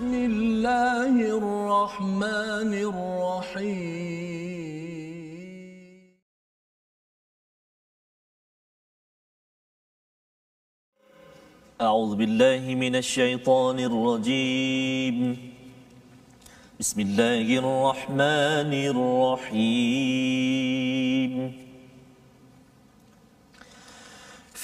بسم 0.00 0.14
الله 0.14 1.12
الرحمن 1.12 2.72
الرحيم. 2.72 4.00
أعوذ 11.80 12.16
بالله 12.16 12.74
من 12.80 12.96
الشيطان 12.96 13.78
الرجيم. 13.80 15.36
بسم 16.80 17.00
الله 17.00 17.58
الرحمن 17.60 18.72
الرحيم. 19.52 20.32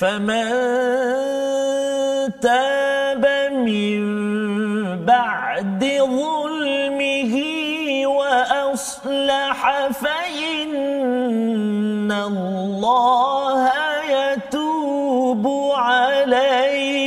فمن 0.00 0.48
تاب 2.40 3.24
من 3.52 4.35
بعد 5.06 5.82
ظلمه 6.02 7.34
وأصلح 8.06 9.60
فإن 10.02 11.32
الله 12.12 13.70
يتوب 14.10 15.44
عليه. 15.76 17.05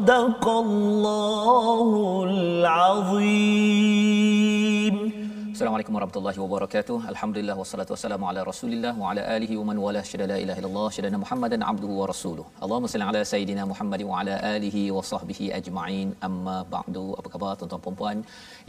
صدق 0.00 0.44
الله 0.48 0.89
warahmatullahi 6.01 6.39
wabarakatuh. 6.43 6.95
Alhamdulillah 7.11 7.55
wassalatu 7.61 7.91
wassalamu 7.93 8.25
ala 8.29 8.41
Rasulillah 8.49 8.91
wa 9.01 9.09
ala 9.09 9.21
alihi 9.33 9.55
wa 9.59 9.65
man 9.69 9.77
wala 9.83 10.01
syada 10.11 10.25
la 10.31 10.37
ilaha 10.43 10.59
illallah 10.61 10.85
syada 10.95 11.19
Muhammadan 11.23 11.61
abduhu 11.71 11.95
wa 11.99 12.05
rasuluh. 12.11 12.45
Allahumma 12.63 12.89
salli 12.93 13.05
ala 13.11 13.21
sayidina 13.31 13.63
Muhammad 13.71 14.01
wa 14.09 14.15
ala 14.19 14.35
alihi 14.53 14.83
wa 14.95 15.03
sahbihi 15.11 15.45
ajma'in. 15.57 16.07
Amma 16.27 16.55
ba'du. 16.75 17.05
Apa 17.19 17.29
khabar 17.33 17.51
tuan-tuan 17.59 17.81
puan-puan 17.85 18.17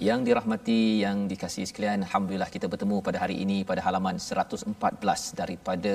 yang 0.09 0.21
dirahmati 0.27 0.81
yang 1.05 1.21
dikasihi 1.31 1.69
sekalian? 1.71 2.05
Alhamdulillah 2.07 2.51
kita 2.57 2.69
bertemu 2.73 2.99
pada 3.07 3.21
hari 3.25 3.39
ini 3.45 3.59
pada 3.71 3.85
halaman 3.87 4.19
114 4.27 5.41
daripada 5.41 5.95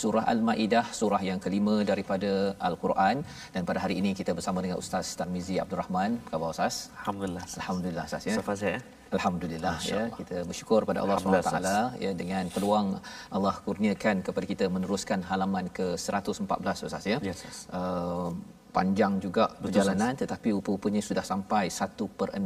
surah 0.00 0.24
Al-Maidah, 0.34 0.86
surah 1.00 1.22
yang 1.30 1.42
kelima 1.46 1.76
daripada 1.90 2.30
Al-Quran 2.70 3.18
dan 3.56 3.64
pada 3.72 3.82
hari 3.84 3.96
ini 4.02 4.12
kita 4.22 4.34
bersama 4.38 4.64
dengan 4.64 4.80
Ustaz 4.84 5.12
Tarmizi 5.20 5.58
Abdul 5.64 5.82
Rahman. 5.82 6.16
Apa 6.24 6.32
khabar 6.32 6.50
Ustaz? 6.56 6.78
Alhamdulillah. 7.02 7.44
Alhamdulillah 7.60 8.06
Ustaz 8.12 8.30
ya. 8.30 8.38
Safa 8.40 8.56
saya. 8.64 8.80
Alhamdulillah 9.16 9.76
ya 9.92 10.02
kita 10.18 10.36
bersyukur 10.48 10.80
pada 10.88 11.02
Allah 11.02 11.16
Subhanahu 11.22 11.46
taala 11.50 11.78
ya 12.04 12.12
dengan 12.20 12.44
peluang 12.54 12.88
Allah 13.36 13.54
kurniakan 13.66 14.22
kepada 14.26 14.46
kita 14.52 14.64
meneruskan 14.76 15.26
halaman 15.30 15.66
ke 15.78 15.86
114 15.98 16.86
Ustaz 16.86 17.04
ya. 17.12 17.18
Yes, 17.28 17.42
yes. 17.46 17.58
Uh, 17.74 18.30
panjang 18.76 19.12
juga 19.24 19.44
Betul, 19.50 19.62
perjalanan 19.64 20.12
sas. 20.14 20.20
tetapi 20.22 20.48
rupa-rupanya 20.56 21.02
sudah 21.08 21.24
sampai 21.30 21.64
1 21.78 22.18
per 22.18 22.28
6 22.38 22.40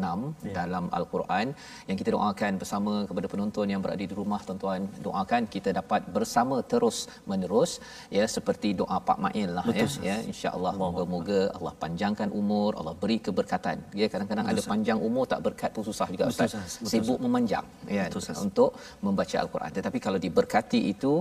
ya. 0.48 0.54
dalam 0.58 0.84
Al-Quran 0.98 1.46
yang 1.88 1.96
kita 2.00 2.10
doakan 2.16 2.52
bersama 2.62 2.92
kepada 3.08 3.26
penonton 3.32 3.66
yang 3.72 3.80
berada 3.84 4.04
di 4.12 4.16
rumah 4.20 4.40
tuan-tuan 4.46 4.82
doakan 5.06 5.42
kita 5.54 5.70
dapat 5.80 6.02
bersama 6.16 6.56
terus 6.72 6.98
menerus 7.30 7.72
ya 8.18 8.24
seperti 8.36 8.70
doa 8.80 8.98
Pak 9.08 9.18
Mail 9.24 9.50
lah 9.58 9.66
Betul, 9.68 9.80
ya 9.80 9.86
sas. 9.86 10.06
ya 10.08 10.16
insya-Allah 10.32 10.72
moga-moga 10.82 11.40
Allah 11.56 11.74
panjangkan 11.84 12.28
umur 12.40 12.70
Allah 12.80 12.94
beri 13.02 13.18
keberkatan 13.26 13.76
ya 14.00 14.08
kadang-kadang 14.12 14.46
Betul, 14.48 14.58
ada 14.58 14.66
sas. 14.66 14.72
panjang 14.72 14.98
umur 15.08 15.24
tak 15.32 15.40
berkat 15.46 15.70
pun 15.76 15.84
susah 15.90 16.08
juga 16.14 16.24
Betul, 16.30 16.34
Ustaz 16.34 16.52
Betul, 16.56 16.90
sibuk 16.92 17.18
sas. 17.18 17.24
memanjang 17.26 17.66
ya 17.98 18.04
Betul, 18.08 18.22
untuk 18.46 18.70
membaca 19.06 19.36
Al-Quran 19.44 19.70
tetapi 19.78 19.98
kalau 20.06 20.18
diberkati 20.26 20.80
itu 20.94 21.12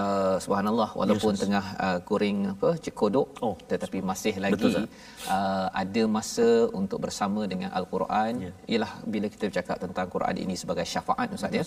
uh, 0.00 0.36
subhanallah 0.44 0.90
walaupun 1.00 1.32
ya, 1.36 1.40
tengah 1.44 1.64
uh, 1.86 1.98
goreng 2.08 2.38
apa 2.54 2.70
cekodok 2.84 3.28
oh. 3.46 3.54
tetapi 3.70 3.98
masih 4.10 4.34
lagi 4.44 4.47
Betul, 4.54 4.72
uh, 5.34 5.66
ada 5.82 6.02
masa 6.16 6.48
untuk 6.80 6.98
bersama 7.04 7.40
dengan 7.52 7.70
al-Quran 7.78 8.32
yeah. 8.44 8.54
ialah 8.70 8.92
bila 9.14 9.26
kita 9.34 9.44
bercakap 9.50 9.76
tentang 9.84 10.06
Quran 10.14 10.36
ini 10.44 10.54
sebagai 10.62 10.86
syafaat 10.92 11.34
ustaz 11.36 11.58
ya 11.58 11.64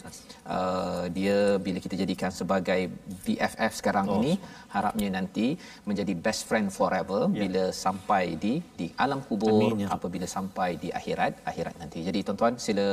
uh, 0.56 1.06
dia 1.18 1.38
bila 1.66 1.80
kita 1.86 1.96
jadikan 2.04 2.32
sebagai 2.40 2.82
BFF 3.26 3.72
sekarang 3.80 4.08
oh. 4.10 4.18
ini 4.18 4.34
harapnya 4.76 5.10
nanti 5.18 5.48
menjadi 5.90 6.14
best 6.26 6.44
friend 6.50 6.70
forever 6.80 7.22
yeah. 7.30 7.40
bila 7.44 7.64
sampai 7.86 8.24
di 8.44 8.54
di 8.80 8.88
alam 9.06 9.22
kubur 9.30 9.60
Amin, 9.60 9.86
ya. 9.86 9.90
apabila 9.98 10.28
sampai 10.38 10.70
di 10.84 10.92
akhirat 11.00 11.44
akhirat 11.52 11.76
nanti 11.82 12.00
jadi 12.10 12.20
tuan-tuan 12.26 12.56
sila 12.66 12.88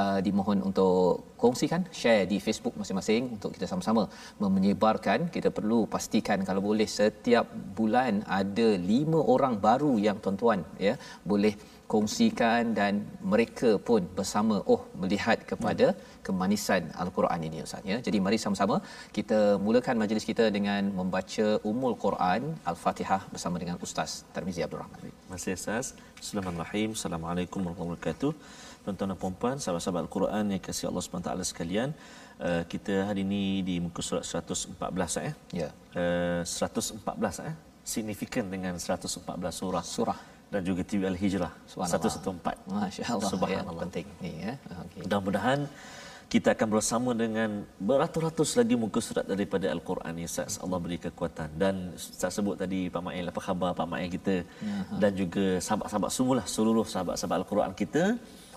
uh, 0.00 0.18
dimohon 0.26 0.60
untuk 0.70 1.29
kongsikan 1.42 1.82
share 2.00 2.24
di 2.32 2.38
Facebook 2.46 2.74
masing-masing 2.80 3.22
untuk 3.36 3.50
kita 3.56 3.66
sama-sama 3.72 4.04
menyebarkan 4.58 5.28
kita 5.36 5.50
perlu 5.58 5.80
pastikan 5.94 6.40
kalau 6.48 6.62
boleh 6.70 6.88
setiap 6.98 7.46
bulan 7.78 8.14
ada 8.40 8.68
lima 8.92 9.20
orang 9.34 9.54
baru 9.66 9.92
yang 10.06 10.18
tuan-tuan 10.24 10.62
ya 10.86 10.94
boleh 11.32 11.54
kongsikan 11.92 12.62
dan 12.78 12.94
mereka 13.32 13.70
pun 13.88 14.02
bersama 14.18 14.56
oh 14.74 14.80
melihat 15.02 15.38
kepada 15.50 15.86
kemanisan 16.26 16.82
al-Quran 17.02 17.40
ini 17.48 17.58
ustaz 17.66 17.82
ya. 17.92 17.96
Jadi 18.06 18.18
mari 18.26 18.38
sama-sama 18.44 18.76
kita 19.16 19.40
mulakan 19.66 19.98
majlis 20.02 20.26
kita 20.30 20.46
dengan 20.56 20.82
membaca 20.98 21.46
Ummul 21.70 21.96
Quran 22.04 22.42
Al-Fatihah 22.72 23.22
bersama 23.34 23.56
dengan 23.62 23.76
Ustaz 23.86 24.10
Tarmizi 24.34 24.62
Abdul 24.66 24.80
Rahman. 24.82 24.98
Terima 25.02 25.36
kasih 25.38 25.54
Ustaz. 25.60 25.86
Assalamualaikum 26.22 27.60
warahmatullahi 27.66 27.98
wabarakatuh. 27.98 28.32
Tuan-tuan 28.84 29.12
dan 29.12 29.18
puan-puan, 29.22 29.56
sahabat-sahabat 29.62 30.00
Al-Quran 30.06 30.44
yang 30.52 30.62
kasih 30.66 30.88
Allah 30.90 31.02
SWT 31.04 31.30
sekalian. 31.52 31.90
Uh, 32.40 32.62
kita 32.72 32.94
hari 33.08 33.22
ini 33.28 33.60
di 33.68 33.74
muka 33.84 34.00
surat 34.00 34.24
114 34.24 35.28
eh. 35.28 35.34
Ya. 35.60 35.68
Uh, 35.92 36.40
114 36.44 37.48
eh. 37.50 37.54
Signifikan 37.84 38.44
dengan 38.54 38.74
114 38.80 39.20
surah. 39.60 39.84
Surah 39.84 40.18
dan 40.52 40.62
juga 40.68 40.82
TV 40.90 41.02
Al-Hijrah 41.12 41.52
114. 41.70 42.66
Masya-Allah. 42.66 43.30
Subhanallah. 43.32 43.74
Ya, 43.78 43.82
penting 43.86 44.06
ni 44.22 44.32
ya. 44.44 44.52
Okay. 44.84 45.00
Mudah-mudahan 45.04 45.60
kita 46.34 46.48
akan 46.54 46.68
bersama 46.74 47.10
dengan 47.22 47.50
beratus-ratus 47.88 48.50
lagi 48.58 48.74
muka 48.82 49.00
surat 49.06 49.24
daripada 49.32 49.66
Al-Quran 49.74 50.12
ni 50.18 50.24
Ustaz. 50.30 50.58
Allah 50.64 50.78
beri 50.84 50.98
kekuatan. 51.06 51.48
Dan 51.62 51.74
Ustaz 51.98 52.38
sebut 52.38 52.56
tadi 52.62 52.80
Pak 52.94 53.02
Mail 53.06 53.30
apa 53.30 53.40
khabar 53.46 53.70
Pak 53.80 53.88
Mail 53.92 54.10
kita 54.16 54.36
ya, 54.46 54.78
dan 55.02 55.12
juga 55.20 55.46
sahabat-sahabat 55.66 56.10
semualah 56.16 56.46
seluruh 56.54 56.86
sahabat-sahabat 56.94 57.36
Al-Quran 57.42 57.72
kita 57.82 58.04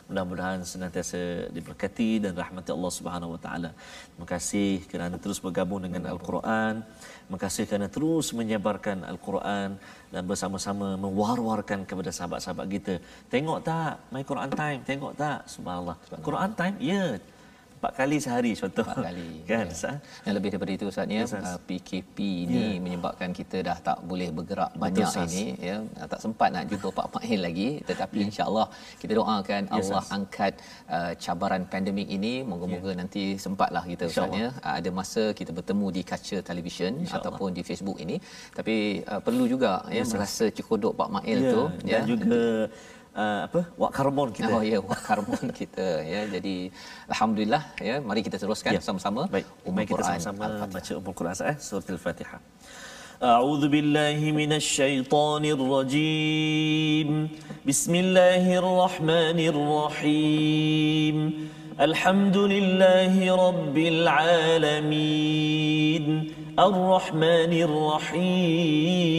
mudah-mudahan 0.08 0.62
senantiasa 0.68 1.50
diberkati 1.56 2.24
dan 2.24 2.34
rahmati 2.36 2.70
Allah 2.76 2.92
Subhanahu 2.98 3.34
Wa 3.36 3.40
Taala. 3.46 3.72
Terima 4.12 4.28
kasih 4.28 4.72
kerana 4.92 5.16
terus 5.24 5.40
bergabung 5.40 5.82
dengan 5.86 6.04
Al-Quran. 6.14 6.84
Terima 7.24 7.40
kasih 7.40 7.64
kerana 7.70 7.88
terus 7.88 8.36
menyebarkan 8.36 9.08
Al-Quran 9.12 9.80
dan 10.14 10.24
bersama-sama 10.30 11.00
mewar-warkan 11.00 11.88
kepada 11.90 12.12
sahabat-sahabat 12.12 12.66
kita. 12.76 12.94
Tengok 13.34 13.60
tak 13.64 13.94
My 14.14 14.24
Quran 14.32 14.52
Time? 14.52 14.80
Tengok 14.86 15.14
tak? 15.16 15.48
Subhanallah. 15.50 15.98
Quran 16.22 16.52
Time? 16.60 16.76
Ya. 16.84 16.94
Yeah 16.94 17.33
empat 17.84 18.00
kali 18.00 18.18
sehari 18.24 18.52
contoh. 18.56 18.86
Empat 18.88 19.06
kali 19.12 19.30
kan 19.52 19.68
ya. 19.68 19.92
yang 20.24 20.36
lebih 20.40 20.50
daripada 20.56 20.72
itu 20.72 20.86
Ustaz 20.88 21.12
ya. 21.16 21.24
Uh, 21.28 21.60
PKP 21.68 22.18
ni 22.48 22.64
ya. 22.64 22.80
menyebabkan 22.86 23.30
kita 23.40 23.58
dah 23.68 23.78
tak 23.88 23.98
boleh 24.10 24.30
bergerak 24.38 24.72
banyak 24.84 25.04
Betul, 25.04 25.28
ini 25.28 25.46
ya. 25.70 25.78
Tak 26.12 26.20
sempat 26.24 26.50
nak 26.56 26.64
jumpa 26.72 26.88
Pak 27.00 27.08
Mahil 27.16 27.40
lagi. 27.48 27.70
Tetapi 27.90 28.20
ya. 28.24 28.26
insyaallah 28.32 28.68
kita 29.04 29.12
doakan 29.20 29.62
ya, 29.68 29.76
Allah 29.76 30.02
sas. 30.08 30.16
angkat 30.16 30.54
uh, 30.88 31.12
cabaran 31.24 31.64
pandemik 31.68 32.08
ini. 32.08 32.34
Moga-moga 32.52 32.92
ya. 32.96 32.98
nanti 33.04 33.24
sempatlah 33.46 33.84
kita 33.92 34.08
Ustaz 34.08 34.32
ya. 34.32 34.50
Uh, 34.64 34.76
ada 34.80 34.90
masa 35.00 35.24
kita 35.36 35.52
bertemu 35.52 35.88
di 36.00 36.02
kaca 36.08 36.38
televisyen 36.40 37.04
ataupun 37.18 37.52
di 37.52 37.64
Facebook 37.68 38.00
ini. 38.00 38.16
Tapi 38.56 39.04
uh, 39.12 39.20
perlu 39.20 39.44
juga 39.54 39.84
ya, 39.92 40.00
ya 40.00 40.04
merasa 40.08 40.48
cekodok 40.48 40.96
Pak 40.96 41.10
Mahil 41.20 41.40
ya. 41.44 41.52
tu 41.52 41.62
ya. 41.68 41.92
dan 41.92 42.02
juga 42.08 42.44
uh, 43.23 43.41
apa 43.47 43.61
wak 43.83 43.93
karbon 43.99 44.29
kita. 44.37 44.53
Oh 44.55 44.63
ya, 44.73 44.79
wak 44.91 45.01
karbon 45.09 45.45
kita 45.61 45.89
ya. 46.13 46.21
Jadi 46.35 46.55
alhamdulillah 47.13 47.63
ya, 47.89 47.95
mari 48.09 48.21
kita 48.27 48.37
teruskan 48.43 48.71
ya. 48.77 48.81
sama-sama 48.89 49.23
Baik, 49.35 49.47
Ummul 49.69 49.85
kita 49.91 50.03
sama-sama 50.09 50.45
baca 50.77 50.93
Ummul 51.01 51.15
Quran 51.19 51.35
eh 51.53 51.57
surah 51.69 51.89
Al-Fatihah. 51.97 52.41
أعوذ 53.19 53.75
بالله 53.75 54.19
من 54.31 54.63
الشيطان 54.63 55.45
الرجيم 55.59 57.09
بسم 57.67 57.93
الله 57.95 58.45
الرحمن 58.63 59.39
الرحيم 59.53 61.17
الحمد 61.81 62.37
لله 62.55 63.15
رب 63.47 63.77
العالمين 63.95 66.05
الرحمن 66.59 67.53
الرحيم 67.67 69.19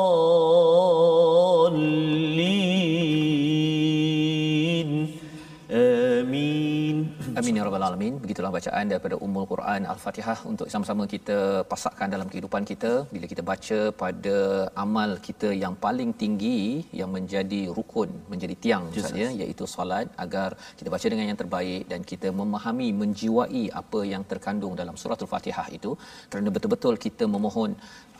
Amin 7.41 7.57
ya 7.57 7.63
rabbal 7.65 7.85
alamin. 7.85 8.15
Begitulah 8.23 8.49
bacaan 8.55 8.85
daripada 8.91 9.15
Ummul 9.25 9.45
Quran 9.51 9.81
Al-Fatihah 9.93 10.35
untuk 10.49 10.67
sama-sama 10.73 11.03
kita 11.13 11.37
pasakkan 11.71 12.07
dalam 12.13 12.27
kehidupan 12.31 12.63
kita. 12.71 12.91
Bila 13.13 13.25
kita 13.31 13.43
baca 13.51 13.79
pada 14.01 14.35
amal 14.83 15.11
kita 15.27 15.49
yang 15.63 15.73
paling 15.85 16.11
tinggi 16.21 16.59
yang 16.99 17.09
menjadi 17.15 17.61
rukun, 17.77 18.09
menjadi 18.33 18.55
tiang 18.65 18.83
saja 19.05 19.27
iaitu 19.39 19.65
solat 19.73 20.05
agar 20.25 20.49
kita 20.81 20.93
baca 20.95 21.07
dengan 21.13 21.25
yang 21.31 21.39
terbaik 21.41 21.89
dan 21.93 22.03
kita 22.11 22.29
memahami, 22.41 22.89
menjiwai 23.01 23.63
apa 23.81 24.01
yang 24.13 24.25
terkandung 24.33 24.75
dalam 24.81 24.93
surah 25.03 25.17
Al-Fatihah 25.25 25.67
itu. 25.79 25.93
Kerana 26.29 26.53
betul-betul 26.57 26.93
kita 27.07 27.25
memohon 27.37 27.73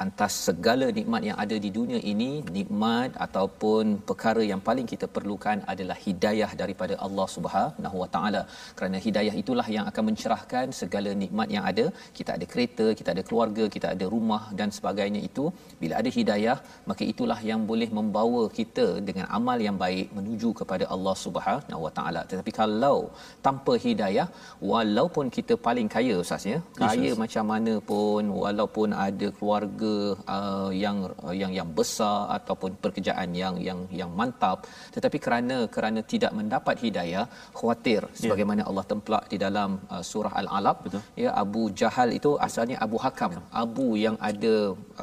atas 0.05 0.33
segala 0.49 0.89
nikmat 0.97 1.21
yang 1.29 1.37
ada 1.43 1.55
di 1.65 1.69
dunia 1.77 1.99
ini 2.13 2.29
nikmat 2.57 3.11
ataupun 3.25 4.01
perkara 4.09 4.41
yang 4.51 4.61
paling 4.67 4.89
kita 4.93 5.05
perlukan 5.15 5.57
adalah 5.73 5.97
hidayah 6.07 6.51
daripada 6.63 6.97
Allah 7.05 7.27
Subhanahu 7.37 7.97
Wa 8.03 8.09
Taala. 8.17 8.43
Kerana 8.77 8.97
hidayah 9.11 9.35
itulah 9.41 9.67
yang 9.75 9.85
akan 9.91 10.03
mencerahkan 10.09 10.67
segala 10.81 11.11
nikmat 11.23 11.47
yang 11.55 11.65
ada 11.71 11.85
kita 12.17 12.31
ada 12.37 12.45
kereta 12.53 12.87
kita 12.99 13.09
ada 13.15 13.23
keluarga 13.29 13.65
kita 13.75 13.87
ada 13.95 14.05
rumah 14.13 14.43
dan 14.59 14.69
sebagainya 14.77 15.21
itu 15.29 15.45
bila 15.81 15.93
ada 16.01 16.09
hidayah 16.17 16.57
maka 16.89 17.03
itulah 17.11 17.39
yang 17.49 17.61
boleh 17.71 17.89
membawa 17.99 18.43
kita 18.59 18.87
dengan 19.07 19.25
amal 19.37 19.57
yang 19.67 19.77
baik 19.83 20.07
menuju 20.17 20.49
kepada 20.59 20.85
Allah 20.95 21.15
Subhanahu 21.25 21.81
Wa 21.85 21.91
Taala 21.97 22.21
tetapi 22.31 22.51
kalau 22.61 22.97
tanpa 23.47 23.75
hidayah 23.85 24.27
walaupun 24.73 25.27
kita 25.37 25.55
paling 25.67 25.89
kaya 25.95 26.15
ustaz 26.23 26.45
ya 26.53 26.59
kaya 26.81 27.09
yes, 27.11 27.19
macam 27.23 27.45
mana 27.53 27.73
pun 27.91 28.23
walaupun 28.43 28.89
ada 29.07 29.27
keluarga 29.37 29.95
uh, 30.35 30.71
yang 30.83 30.97
uh, 31.25 31.35
yang 31.41 31.51
yang 31.59 31.69
besar 31.79 32.17
ataupun 32.37 32.71
pekerjaan 32.85 33.29
yang 33.43 33.55
yang 33.67 33.79
yang 34.01 34.11
mantap 34.21 34.59
tetapi 34.95 35.17
kerana 35.25 35.57
kerana 35.75 35.99
tidak 36.13 36.31
mendapat 36.39 36.75
hidayah 36.85 37.25
khawatir 37.59 38.01
ya. 38.07 38.15
sebagaimana 38.21 38.61
yeah. 38.63 38.69
Allah 38.71 38.85
templak 39.01 39.23
di 39.33 39.37
dalam 39.43 39.69
uh, 39.93 40.03
surah 40.09 40.33
al-alaq. 40.41 40.77
Ya 41.23 41.29
Abu 41.43 41.61
Jahal 41.79 42.09
itu 42.17 42.31
asalnya 42.47 42.77
Abu 42.85 42.97
Hakam. 43.03 43.31
Yeah. 43.35 43.61
Abu 43.63 43.87
yang 44.05 44.17
ada 44.29 44.53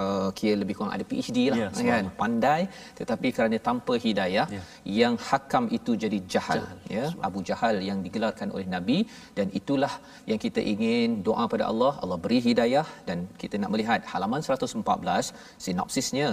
uh, 0.02 0.28
kira 0.38 0.54
lebih 0.62 0.74
kurang 0.78 0.94
ada 0.96 1.04
PhD 1.10 1.38
lah 1.52 1.58
yeah, 1.62 1.88
kan? 1.90 2.06
pandai 2.20 2.60
tetapi 2.98 3.28
kerana 3.36 3.58
tanpa 3.68 3.94
hidayah 4.06 4.46
yeah. 4.56 4.64
yang 5.00 5.14
Hakam 5.28 5.64
itu 5.78 5.92
jadi 6.04 6.18
jahal, 6.32 6.62
jahal. 6.62 6.94
ya 6.96 7.04
Abu 7.28 7.40
Jahal 7.48 7.76
yang 7.88 7.98
digelarkan 8.06 8.48
oleh 8.56 8.68
Nabi. 8.76 8.98
Dan 9.38 9.46
itulah 9.60 9.92
yang 10.30 10.40
kita 10.46 10.62
ingin 10.72 11.08
doa 11.28 11.44
pada 11.54 11.66
Allah. 11.70 11.92
Allah 12.02 12.18
beri 12.24 12.40
hidayah 12.48 12.86
dan 13.08 13.18
kita 13.42 13.54
nak 13.62 13.72
melihat 13.74 14.00
halaman 14.12 14.42
114 14.46 15.34
sinopsisnya 15.66 16.28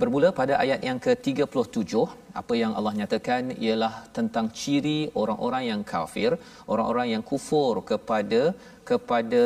bermula 0.00 0.28
pada 0.40 0.54
ayat 0.64 0.80
yang 0.88 0.98
ke-37 1.04 1.92
apa 2.40 2.54
yang 2.62 2.72
Allah 2.78 2.92
nyatakan 3.00 3.42
ialah 3.64 3.94
tentang 4.16 4.46
ciri 4.60 5.00
orang-orang 5.22 5.64
yang 5.70 5.80
kafir 5.92 6.30
orang-orang 6.72 7.08
yang 7.14 7.22
kufur 7.30 7.74
kepada 7.90 8.42
kepada 8.90 9.42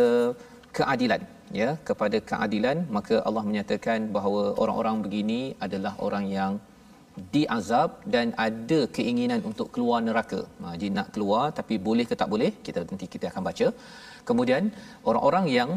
keadilan 0.79 1.23
ya 1.61 1.71
kepada 1.89 2.19
keadilan 2.31 2.77
maka 2.97 3.17
Allah 3.29 3.45
menyatakan 3.51 4.13
bahawa 4.17 4.43
orang-orang 4.63 4.97
begini 5.07 5.41
adalah 5.67 5.95
orang 6.07 6.27
yang 6.39 6.55
diazab 7.35 7.91
dan 8.15 8.29
ada 8.47 8.79
keinginan 8.97 9.41
untuk 9.51 9.69
keluar 9.75 9.99
neraka. 10.07 10.41
Ha, 10.63 10.75
dia 10.81 10.91
nak 10.99 11.09
keluar 11.15 11.45
tapi 11.59 11.75
boleh 11.89 12.07
ke 12.11 12.15
tak 12.23 12.31
boleh? 12.35 12.51
Kita 12.67 12.83
nanti 12.91 13.07
kita 13.15 13.27
akan 13.31 13.43
baca. 13.49 13.69
Kemudian 14.29 14.63
orang-orang 15.11 15.47
yang 15.59 15.71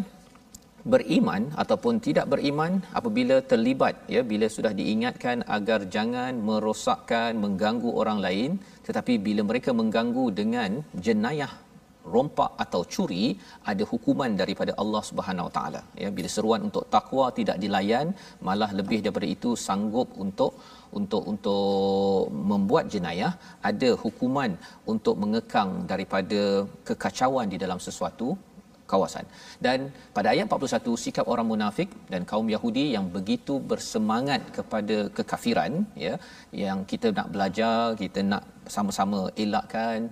beriman 0.93 1.43
ataupun 1.63 1.95
tidak 2.07 2.25
beriman 2.33 2.73
apabila 2.99 3.37
terlibat 3.51 3.95
ya 4.15 4.21
bila 4.31 4.47
sudah 4.55 4.73
diingatkan 4.79 5.37
agar 5.57 5.79
jangan 5.95 6.33
merosakkan 6.49 7.31
mengganggu 7.43 7.91
orang 8.01 8.19
lain 8.25 8.51
tetapi 8.87 9.15
bila 9.27 9.43
mereka 9.51 9.71
mengganggu 9.79 10.25
dengan 10.41 10.71
jenayah 11.07 11.51
rompak 12.15 12.51
atau 12.63 12.81
curi 12.93 13.25
ada 13.71 13.83
hukuman 13.91 14.31
daripada 14.41 14.71
Allah 14.81 15.01
Subhanahu 15.09 15.47
Wa 15.49 15.53
Taala. 15.57 15.81
Ya 16.03 16.09
bila 16.17 16.29
seruan 16.35 16.61
untuk 16.67 16.85
takwa 16.95 17.25
tidak 17.39 17.57
dilayan 17.63 18.07
malah 18.47 18.69
lebih 18.79 18.99
daripada 19.05 19.27
itu 19.35 19.51
sanggup 19.67 20.09
untuk 20.25 20.53
untuk 20.99 21.23
untuk 21.31 22.31
membuat 22.51 22.85
jenayah 22.93 23.31
ada 23.69 23.89
hukuman 24.03 24.51
untuk 24.93 25.15
mengekang 25.23 25.71
daripada 25.91 26.41
kekacauan 26.89 27.49
di 27.53 27.59
dalam 27.63 27.81
sesuatu 27.87 28.29
kawasan. 28.91 29.25
Dan 29.65 29.79
pada 30.17 30.27
ayat 30.33 30.45
41 30.51 31.03
sikap 31.05 31.25
orang 31.33 31.47
munafik 31.53 31.89
dan 32.11 32.21
kaum 32.31 32.47
Yahudi 32.55 32.85
yang 32.95 33.05
begitu 33.17 33.55
bersemangat 33.71 34.41
kepada 34.57 34.97
kekafiran 35.17 35.73
ya 36.05 36.13
yang 36.63 36.79
kita 36.91 37.09
nak 37.17 37.27
belajar, 37.35 37.77
kita 38.03 38.21
nak 38.31 38.45
sama-sama 38.75 39.19
elakkan 39.43 40.09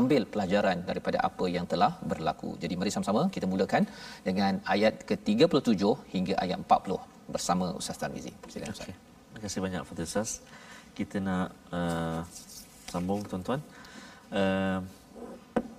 ambil 0.00 0.22
pelajaran 0.32 0.78
daripada 0.88 1.18
apa 1.28 1.44
yang 1.56 1.66
telah 1.72 1.92
berlaku. 2.10 2.50
Jadi 2.62 2.74
mari 2.80 2.92
sama-sama 2.94 3.22
kita 3.36 3.46
mulakan 3.52 3.84
dengan 4.28 4.60
ayat 4.74 4.94
ke-37 5.08 5.82
hingga 6.14 6.34
ayat 6.44 6.58
40 6.64 7.32
bersama 7.34 7.66
Ustaz 7.80 8.00
Tarmizi. 8.00 8.32
Silakan 8.52 8.74
Ustaz. 8.76 8.86
Okay. 8.86 8.96
Terima 9.28 9.40
kasih 9.44 9.60
banyak 9.66 9.82
Fadil 9.88 10.08
Ustaz. 10.10 10.30
Kita 10.98 11.16
nak 11.28 11.48
uh, 11.78 12.20
sambung 12.92 13.20
tuan-tuan. 13.30 13.60
Uh, 14.40 14.80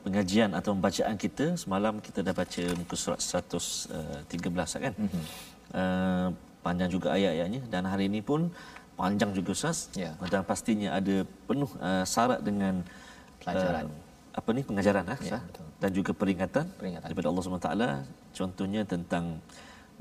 pengajian 0.06 0.52
atau 0.60 0.72
pembacaan 0.76 1.16
kita 1.24 1.46
semalam 1.62 1.94
kita 2.06 2.20
dah 2.28 2.34
baca 2.42 2.64
muka 2.80 2.96
surat 2.96 3.20
113 3.20 4.86
kan? 4.86 4.94
Mm-hmm. 4.96 5.24
uh, 5.80 6.28
panjang 6.66 6.90
juga 6.96 7.08
ayat-ayatnya 7.16 7.62
dan 7.74 7.84
hari 7.92 8.06
ini 8.12 8.20
pun 8.30 8.52
panjang 9.00 9.32
juga 9.38 9.56
Ustaz. 9.56 9.88
Yeah. 9.96 10.14
dan 10.32 10.44
pastinya 10.44 10.90
ada 11.00 11.16
penuh 11.48 11.72
uh, 11.80 12.04
syarat 12.14 12.40
dengan 12.44 12.84
pelajaran. 13.40 13.86
uh, 13.88 14.08
apa 14.40 14.50
ni? 14.56 14.62
Pengajaran 14.70 15.06
ah 15.14 15.20
ya, 15.32 15.40
dan 15.82 15.92
juga 15.98 16.12
peringatan, 16.22 16.66
peringatan. 16.80 17.08
daripada 17.08 17.28
Allah 17.32 17.44
SWT 17.44 17.72
contohnya 18.40 18.82
tentang 18.94 19.26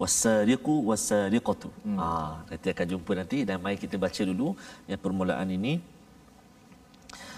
wasariqu 0.01 0.75
wasariqatu. 0.91 1.71
Hmm. 1.87 1.99
ah 1.99 2.35
nanti 2.51 2.69
akan 2.75 2.87
jumpa 2.93 3.13
nanti. 3.21 3.39
Dan 3.49 3.57
mari 3.65 3.79
kita 3.85 3.97
baca 4.05 4.23
dulu 4.31 4.49
yang 4.91 5.01
permulaan 5.05 5.49
ini 5.59 5.83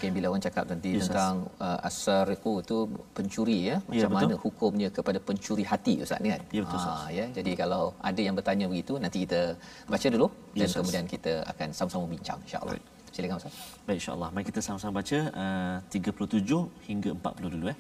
Mungkin 0.01 0.17
bila 0.17 0.33
orang 0.33 0.41
cakap 0.41 0.65
nanti 0.65 0.97
yes, 0.97 1.13
tentang 1.13 1.45
uh, 1.61 1.77
asariqu 1.89 2.65
itu 2.65 2.77
pencuri 3.17 3.59
ya, 3.69 3.77
ya 3.77 3.79
macam 3.85 4.01
ya, 4.01 4.09
mana 4.17 4.33
hukumnya 4.45 4.89
kepada 4.97 5.19
pencuri 5.21 5.61
hati 5.71 5.95
ustaz 6.05 6.21
ni 6.25 6.29
kan. 6.33 6.41
Ya 6.57 6.61
betul 6.65 6.81
ha, 6.81 7.13
ya. 7.13 7.29
Jadi 7.37 7.53
kalau 7.53 7.93
ada 8.01 8.21
yang 8.27 8.33
bertanya 8.39 8.65
begitu 8.73 8.97
nanti 8.97 9.29
kita 9.29 9.61
baca 9.93 10.07
dulu 10.15 10.27
dan 10.57 10.65
yes, 10.65 10.73
kemudian 10.81 11.05
kita 11.05 11.45
akan 11.53 11.69
sama-sama 11.77 12.09
bincang 12.09 12.41
insya-Allah. 12.49 12.81
Silakan 13.13 13.45
ustaz. 13.45 13.53
Baik 13.85 14.01
insya-Allah. 14.01 14.29
Mari 14.33 14.45
kita 14.49 14.65
sama-sama 14.65 15.05
baca 15.05 15.21
uh, 15.37 15.85
37 15.93 16.49
hingga 16.89 17.13
40 17.21 17.61
dulu 17.61 17.69
eh. 17.69 17.77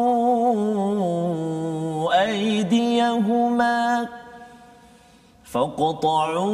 أيديهما 2.22 4.08
فاقطعوا 5.44 6.52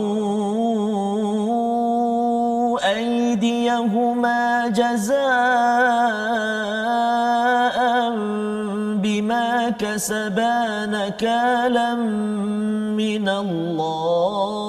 أيديهما 2.97 4.69
جزاء 4.69 5.19
بما 9.01 9.71
كسبا 9.71 10.87
نكالا 10.87 11.95
من 12.93 13.29
الله 13.29 14.69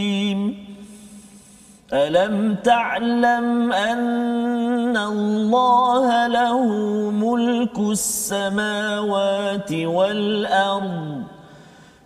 ألم 1.93 2.55
تعلم 2.63 3.73
أن 3.73 4.97
الله 4.97 6.27
له 6.27 6.65
ملك 7.11 7.79
السماوات 7.79 9.71
والأرض؟ 9.73 11.23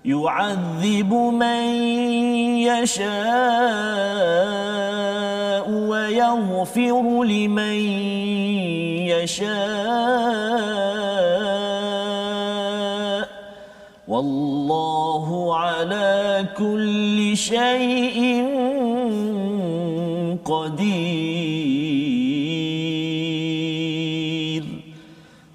يعذب 0.05 1.13
من 1.13 1.63
يشاء 2.69 3.05
ويغفر 5.69 7.23
لمن 7.23 7.75
يشاء 9.09 9.55
والله 14.07 15.55
على 15.55 16.45
كل 16.57 17.37
شيء 17.37 18.45
قدير. 20.45 21.35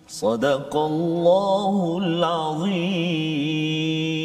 صدق 0.08 0.76
الله 0.76 1.99
العظيم. 2.02 4.19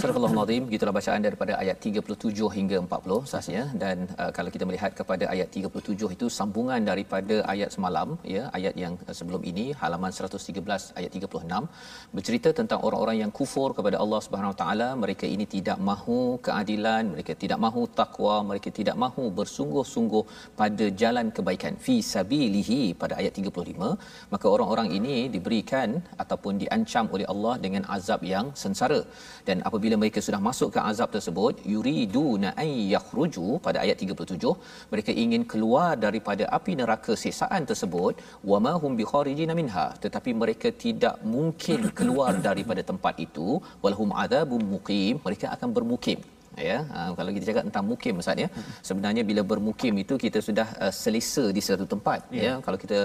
Surah 0.00 0.14
Al-Azim 0.18 0.64
gitulah 0.72 0.92
bacaan 0.96 1.22
daripada 1.26 1.52
ayat 1.62 1.76
37 1.86 2.48
hingga 2.56 2.76
40 2.82 3.30
sahaja 3.30 3.62
dan 3.82 3.96
uh, 4.22 4.28
kalau 4.36 4.50
kita 4.54 4.64
melihat 4.68 4.92
kepada 4.98 5.24
ayat 5.32 5.48
37 5.60 6.14
itu 6.16 6.26
sambungan 6.36 6.80
daripada 6.88 7.36
ayat 7.52 7.70
semalam 7.74 8.08
ya 8.34 8.42
ayat 8.58 8.74
yang 8.82 8.94
uh, 9.06 9.14
sebelum 9.18 9.42
ini 9.50 9.64
halaman 9.80 10.12
113 10.18 10.84
ayat 10.98 11.10
36 11.20 12.12
bercerita 12.16 12.50
tentang 12.60 12.80
orang-orang 12.88 13.16
yang 13.22 13.32
kufur 13.38 13.68
kepada 13.78 13.98
Allah 14.04 14.20
Subhanahu 14.26 14.52
Wa 14.54 14.58
Taala. 14.60 14.88
Mereka 15.04 15.26
ini 15.34 15.46
tidak 15.56 15.80
mahu 15.90 16.20
keadilan 16.48 17.02
mereka 17.14 17.34
tidak 17.42 17.58
mahu 17.66 17.82
takwa 18.00 18.36
mereka 18.50 18.72
tidak 18.78 18.96
mahu 19.04 19.26
bersungguh-sungguh 19.40 20.24
pada 20.62 20.88
jalan 21.02 21.34
kebaikan. 21.38 21.74
Fi 21.86 21.98
sabilihi 22.12 22.80
pada 23.02 23.16
ayat 23.20 23.34
35 23.42 23.90
maka 24.36 24.46
orang-orang 24.54 24.90
ini 25.00 25.16
diberikan 25.34 25.98
ataupun 26.22 26.54
diancam 26.64 27.06
oleh 27.16 27.28
Allah 27.34 27.56
dengan 27.66 27.82
azab 27.98 28.22
yang 28.34 28.48
sengsara. 28.64 29.02
Dan 29.50 29.58
apabila 29.68 29.87
apabila 29.88 30.04
mereka 30.04 30.20
sudah 30.26 30.40
masuk 30.46 30.68
ke 30.74 30.80
azab 30.90 31.08
tersebut 31.14 31.54
yuriduna 31.72 32.48
ay 32.62 32.70
yakhruju 32.94 33.46
pada 33.66 33.78
ayat 33.84 33.96
37 34.04 34.52
mereka 34.92 35.10
ingin 35.22 35.42
keluar 35.52 35.90
daripada 36.04 36.44
api 36.56 36.72
neraka 36.80 37.12
sesaan 37.22 37.64
tersebut 37.70 38.20
wama 38.50 38.72
hum 38.82 38.92
bikharijina 39.00 39.56
minha. 39.60 39.86
Tetapi 40.04 40.30
mereka 40.42 40.68
tidak 40.84 41.16
mungkin 41.34 41.88
keluar 41.98 42.32
daripada 42.48 42.84
tempat 42.90 43.16
itu 43.26 43.48
walhum 43.84 44.12
adzabum 44.24 44.60
muqim 44.74 45.16
mereka 45.26 45.48
akan 45.56 45.72
bermukim 45.78 46.20
ya. 46.70 46.78
Ha, 46.94 47.00
kalau 47.18 47.30
kita 47.36 47.44
cakap 47.50 47.64
tentang 47.68 47.84
mukim 47.90 48.14
ustaz 48.22 48.44
ya. 48.44 48.48
Sebenarnya 48.88 49.22
bila 49.30 49.42
bermukim 49.50 49.94
itu 50.04 50.14
kita 50.24 50.38
sudah 50.48 50.68
uh, 50.84 50.92
selesa 51.02 51.44
di 51.56 51.62
satu 51.68 51.86
tempat 51.94 52.20
ya, 52.40 52.42
ya. 52.46 52.52
kalau 52.64 52.78
kita 52.84 52.98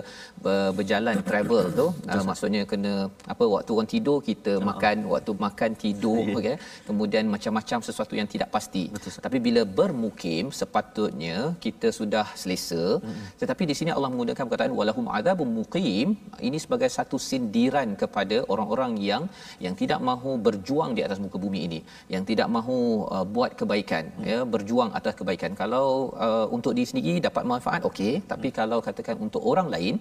ber, 0.43 0.57
berjalan 0.77 1.17
travel 1.29 1.65
tu 1.79 1.88
uh, 2.13 2.24
maksudnya 2.29 2.62
kena 2.72 2.93
apa 3.33 3.43
waktu 3.55 3.72
orang 3.77 3.89
tidur 3.95 4.19
kita 4.31 4.53
uh 4.60 4.62
makan 4.63 4.98
waktu 5.12 5.31
makan 5.45 5.72
tidur 5.81 6.24
ya. 6.31 6.36
okay? 6.39 6.55
kemudian 6.88 7.24
macam-macam 7.33 7.79
sesuatu 7.88 8.13
yang 8.19 8.27
tidak 8.33 8.50
pasti. 8.55 8.83
Betul, 8.95 9.12
tapi 9.25 9.38
bila 9.48 9.62
bermukim 9.79 10.43
sepatutnya 10.60 11.36
kita 11.65 11.88
sudah 12.00 12.25
selesa. 12.41 12.83
Hmm. 13.03 13.25
tetapi 13.41 13.63
di 13.69 13.75
sini 13.79 13.91
Allah 13.95 14.10
menggunakan 14.13 14.43
perkataan 14.50 14.74
walahum 14.79 15.05
adzabum 15.17 15.50
muqim. 15.60 16.07
Ini 16.48 16.57
sebagai 16.63 16.89
satu 16.98 17.17
sindiran 17.29 17.89
kepada 18.01 18.38
orang-orang 18.53 18.93
yang 19.10 19.24
yang 19.65 19.75
tidak 19.81 20.00
mahu 20.10 20.31
berjuang 20.48 20.91
di 20.98 21.01
atas 21.07 21.19
muka 21.24 21.38
bumi 21.45 21.60
ini. 21.67 21.79
Yang 22.13 22.24
tidak 22.31 22.48
mahu 22.55 22.79
uh, 23.15 23.25
buat 23.36 23.42
buat 23.43 23.53
kebaikan 23.62 24.03
hmm. 24.15 24.25
ya 24.31 24.39
berjuang 24.53 24.91
atas 25.00 25.13
kebaikan 25.19 25.51
kalau 25.62 25.85
uh, 26.25 26.47
untuk 26.57 26.71
diri 26.77 26.88
sendiri 26.91 27.15
dapat 27.27 27.43
manfaat 27.51 27.81
okey 27.89 28.13
tapi 28.31 28.50
hmm. 28.50 28.57
kalau 28.59 28.79
katakan 28.88 29.17
untuk 29.25 29.43
orang 29.51 29.67
lain 29.75 29.95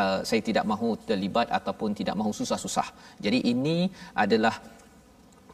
uh, 0.00 0.18
saya 0.28 0.40
tidak 0.48 0.64
mahu 0.72 0.88
terlibat 1.10 1.48
ataupun 1.58 1.92
tidak 2.00 2.16
mahu 2.20 2.32
susah-susah 2.40 2.88
jadi 3.26 3.38
ini 3.52 3.78
adalah 4.24 4.54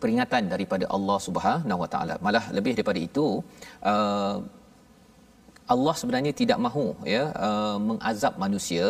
peringatan 0.03 0.45
daripada 0.53 0.87
Allah 0.97 1.19
Subhanahu 1.27 1.83
Wa 1.83 1.91
Taala 1.95 2.15
malah 2.27 2.45
lebih 2.57 2.73
daripada 2.79 3.01
itu 3.09 3.27
uh, 3.93 4.37
Allah 5.73 5.95
sebenarnya 6.01 6.33
tidak 6.41 6.59
mahu 6.67 6.87
ya 7.15 7.23
uh, 7.47 7.77
mengazab 7.89 8.35
manusia 8.45 8.85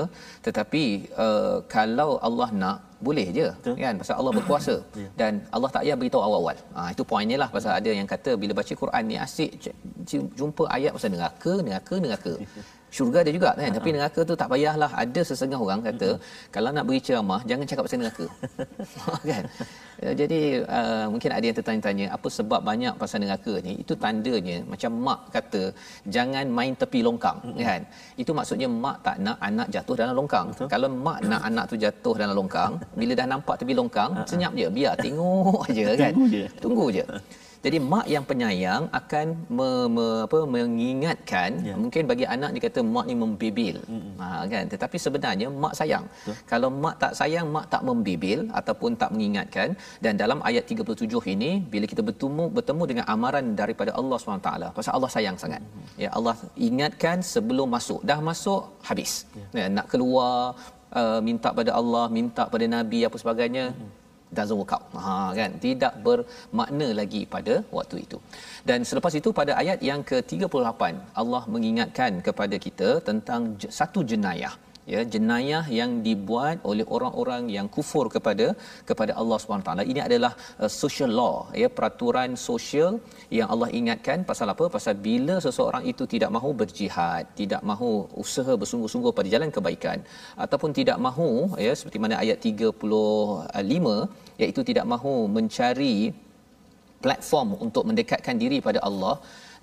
tetapi 0.47 0.85
uh, 1.25 1.57
kalau 1.75 2.11
Allah 2.29 2.49
nak 2.63 2.79
boleh 3.07 3.27
je 3.37 3.47
Betul. 3.57 3.75
kan 3.85 3.95
pasal 4.01 4.15
Allah 4.21 4.33
berkuasa 4.39 4.75
ya. 5.03 5.09
dan 5.21 5.33
Allah 5.55 5.71
tak 5.75 5.83
payah 5.85 5.97
beritahu 6.01 6.23
awal-awal. 6.27 6.57
Ha 6.77 6.81
itu 6.95 7.03
poinnya 7.11 7.37
lah 7.43 7.49
pasal 7.57 7.73
ada 7.79 7.91
yang 7.99 8.09
kata 8.15 8.33
bila 8.43 8.53
baca 8.61 8.75
Quran 8.83 9.05
ni 9.11 9.17
asyik 9.27 9.51
jumpa 10.41 10.65
ayat 10.77 10.93
pasal 10.97 11.11
neraka, 11.17 11.53
neraka, 11.67 11.95
neraka. 12.05 12.35
Syurga 12.95 13.19
ada 13.25 13.33
juga 13.37 13.51
kan? 13.59 13.71
Tapi 13.77 13.89
neraka 13.95 14.21
tu 14.31 14.35
tak 14.41 14.49
payahlah. 14.53 14.91
Ada 15.03 15.21
sesengah 15.31 15.59
orang 15.65 15.81
kata 15.87 16.09
kalau 16.55 16.71
nak 16.77 16.85
beri 16.89 17.01
ceramah 17.07 17.41
jangan 17.51 17.67
cakap 17.71 17.83
pasal 17.87 17.99
neraka. 18.03 18.27
kan? 19.31 19.45
Ya, 20.05 20.11
jadi 20.21 20.41
uh, 20.77 21.07
mungkin 21.13 21.31
ada 21.37 21.45
yang 21.49 21.57
tertanya-tanya 21.59 22.07
apa 22.17 22.29
sebab 22.39 22.61
banyak 22.71 22.95
pasal 23.03 23.19
neraka 23.25 23.55
ni? 23.67 23.73
Itu 23.83 23.95
tandanya 24.05 24.57
macam 24.73 24.91
mak 25.07 25.21
kata 25.37 25.63
jangan 26.17 26.47
main 26.59 26.73
tepi 26.83 27.01
longkang 27.07 27.39
mm-hmm. 27.43 27.67
kan? 27.67 27.81
Itu 28.23 28.31
maksudnya 28.39 28.69
mak 28.85 28.97
tak 29.07 29.17
nak 29.27 29.39
anak 29.49 29.69
jatuh 29.75 29.97
dalam 30.01 30.15
longkang. 30.21 30.47
Betul. 30.55 30.69
kalau 30.75 30.89
mak 31.07 31.19
nak 31.31 31.43
anak 31.51 31.65
tu 31.71 31.77
jatuh 31.85 32.15
dalam 32.23 32.35
longkang 32.39 32.73
bila 33.01 33.13
dah 33.19 33.27
nampak 33.27 33.55
tepi 33.59 33.75
longkang 33.81 34.11
senyap 34.31 34.53
je. 34.55 34.69
Biar 34.71 34.95
tengok 35.05 35.61
aja 35.69 35.85
kan? 35.99 36.13
Tunggu 36.15 36.27
je. 36.31 36.47
Tunggu 36.63 36.87
je 36.99 37.07
jadi 37.65 37.79
mak 37.93 38.07
yang 38.13 38.25
penyayang 38.31 38.83
akan 38.99 39.27
me, 39.57 39.69
me, 39.97 40.07
apa, 40.27 40.39
mengingatkan 40.55 41.51
ya. 41.69 41.75
mungkin 41.83 42.03
bagi 42.11 42.27
anak 42.35 42.51
dia 42.55 42.63
kata 42.67 42.81
mak 42.95 43.07
ni 43.11 43.15
membibil. 43.23 43.77
Hmm. 43.91 44.11
Ha, 44.21 44.27
kan? 44.53 44.65
Tetapi 44.73 44.97
sebenarnya 45.05 45.49
mak 45.63 45.75
sayang. 45.79 46.05
Betul. 46.13 46.35
Kalau 46.51 46.69
mak 46.83 46.97
tak 47.03 47.13
sayang, 47.21 47.47
mak 47.55 47.67
tak 47.73 47.83
membibil 47.89 48.41
ataupun 48.61 48.91
tak 49.03 49.11
mengingatkan. 49.15 49.69
Dan 50.05 50.21
dalam 50.23 50.45
ayat 50.51 50.69
37 50.75 51.25
ini, 51.35 51.51
bila 51.73 51.89
kita 51.93 52.05
bertemu, 52.09 52.45
bertemu 52.59 52.85
dengan 52.91 53.05
amaran 53.15 53.49
daripada 53.63 53.97
Allah 54.01 54.19
SWT, 54.21 54.51
pasal 54.77 54.93
Allah 54.99 55.13
sayang 55.17 55.39
sangat. 55.45 55.63
Hmm. 55.65 55.89
Ya, 56.05 56.13
Allah 56.19 56.37
ingatkan 56.69 57.25
sebelum 57.35 57.69
masuk. 57.77 58.01
Dah 58.11 58.21
masuk, 58.31 58.63
habis. 58.89 59.13
Ya. 59.41 59.47
Ya, 59.59 59.67
nak 59.77 59.89
keluar, 59.93 60.37
uh, 61.01 61.21
minta 61.29 61.49
pada 61.61 61.73
Allah, 61.81 62.07
minta 62.19 62.45
pada 62.55 62.67
Nabi, 62.77 63.01
apa 63.09 63.17
sebagainya. 63.25 63.67
Hmm 63.73 64.04
doesn't 64.39 64.59
work 64.61 64.75
out. 64.77 64.85
Ha 65.05 65.17
kan 65.39 65.51
tidak 65.65 65.95
bermakna 66.07 66.89
lagi 67.01 67.23
pada 67.35 67.55
waktu 67.79 67.97
itu. 68.05 68.19
Dan 68.69 68.81
selepas 68.91 69.15
itu 69.21 69.31
pada 69.41 69.55
ayat 69.63 69.81
yang 69.91 70.03
ke-38 70.11 70.83
Allah 71.23 71.43
mengingatkan 71.55 72.13
kepada 72.29 72.59
kita 72.67 72.91
tentang 73.09 73.43
satu 73.81 74.03
jenayah 74.13 74.55
ya 74.93 75.01
jenayah 75.15 75.65
yang 75.79 75.91
dibuat 76.07 76.57
oleh 76.71 76.87
orang-orang 76.97 77.43
yang 77.57 77.67
kufur 77.77 78.07
kepada 78.15 78.47
kepada 78.89 79.13
Allah 79.21 79.39
taala. 79.67 79.85
Ini 79.93 80.01
adalah 80.09 80.33
uh, 80.63 80.71
social 80.83 81.13
law 81.21 81.37
ya 81.63 81.69
peraturan 81.77 82.33
sosial 82.49 82.93
yang 83.39 83.49
Allah 83.55 83.69
ingatkan 83.79 84.27
pasal 84.31 84.49
apa? 84.55 84.67
Pasal 84.77 84.95
bila 85.09 85.37
seseorang 85.47 85.85
itu 85.93 86.07
tidak 86.15 86.31
mahu 86.37 86.51
berjihad 86.63 87.25
tidak 87.41 87.63
mahu 87.71 87.91
usaha 88.25 88.53
bersungguh-sungguh 88.63 89.13
pada 89.19 89.29
jalan 89.35 89.51
kebaikan 89.57 89.99
ataupun 90.45 90.71
tidak 90.81 90.99
mahu 91.07 91.31
ya 91.67 91.73
seperti 91.79 91.99
mana 92.05 92.17
ayat 92.25 92.39
35 92.51 94.43
iaitu 94.43 94.61
tidak 94.71 94.87
mahu 94.93 95.15
mencari 95.37 95.97
platform 97.05 97.49
untuk 97.67 97.85
mendekatkan 97.89 98.37
diri 98.43 98.59
pada 98.69 98.81
Allah 98.89 99.15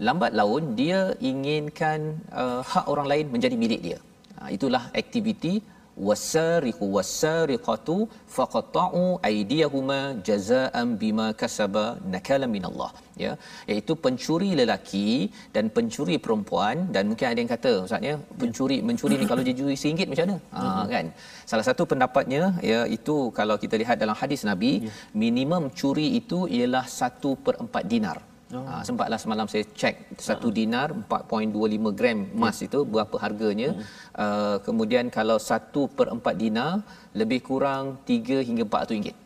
lambat 0.07 0.31
laun 0.39 0.63
dia 0.79 1.01
inginkan 1.31 1.99
uh, 2.41 2.61
hak 2.71 2.85
orang 2.93 3.07
lain 3.11 3.27
menjadi 3.33 3.55
milik 3.63 3.81
dia 3.87 3.99
itulah 4.55 4.83
aktiviti 5.01 5.53
wasariqu 6.07 6.85
wasariqatu 6.95 7.95
faqata'u 8.35 9.01
aydiyahuma 9.29 9.97
jazaa'an 10.27 10.87
bima 11.01 11.27
kasaba 11.41 11.83
nakala 12.13 12.47
minallah. 12.55 12.91
Ya 13.23 13.31
iaitu 13.71 13.93
pencuri 14.03 14.49
lelaki 14.59 15.09
dan 15.55 15.67
pencuri 15.75 16.15
perempuan 16.25 16.77
dan 16.95 17.03
mungkin 17.11 17.27
ada 17.31 17.39
yang 17.43 17.51
kata 17.55 17.71
ustaznya 17.85 18.13
pencuri 18.41 18.77
mencuri 18.89 19.15
ni 19.21 19.27
kalau 19.31 19.43
dia 19.47 19.55
curi 19.59 19.75
RM1 19.83 20.09
macam 20.13 20.25
mana? 20.29 20.37
Ha 20.55 20.85
kan? 20.95 21.05
Salah 21.51 21.65
satu 21.69 21.85
pendapatnya 21.93 22.43
ya 22.71 22.81
itu 22.97 23.17
kalau 23.39 23.57
kita 23.63 23.77
lihat 23.83 23.99
dalam 24.03 24.17
hadis 24.23 24.43
nabi 24.51 24.73
ya. 24.87 24.91
minimum 25.25 25.63
curi 25.81 26.07
itu 26.21 26.41
ialah 26.57 26.85
1/4 26.87 27.91
dinar 27.93 28.17
Oh. 28.51 28.63
Ha, 28.67 28.83
sempatlah 28.87 29.19
semalam 29.23 29.47
saya 29.51 29.63
cek 29.63 30.19
satu 30.27 30.47
uh 30.51 30.55
dinar 30.59 30.91
4.25 30.91 31.97
gram 31.97 32.19
emas 32.35 32.57
yeah. 32.59 32.67
itu 32.67 32.79
berapa 32.93 33.15
harganya. 33.23 33.69
Hmm. 33.71 33.83
Uh, 34.23 34.57
kemudian 34.67 35.07
kalau 35.07 35.37
satu 35.39 35.87
per 35.97 36.07
empat 36.15 36.35
dinar 36.35 36.83
lebih 37.15 37.39
kurang 37.39 38.03
3 38.03 38.43
hingga 38.47 38.63
400 38.67 38.95
ringgit. 38.95 39.17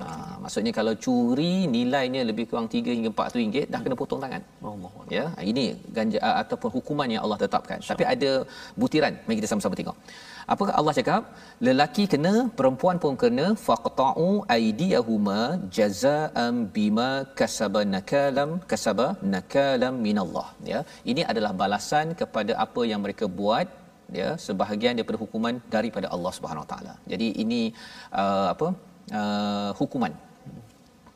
Ha, 0.00 0.38
maksudnya 0.42 0.72
kalau 0.78 0.92
curi 1.04 1.66
nilainya 1.66 2.22
lebih 2.30 2.44
kurang 2.50 2.70
3 2.70 2.94
hingga 2.96 3.10
400 3.10 3.40
ringgit 3.42 3.66
dah 3.72 3.80
kena 3.84 3.96
potong 3.98 4.22
tangan. 4.22 4.42
Allah. 4.62 4.92
Ya, 5.16 5.24
ini 5.50 5.64
ganja 5.96 6.18
ataupun 6.22 6.70
hukuman 6.76 7.10
yang 7.10 7.22
Allah 7.26 7.38
tetapkan. 7.44 7.82
Syah. 7.82 7.90
Tapi 7.92 8.04
ada 8.14 8.30
butiran. 8.80 9.12
Mari 9.26 9.36
kita 9.42 9.50
sama-sama 9.50 9.74
tengok. 9.80 9.96
Apakah 10.52 10.74
Allah 10.78 10.94
cakap? 10.98 11.22
Lelaki 11.66 12.04
kena, 12.12 12.32
perempuan 12.58 12.96
pun 13.02 13.14
kena 13.22 13.46
faqta'u 13.66 14.28
aydiyahuma 14.56 15.40
jazaa'an 15.76 16.54
bima 16.76 17.10
kasaba 17.40 17.82
nakalam 17.94 18.52
kasaba 18.72 19.06
nakalam 19.34 19.94
minallah. 20.06 20.48
Ya. 20.72 20.80
Ini 21.12 21.24
adalah 21.32 21.52
balasan 21.62 22.08
kepada 22.22 22.54
apa 22.66 22.82
yang 22.90 23.02
mereka 23.06 23.26
buat 23.40 23.68
ya 24.18 24.28
sebahagian 24.46 24.94
daripada 24.98 25.18
hukuman 25.24 25.54
daripada 25.76 26.06
Allah 26.14 26.32
Subhanahu 26.38 26.66
Taala. 26.72 26.94
Jadi 27.12 27.28
ini 27.44 27.62
uh, 28.22 28.48
apa? 28.54 28.68
uh, 29.20 29.70
hukuman. 29.80 30.12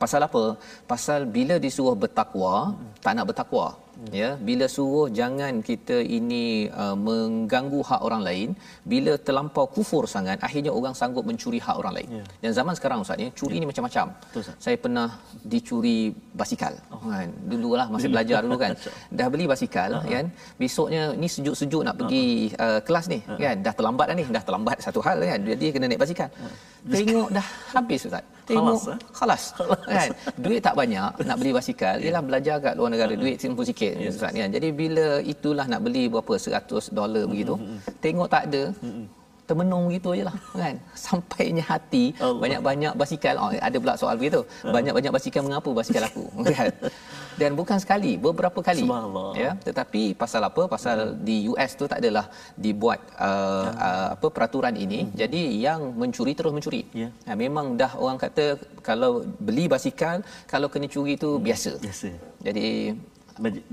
Pasal 0.03 0.21
apa? 0.27 0.43
Pasal 0.91 1.23
bila 1.37 1.55
disuruh 1.65 1.95
bertakwa, 2.03 2.55
tak 3.03 3.13
nak 3.17 3.27
bertakwa. 3.31 3.67
Ya, 4.11 4.29
bila 4.47 4.65
suruh 4.75 5.07
jangan 5.19 5.53
kita 5.69 5.97
ini 6.17 6.67
uh, 6.83 6.95
mengganggu 7.07 7.79
hak 7.89 8.01
orang 8.07 8.21
lain, 8.27 8.49
bila 8.83 9.13
terlampau 9.27 9.65
kufur 9.75 10.03
sangat, 10.15 10.37
akhirnya 10.47 10.71
orang 10.79 10.93
sanggup 10.99 11.23
mencuri 11.29 11.59
hak 11.65 11.75
orang 11.81 11.93
lain. 11.97 12.09
Ya. 12.19 12.23
Dan 12.43 12.51
zaman 12.59 12.73
sekarang 12.77 12.99
ustaz 13.03 13.17
ni, 13.21 13.27
curi 13.39 13.55
ya. 13.57 13.61
ni 13.63 13.67
macam-macam. 13.71 14.05
Betul, 14.27 14.43
Saya 14.65 14.75
pernah 14.83 15.07
dicuri 15.53 15.97
basikal. 16.35 16.73
Oh. 16.91 16.99
Kan? 17.07 17.29
Dululah 17.51 17.87
masih 17.95 18.09
belajar 18.13 18.39
dulu 18.45 18.57
kan. 18.59 18.73
Dah 19.17 19.27
beli 19.31 19.45
basikal 19.53 19.89
uh-huh. 19.95 20.11
kan. 20.11 20.25
Besoknya 20.59 21.01
ni 21.21 21.27
sejuk-sejuk 21.35 21.81
nak 21.87 21.95
pergi 21.99 22.51
uh-huh. 22.51 22.63
uh, 22.65 22.79
kelas 22.87 23.05
ni 23.13 23.19
uh-huh. 23.23 23.39
kan. 23.39 23.55
Dah 23.65 23.73
terlambat 23.77 24.05
dah 24.11 24.15
ni, 24.19 24.25
dah 24.37 24.43
terlambat 24.47 24.77
satu 24.85 24.99
hal 25.05 25.17
kan. 25.31 25.39
Jadi 25.51 25.65
kena 25.73 25.85
naik 25.87 26.01
basikal. 26.03 26.29
Uh-huh. 26.35 26.55
Tengok 26.85 27.29
dah 27.33 27.47
habis 27.73 28.01
ustaz. 28.05 28.23
Tengok 28.45 28.77
khalas, 28.77 28.93
eh? 28.93 28.97
khalas. 29.17 29.43
kan. 29.89 30.09
Duit 30.37 30.61
tak 30.61 30.75
banyak 30.77 31.11
nak 31.25 31.37
beli 31.41 31.51
basikal. 31.57 31.97
Yalah 31.97 32.21
belajar 32.21 32.55
kat 32.61 32.73
luar 32.77 32.89
negara 32.93 33.13
duit 33.17 33.41
simpul 33.41 33.65
sikit 33.65 33.84
yes. 33.93 34.15
ustaz 34.17 34.31
kan. 34.37 34.49
Jadi 34.55 34.69
bila 34.81 35.07
itulah 35.33 35.65
nak 35.71 35.81
beli 35.85 36.03
berapa 36.13 36.33
100 36.37 36.97
dolar 36.97 37.23
begitu. 37.31 37.55
Tengok 38.05 38.29
tak 38.35 38.43
ada. 38.49 38.63
Termenung 39.45 39.83
begitu 39.89 40.09
je 40.17 40.23
lah 40.25 40.33
kan 40.61 40.75
Sampainya 40.97 41.61
hati 41.69 42.17
Allah. 42.17 42.41
Banyak-banyak 42.43 42.93
basikal 42.97 43.35
oh, 43.37 43.49
Ada 43.67 43.77
pula 43.77 43.93
soal 43.93 44.17
begitu 44.17 44.41
Banyak-banyak 44.65 45.13
basikal 45.13 45.45
mengapa 45.45 45.69
basikal 45.69 46.01
aku 46.09 46.25
kan 46.57 46.73
dan 47.41 47.51
bukan 47.59 47.77
sekali 47.83 48.11
beberapa 48.25 48.59
kali 48.67 48.87
ya 49.43 49.51
tetapi 49.67 50.01
pasal 50.21 50.41
apa 50.49 50.63
pasal 50.73 50.97
hmm. 51.03 51.17
di 51.27 51.35
US 51.51 51.71
tu 51.79 51.85
tak 51.91 51.99
adalah 52.01 52.25
dibuat 52.65 52.99
uh, 53.19 53.67
ya. 53.67 53.71
uh, 53.87 54.07
apa 54.15 54.27
peraturan 54.35 54.75
ini 54.85 54.99
hmm. 55.03 55.13
jadi 55.21 55.41
yang 55.67 55.81
mencuri 56.01 56.33
terus 56.37 56.55
mencuri 56.55 56.81
ya. 57.01 57.09
ha, 57.27 57.35
memang 57.35 57.75
dah 57.81 57.91
orang 58.03 58.19
kata 58.25 58.45
kalau 58.89 59.11
beli 59.47 59.67
basikal 59.75 60.23
kalau 60.53 60.67
kena 60.71 60.87
curi 60.87 61.15
tu 61.19 61.35
hmm. 61.35 61.43
biasa 61.47 61.71
biasa 61.85 62.09
jadi 62.47 62.67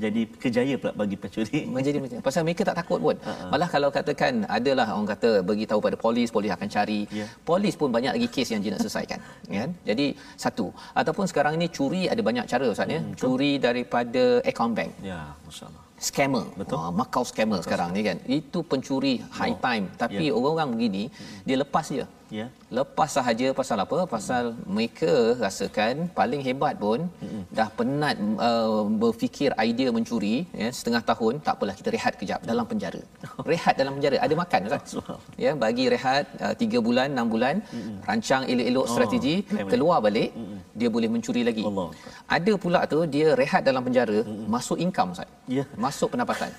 jadi 0.04 0.22
kejaya 0.42 0.74
pula 0.80 0.92
bagi 1.02 1.16
pencuri. 1.22 1.58
Menjadi 1.76 1.98
macam 2.02 2.18
pasal 2.26 2.42
mereka 2.46 2.62
tak 2.68 2.76
takut 2.80 2.98
pun. 3.06 3.16
Uh-huh. 3.16 3.50
Malah 3.52 3.68
kalau 3.70 3.88
katakan 3.94 4.42
adalah 4.58 4.86
orang 4.94 5.08
kata 5.14 5.30
bagi 5.50 5.64
tahu 5.70 5.80
pada 5.86 5.96
polis, 6.04 6.28
polis 6.34 6.50
akan 6.56 6.68
cari. 6.76 7.00
Yeah. 7.18 7.28
Polis 7.50 7.74
pun 7.78 7.94
banyak 7.94 8.12
lagi 8.16 8.28
kes 8.34 8.50
yang 8.54 8.62
dia 8.64 8.74
nak 8.74 8.82
selesaikan, 8.82 9.18
kan? 9.46 9.70
Jadi 9.86 10.06
satu. 10.34 10.66
Ataupun 11.00 11.24
sekarang 11.30 11.54
ini 11.58 11.68
curi 11.70 12.02
ada 12.12 12.22
banyak 12.28 12.44
cara 12.50 12.66
ustaz 12.74 12.90
ya. 12.90 13.00
Hmm, 13.00 13.14
curi 13.14 13.52
daripada 13.62 14.42
account 14.50 14.74
bank. 14.78 14.92
Ya, 15.02 15.20
masya-Allah 15.46 15.82
scammer. 16.02 16.44
Betul. 16.58 16.76
Uh, 16.82 16.90
Macau 16.90 17.22
scammer 17.22 17.58
Betul. 17.62 17.66
sekarang 17.70 17.88
ni 17.94 18.02
kan. 18.02 18.18
Itu 18.26 18.66
pencuri 18.66 19.22
high 19.38 19.54
oh. 19.54 19.62
time. 19.62 19.84
Tapi 20.02 20.24
yeah. 20.28 20.36
orang-orang 20.36 20.68
begini, 20.74 21.02
hmm. 21.06 21.46
dia 21.46 21.56
lepas 21.62 21.86
je. 21.86 22.04
Yeah. 22.36 22.48
Lepas 22.76 23.10
sahaja 23.16 23.46
pasal 23.58 23.78
apa? 23.84 23.98
Pasal 24.14 24.44
hmm. 24.50 24.64
mereka 24.74 25.12
rasakan 25.44 26.08
paling 26.18 26.40
hebat 26.46 26.74
pun 26.84 27.00
hmm. 27.22 27.42
dah 27.58 27.68
penat 27.78 28.16
uh, 28.48 28.88
berfikir 29.02 29.50
idea 29.66 29.92
mencuri 29.96 30.36
ya 30.62 30.68
setengah 30.78 31.02
tahun 31.10 31.44
tak 31.46 31.54
apalah 31.60 31.74
kita 31.80 31.92
rehat 31.96 32.14
kejap 32.20 32.40
dalam 32.50 32.64
penjara. 32.70 33.02
rehat 33.52 33.74
dalam 33.80 33.92
penjara 34.00 34.16
ada 34.26 34.34
makan 34.42 34.60
Ustaz. 34.68 34.96
ya 35.44 35.52
bagi 35.64 35.84
rehat 35.94 36.24
uh, 36.40 36.54
3 36.56 36.86
bulan 36.86 37.08
6 37.24 37.34
bulan 37.34 37.54
hmm. 37.74 37.96
rancang 38.08 38.42
elok-elok 38.52 38.86
oh. 38.88 38.92
strategi 38.94 39.36
keluar 39.72 39.98
balik 40.06 40.32
hmm. 40.32 40.51
Dia 40.80 40.88
boleh 40.94 41.08
mencuri 41.14 41.42
lagi. 41.48 41.64
Allah. 41.70 41.88
Ada 42.36 42.52
pula 42.64 42.80
tu 42.92 42.98
dia 43.14 43.26
rehat 43.40 43.62
dalam 43.68 43.82
penjara 43.86 44.18
hmm. 44.24 44.46
masuk 44.54 44.78
income 44.84 45.12
Ustaz. 45.14 45.30
Yeah. 45.56 45.66
Masuk 45.86 46.08
pendapatan. 46.14 46.50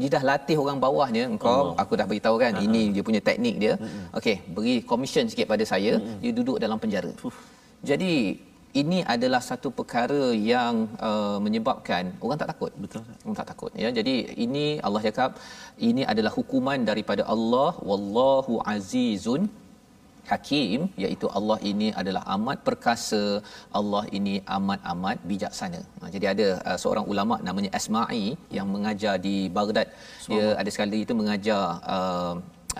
dia 0.00 0.08
dah 0.16 0.22
latih 0.30 0.58
orang 0.64 0.78
bawahnya 0.84 1.24
engkau 1.32 1.58
Allah. 1.60 1.76
aku 1.82 1.92
dah 2.00 2.06
beritahu 2.10 2.36
kan 2.44 2.52
uh-huh. 2.54 2.66
ini 2.66 2.82
dia 2.94 3.02
punya 3.08 3.22
teknik 3.28 3.56
dia. 3.64 3.74
Okey 4.18 4.36
beri 4.56 4.76
komisen 4.90 5.26
sikit 5.32 5.48
pada 5.52 5.64
saya 5.72 5.92
hmm. 5.96 6.18
dia 6.22 6.32
duduk 6.38 6.56
dalam 6.64 6.78
penjara 6.82 7.12
Uf. 7.28 7.36
jadi 7.90 8.12
ini 8.80 8.98
adalah 9.14 9.40
satu 9.48 9.68
perkara 9.78 10.22
yang 10.52 10.74
uh, 11.08 11.38
menyebabkan 11.44 12.04
orang 12.24 12.38
tak 12.42 12.50
takut 12.52 12.72
betul 12.82 13.02
orang 13.24 13.38
tak 13.40 13.48
takut 13.52 13.72
ya 13.82 13.88
jadi 13.98 14.14
ini 14.44 14.66
Allah 14.86 15.02
cakap 15.06 15.30
ini 15.88 16.02
adalah 16.12 16.32
hukuman 16.38 16.80
daripada 16.90 17.22
Allah 17.34 17.70
wallahu 17.90 18.54
azizun 18.74 19.42
hakim 20.30 20.88
iaitu 21.02 21.26
Allah 21.38 21.58
ini 21.70 21.88
adalah 22.00 22.22
amat 22.36 22.58
perkasa 22.68 23.22
Allah 23.80 24.04
ini 24.18 24.34
amat-amat 24.58 25.18
bijaksana. 25.30 25.80
Ha, 26.00 26.10
jadi 26.14 26.26
ada 26.32 26.48
uh, 26.68 26.78
seorang 26.82 27.06
ulama 27.12 27.36
namanya 27.48 27.70
Asma'i 27.78 28.24
yang 28.58 28.68
mengajar 28.74 29.14
di 29.26 29.36
Baghdad. 29.58 29.88
Dia 30.30 30.46
ada 30.60 30.70
sekali 30.76 31.00
itu 31.06 31.14
mengajar 31.20 31.62
uh, 31.94 32.34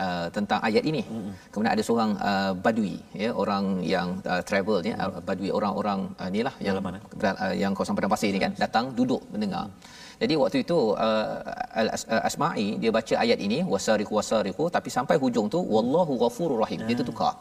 uh, 0.04 0.26
tentang 0.36 0.60
ayat 0.68 0.84
ini. 0.90 1.02
Mm-hmm. 1.06 1.32
Kemudian 1.52 1.72
ada 1.76 1.84
seorang 1.88 2.10
uh, 2.30 2.52
badui 2.64 2.96
ya 3.22 3.30
orang 3.42 3.64
yang 3.94 4.08
uh, 4.32 4.42
travel 4.48 4.78
ya 4.90 4.94
mm-hmm. 4.96 5.24
badui 5.28 5.50
orang-orang 5.58 6.00
uh, 6.20 6.28
inilah 6.32 6.54
yang 6.66 6.76
uh, 6.78 7.54
yang 7.62 7.72
kawasan 7.76 7.96
padang 7.98 8.12
pasir 8.14 8.30
ni 8.36 8.42
kan 8.46 8.54
datang 8.64 8.94
duduk 9.00 9.22
mendengar. 9.32 9.66
Mm-hmm. 9.66 9.99
Jadi 10.20 10.34
waktu 10.36 10.56
itu 10.64 10.78
uh, 11.00 12.28
Asma'i 12.28 12.76
dia 12.76 12.90
baca 12.92 13.14
ayat 13.24 13.38
ini 13.46 13.64
wasariqu 13.72 14.12
wasariqu 14.12 14.64
tapi 14.68 14.92
sampai 14.96 15.16
hujung 15.22 15.48
tu 15.54 15.60
wallahu 15.74 16.12
ghafurur 16.20 16.60
rahim. 16.64 16.84
Dia 16.84 17.00
tukar. 17.00 17.34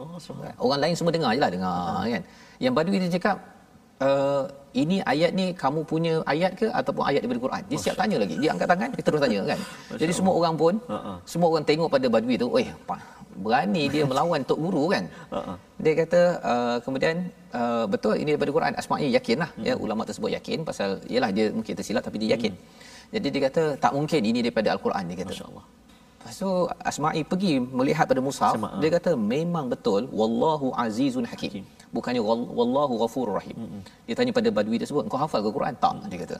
Oh, 0.00 0.16
Orang 0.56 0.80
lain 0.80 0.94
semua 0.96 1.12
dengar 1.12 1.36
jelah 1.36 1.52
dengar 1.52 1.76
uh. 2.00 2.08
kan. 2.08 2.22
Yang 2.64 2.72
badui 2.76 2.96
dia 2.96 3.12
cakap 3.12 3.36
uh, 4.02 4.42
ini 4.82 4.96
ayat 5.12 5.30
ni 5.38 5.46
kamu 5.62 5.80
punya 5.90 6.14
ayat 6.32 6.52
ke 6.60 6.66
ataupun 6.80 7.02
ayat 7.08 7.20
daripada 7.22 7.40
Quran? 7.46 7.62
Dia 7.70 7.78
siap 7.84 7.96
tanya 8.00 8.16
lagi. 8.22 8.36
Dia 8.42 8.50
angkat 8.54 8.68
tangan, 8.72 8.88
dia 8.96 9.04
terus 9.06 9.20
tanya 9.24 9.40
kan. 9.50 9.58
Jadi 10.02 10.12
semua 10.18 10.34
orang 10.40 10.54
pun, 10.62 10.74
uh-uh. 10.96 11.16
semua 11.32 11.48
orang 11.52 11.64
tengok 11.70 11.88
pada 11.94 12.06
badui 12.14 12.36
tu, 12.42 12.48
"Oi, 12.56 12.64
berani 13.44 13.82
dia 13.94 14.02
melawan 14.10 14.40
tok 14.50 14.58
guru 14.64 14.84
kan?" 14.94 15.04
Uh-uh. 15.38 15.56
Dia 15.84 15.92
kata 16.00 16.20
uh, 16.52 16.76
kemudian 16.84 17.16
uh, 17.60 17.84
betul 17.94 18.14
ini 18.22 18.30
daripada 18.34 18.52
Quran. 18.56 18.72
Asma'i 18.80 19.08
yakinlah 19.18 19.50
uh-huh. 19.52 19.68
ya 19.68 19.74
ulama 19.84 20.02
tersebut 20.08 20.30
yakin 20.38 20.58
pasal 20.70 20.90
yalah 21.14 21.30
dia 21.36 21.46
mungkin 21.56 21.72
tersilap 21.78 22.02
tapi 22.08 22.16
dia 22.22 22.30
yakin. 22.36 22.52
Uh-huh. 22.56 22.80
Jadi 23.12 23.26
dia 23.28 23.42
kata 23.48 23.62
tak 23.76 23.92
mungkin 23.92 24.20
ini 24.24 24.40
daripada 24.40 24.68
al-Quran 24.74 25.04
dia 25.12 25.16
kata. 25.20 25.32
Masya-Allah. 25.36 25.64
Lepas 26.22 26.38
tu 26.38 26.50
Asma'i 26.90 27.22
pergi 27.26 27.58
melihat 27.58 28.06
pada 28.06 28.22
mushaf, 28.22 28.54
dia 28.78 28.90
kata 28.94 29.18
memang 29.18 29.66
betul 29.74 30.06
wallahu 30.20 30.70
azizun 30.78 31.26
hakim. 31.26 31.50
hakim 31.50 31.64
bukannya 31.96 32.22
wallahu 32.58 32.92
ghafurur 33.04 33.36
rahim. 33.38 33.56
Mm-hmm. 33.62 33.80
Dia 34.08 34.14
tanya 34.18 34.32
pada 34.38 34.48
badui 34.58 34.78
tersebut, 34.82 35.02
"Kau 35.12 35.20
hafal 35.24 35.40
ke 35.46 35.50
Quran?" 35.56 35.74
Tak, 35.84 35.94
dia 36.10 36.18
kata. 36.24 36.36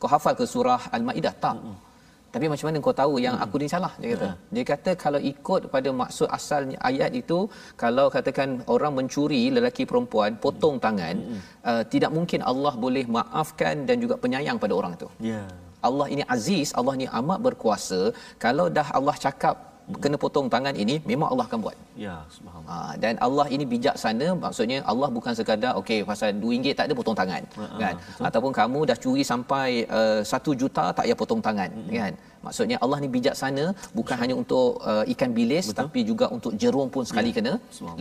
"Kau 0.00 0.08
hafal 0.14 0.34
ke 0.40 0.44
surah 0.54 0.82
Al-Maidah?" 0.96 1.34
Tak. 1.46 1.56
Mm-hmm. 1.58 1.90
Tapi 2.32 2.46
macam 2.50 2.66
mana 2.68 2.78
kau 2.84 2.94
tahu 3.00 3.14
yang 3.24 3.36
aku 3.44 3.56
ni 3.60 3.68
salah? 3.72 3.92
Dia 4.02 4.08
kata. 4.14 4.28
Yeah. 4.28 4.36
Dia 4.54 4.64
kata 4.70 4.90
kalau 5.02 5.20
ikut 5.32 5.62
pada 5.74 5.90
maksud 6.02 6.28
asalnya 6.36 6.78
ayat 6.90 7.10
itu, 7.20 7.38
kalau 7.82 8.06
katakan 8.14 8.64
orang 8.74 8.92
mencuri 8.98 9.42
lelaki 9.56 9.84
perempuan, 9.90 10.40
potong 10.44 10.80
tangan, 10.86 11.16
mm-hmm. 11.20 11.40
uh, 11.70 11.82
tidak 11.92 12.10
mungkin 12.16 12.40
Allah 12.52 12.72
boleh 12.84 13.04
maafkan 13.16 13.84
dan 13.88 14.00
juga 14.04 14.16
penyayang 14.24 14.56
pada 14.64 14.72
orang 14.80 14.94
itu. 14.96 15.08
Yeah. 15.32 15.44
Allah 15.88 16.06
ini 16.14 16.24
aziz, 16.36 16.70
Allah 16.78 16.94
ini 17.00 17.08
amat 17.20 17.38
berkuasa. 17.46 18.00
Kalau 18.44 18.66
dah 18.78 18.88
Allah 18.98 19.16
cakap 19.26 19.56
kena 20.02 20.16
potong 20.24 20.48
tangan 20.54 20.74
ini 20.82 20.94
memang 21.10 21.28
Allah 21.32 21.44
akan 21.48 21.60
buat. 21.64 21.76
Ya, 22.04 22.14
subhanallah. 22.34 22.76
Ha, 22.86 22.94
dan 23.02 23.14
Allah 23.26 23.46
ini 23.54 23.64
bijaksana 23.72 24.26
maksudnya 24.44 24.78
Allah 24.92 25.08
bukan 25.16 25.32
sekadar 25.38 25.72
okey 25.80 26.00
pasal 26.10 26.28
RM2 26.32 26.74
tak 26.78 26.84
ada 26.88 26.94
potong 27.00 27.16
tangan 27.20 27.42
ha, 27.60 27.64
kan. 27.82 27.94
Betul. 28.00 28.26
Ataupun 28.28 28.52
kamu 28.60 28.80
dah 28.90 28.98
curi 29.04 29.24
sampai 29.32 29.68
uh, 30.00 30.20
1 30.22 30.60
juta 30.62 30.84
tak 30.96 31.04
payah 31.04 31.18
potong 31.22 31.42
tangan 31.46 31.70
hmm. 31.78 31.90
kan. 32.00 32.14
Maksudnya 32.46 32.76
Allah 32.84 32.98
ni 33.02 33.08
bijaksana 33.16 33.64
bukan 33.98 34.16
hanya 34.22 34.34
untuk 34.42 34.68
uh, 34.92 35.04
ikan 35.14 35.30
bilis 35.38 35.66
Betul. 35.70 35.78
tapi 35.80 36.00
juga 36.10 36.26
untuk 36.36 36.54
jerung 36.62 36.90
pun 36.94 37.04
sekali 37.10 37.30
ya. 37.32 37.36
kena. 37.38 37.52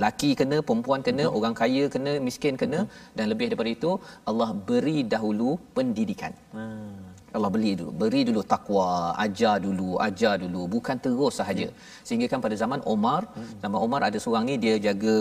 Laki 0.05 0.31
kena, 0.39 0.59
perempuan 0.67 1.01
kena, 1.07 1.25
Betul. 1.27 1.37
orang 1.39 1.55
kaya 1.61 1.83
kena, 1.95 2.13
miskin 2.27 2.57
kena 2.61 2.79
Betul. 2.85 3.15
dan 3.17 3.25
lebih 3.33 3.47
daripada 3.51 3.71
itu 3.77 3.91
Allah 4.31 4.49
beri 4.69 4.99
dahulu 5.15 5.51
pendidikan. 5.77 6.33
Hmm 6.57 7.10
Allah 7.37 7.49
beli 7.55 7.71
dulu 7.79 7.91
beri 8.01 8.21
dulu 8.29 8.41
takwa 8.53 8.87
ajar 9.25 9.55
dulu 9.65 9.89
ajar 10.07 10.33
dulu 10.43 10.61
bukan 10.75 10.97
terus 11.05 11.33
sahaja 11.39 11.67
hmm. 11.69 11.77
sehingga 12.07 12.27
kan 12.31 12.39
pada 12.45 12.55
zaman 12.63 12.79
Omar 12.93 13.21
hmm. 13.27 13.53
nama 13.63 13.77
Omar 13.85 14.01
ada 14.07 14.19
seorang 14.23 14.45
ni 14.49 14.55
dia 14.63 14.75
jaga 14.87 15.17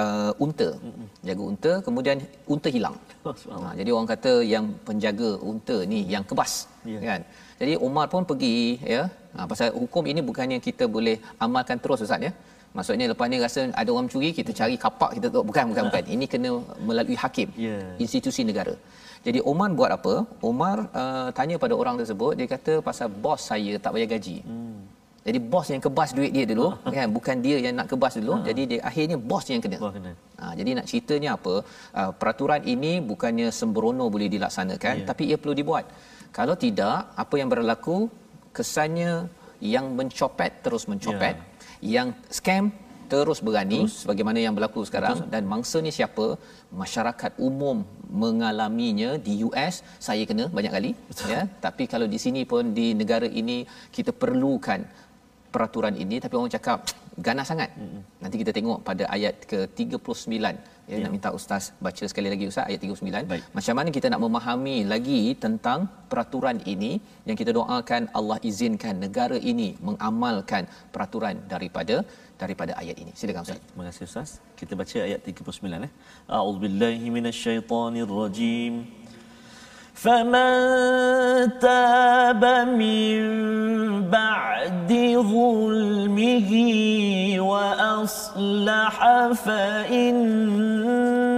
uh, 0.00 0.32
unta 0.44 0.68
hmm. 0.84 1.06
jaga 1.28 1.42
unta 1.50 1.72
kemudian 1.86 2.18
unta 2.54 2.70
hilang 2.76 2.96
oh, 3.28 3.34
ha, 3.64 3.72
jadi 3.80 3.90
orang 3.96 4.08
kata 4.14 4.32
yang 4.54 4.66
penjaga 4.88 5.30
unta 5.52 5.78
ni 5.92 6.00
yang 6.14 6.26
kebas 6.30 6.52
yeah. 6.92 7.02
kan 7.08 7.20
jadi 7.62 7.74
Omar 7.88 8.06
pun 8.12 8.28
pergi 8.30 8.58
ya 8.94 9.02
ha, 9.34 9.46
pasal 9.50 9.74
hukum 9.82 10.04
ini 10.12 10.22
bukannya 10.30 10.60
kita 10.68 10.86
boleh 10.96 11.16
amalkan 11.46 11.80
terus 11.84 12.06
ustaz 12.06 12.28
ya 12.28 12.32
Maksudnya 12.76 13.06
lepas 13.10 13.26
ni 13.32 13.36
rasa 13.44 13.60
ada 13.80 13.88
orang 13.92 14.06
mencuri 14.06 14.30
kita 14.38 14.52
cari 14.58 14.74
kapak 14.84 15.10
kita 15.16 15.26
tahu 15.32 15.42
bukan 15.50 15.64
bukan 15.72 15.84
bukan 15.88 16.04
ini 16.14 16.24
kena 16.32 16.50
melalui 16.88 17.16
hakim 17.22 17.48
yeah. 17.66 17.82
institusi 18.04 18.44
negara. 18.50 18.74
Jadi 19.26 19.38
Omar 19.50 19.68
buat 19.78 19.90
apa? 19.98 20.14
Omar 20.50 20.76
uh, 21.00 21.28
tanya 21.38 21.56
pada 21.64 21.74
orang 21.80 21.96
tersebut 22.00 22.32
dia 22.38 22.46
kata 22.54 22.72
pasal 22.88 23.08
bos 23.24 23.40
saya 23.50 23.74
tak 23.84 23.92
bayar 23.94 24.08
gaji. 24.14 24.36
Hmm. 24.46 24.78
Jadi 25.26 25.38
bos 25.52 25.66
yang 25.72 25.82
kebas 25.86 26.10
duit 26.16 26.32
dia 26.36 26.44
dulu 26.50 26.68
kan 26.96 27.08
bukan 27.16 27.36
dia 27.46 27.56
yang 27.64 27.74
nak 27.80 27.88
kebas 27.92 28.14
dulu. 28.20 28.34
Ha. 28.38 28.42
Jadi 28.48 28.62
dia 28.70 28.78
akhirnya 28.90 29.16
bos 29.30 29.44
yang 29.52 29.62
kena. 29.64 29.78
kena. 29.96 30.12
Ha, 30.40 30.44
jadi 30.58 30.70
nak 30.78 30.86
ceritanya 30.90 31.30
apa? 31.38 31.54
Uh, 32.00 32.10
peraturan 32.20 32.62
ini 32.74 32.92
bukannya 33.10 33.48
sembrono 33.58 34.06
boleh 34.14 34.30
dilaksanakan 34.34 34.94
yeah. 35.02 35.08
tapi 35.10 35.22
ia 35.30 35.36
perlu 35.42 35.56
dibuat. 35.60 35.84
Kalau 36.38 36.54
tidak 36.64 37.12
apa 37.22 37.34
yang 37.40 37.50
berlaku 37.52 37.98
kesannya 38.56 39.12
yang 39.74 39.86
mencopet 39.98 40.52
terus 40.64 40.86
mencopet. 40.90 41.34
Yeah 41.38 41.56
yang 41.82 42.14
scam 42.30 42.74
terus 43.12 43.38
berani 43.46 43.80
terus. 43.82 43.96
sebagaimana 44.02 44.38
yang 44.44 44.54
berlaku 44.58 44.82
sekarang 44.88 45.16
Betul. 45.18 45.32
dan 45.34 45.42
mangsanya 45.52 45.92
siapa 45.98 46.26
masyarakat 46.82 47.32
umum 47.48 47.78
mengalaminya 48.24 49.10
di 49.26 49.34
US 49.48 49.74
saya 50.06 50.24
kena 50.30 50.46
banyak 50.58 50.72
kali 50.76 50.90
Betul. 51.10 51.32
ya 51.34 51.40
tapi 51.66 51.86
kalau 51.92 52.08
di 52.14 52.20
sini 52.24 52.42
pun 52.52 52.72
di 52.78 52.86
negara 53.00 53.28
ini 53.42 53.58
kita 53.96 54.12
perlukan 54.22 54.82
peraturan 55.54 55.94
ini 56.04 56.16
tapi 56.24 56.34
orang 56.38 56.54
cakap 56.56 56.78
ganas 57.26 57.46
sangat. 57.50 57.70
Mm-hmm. 57.74 58.02
Nanti 58.22 58.36
kita 58.42 58.52
tengok 58.56 58.78
pada 58.88 59.04
ayat 59.16 59.34
ke-39 59.50 60.34
ya 60.90 60.94
yeah. 60.94 61.00
nak 61.04 61.12
minta 61.14 61.30
ustaz 61.38 61.64
baca 61.84 62.04
sekali 62.10 62.28
lagi 62.32 62.44
ustaz 62.50 62.64
ayat 62.68 62.80
39. 62.86 63.30
Baik. 63.32 63.42
Macam 63.56 63.74
mana 63.78 63.88
kita 63.96 64.06
nak 64.12 64.22
memahami 64.24 64.76
lagi 64.92 65.20
tentang 65.44 65.80
peraturan 66.10 66.58
ini 66.72 66.92
yang 67.28 67.36
kita 67.40 67.52
doakan 67.58 68.02
Allah 68.18 68.38
izinkan 68.50 68.96
negara 69.04 69.38
ini 69.52 69.68
mengamalkan 69.88 70.64
peraturan 70.94 71.36
daripada 71.52 71.96
daripada 72.41 72.71
ayat 72.81 72.97
ini. 73.03 73.11
Silakan 73.19 73.41
ustaz. 73.45 73.59
Terima 73.69 73.83
kasih 73.89 74.03
ustaz. 74.09 74.29
Kita 74.59 74.73
baca 74.79 74.97
ayat 75.07 75.19
39 75.23 75.87
eh. 75.87 75.91
A'udzubillahi 76.27 77.05
minasyaitonirrajim. 77.15 79.03
فمن 79.93 81.59
تاب 81.59 82.43
من 82.75 83.21
بعد 84.09 84.91
ظلمه 85.31 86.51
واصلح 87.39 88.97
فان 89.45 90.27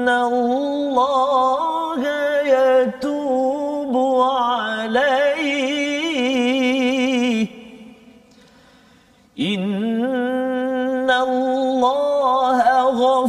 الله 0.10 2.01
يتوب 2.47 3.95
عليه 4.21 5.18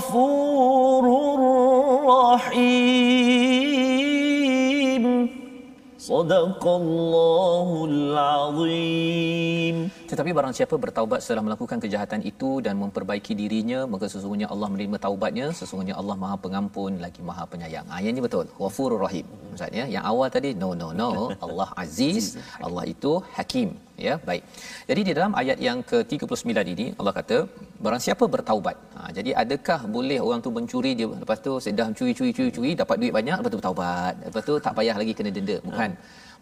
غفور 0.02 1.06
رحيم. 2.34 2.66
صدق 5.98 6.68
الله 6.68 7.86
العظيم. 7.90 9.76
Tetapi 10.12 10.32
barang 10.38 10.54
siapa 10.58 10.76
bertaubat 10.84 11.20
setelah 11.24 11.44
melakukan 11.48 11.80
kejahatan 11.84 12.22
itu 12.32 12.50
dan 12.66 12.76
memperbaiki 12.84 13.34
dirinya, 13.42 13.80
maka 13.92 14.06
sesungguhnya 14.14 14.48
Allah 14.54 14.68
menerima 14.72 14.98
taubatnya, 15.06 15.48
sesungguhnya 15.60 15.96
Allah 16.02 16.16
Maha 16.24 16.36
Pengampun 16.46 17.00
lagi 17.04 17.22
Maha 17.30 17.44
Penyayang. 17.52 17.86
Ah 17.94 18.00
yang 18.04 18.12
ini 18.16 18.24
betul. 18.26 18.46
Ghafurur 18.60 19.00
Rahim. 19.06 19.24
Maksudnya 19.52 19.86
yang 19.94 20.04
awal 20.12 20.28
tadi 20.36 20.50
no 20.62 20.70
no 20.82 20.90
no, 21.02 21.10
Allah 21.46 21.70
Aziz, 21.84 22.26
Allah 22.66 22.84
itu 22.94 23.14
Hakim. 23.38 23.72
Ya, 24.08 24.16
baik. 24.28 24.44
Jadi 24.90 25.02
di 25.08 25.12
dalam 25.18 25.32
ayat 25.42 25.58
yang 25.68 25.80
ke-39 25.90 26.52
ini 26.76 26.86
Allah 27.00 27.14
kata, 27.20 27.38
barang 27.86 28.02
siapa 28.06 28.26
bertaubat. 28.36 28.76
Ha, 28.98 29.10
jadi 29.18 29.32
adakah 29.44 29.80
boleh 29.96 30.18
orang 30.28 30.42
tu 30.46 30.52
mencuri 30.58 30.92
dia 31.00 31.08
lepas 31.24 31.40
tu 31.48 31.54
sedang 31.68 31.90
curi-curi-curi 31.98 32.72
dapat 32.82 32.96
duit 33.02 33.14
banyak 33.20 33.38
lepas 33.40 33.52
tu 33.54 33.60
bertaubat. 33.62 34.14
Lepas 34.28 34.44
tu 34.50 34.56
tak 34.66 34.76
payah 34.80 34.96
lagi 35.02 35.16
kena 35.20 35.32
denda. 35.38 35.58
Bukan. 35.70 35.92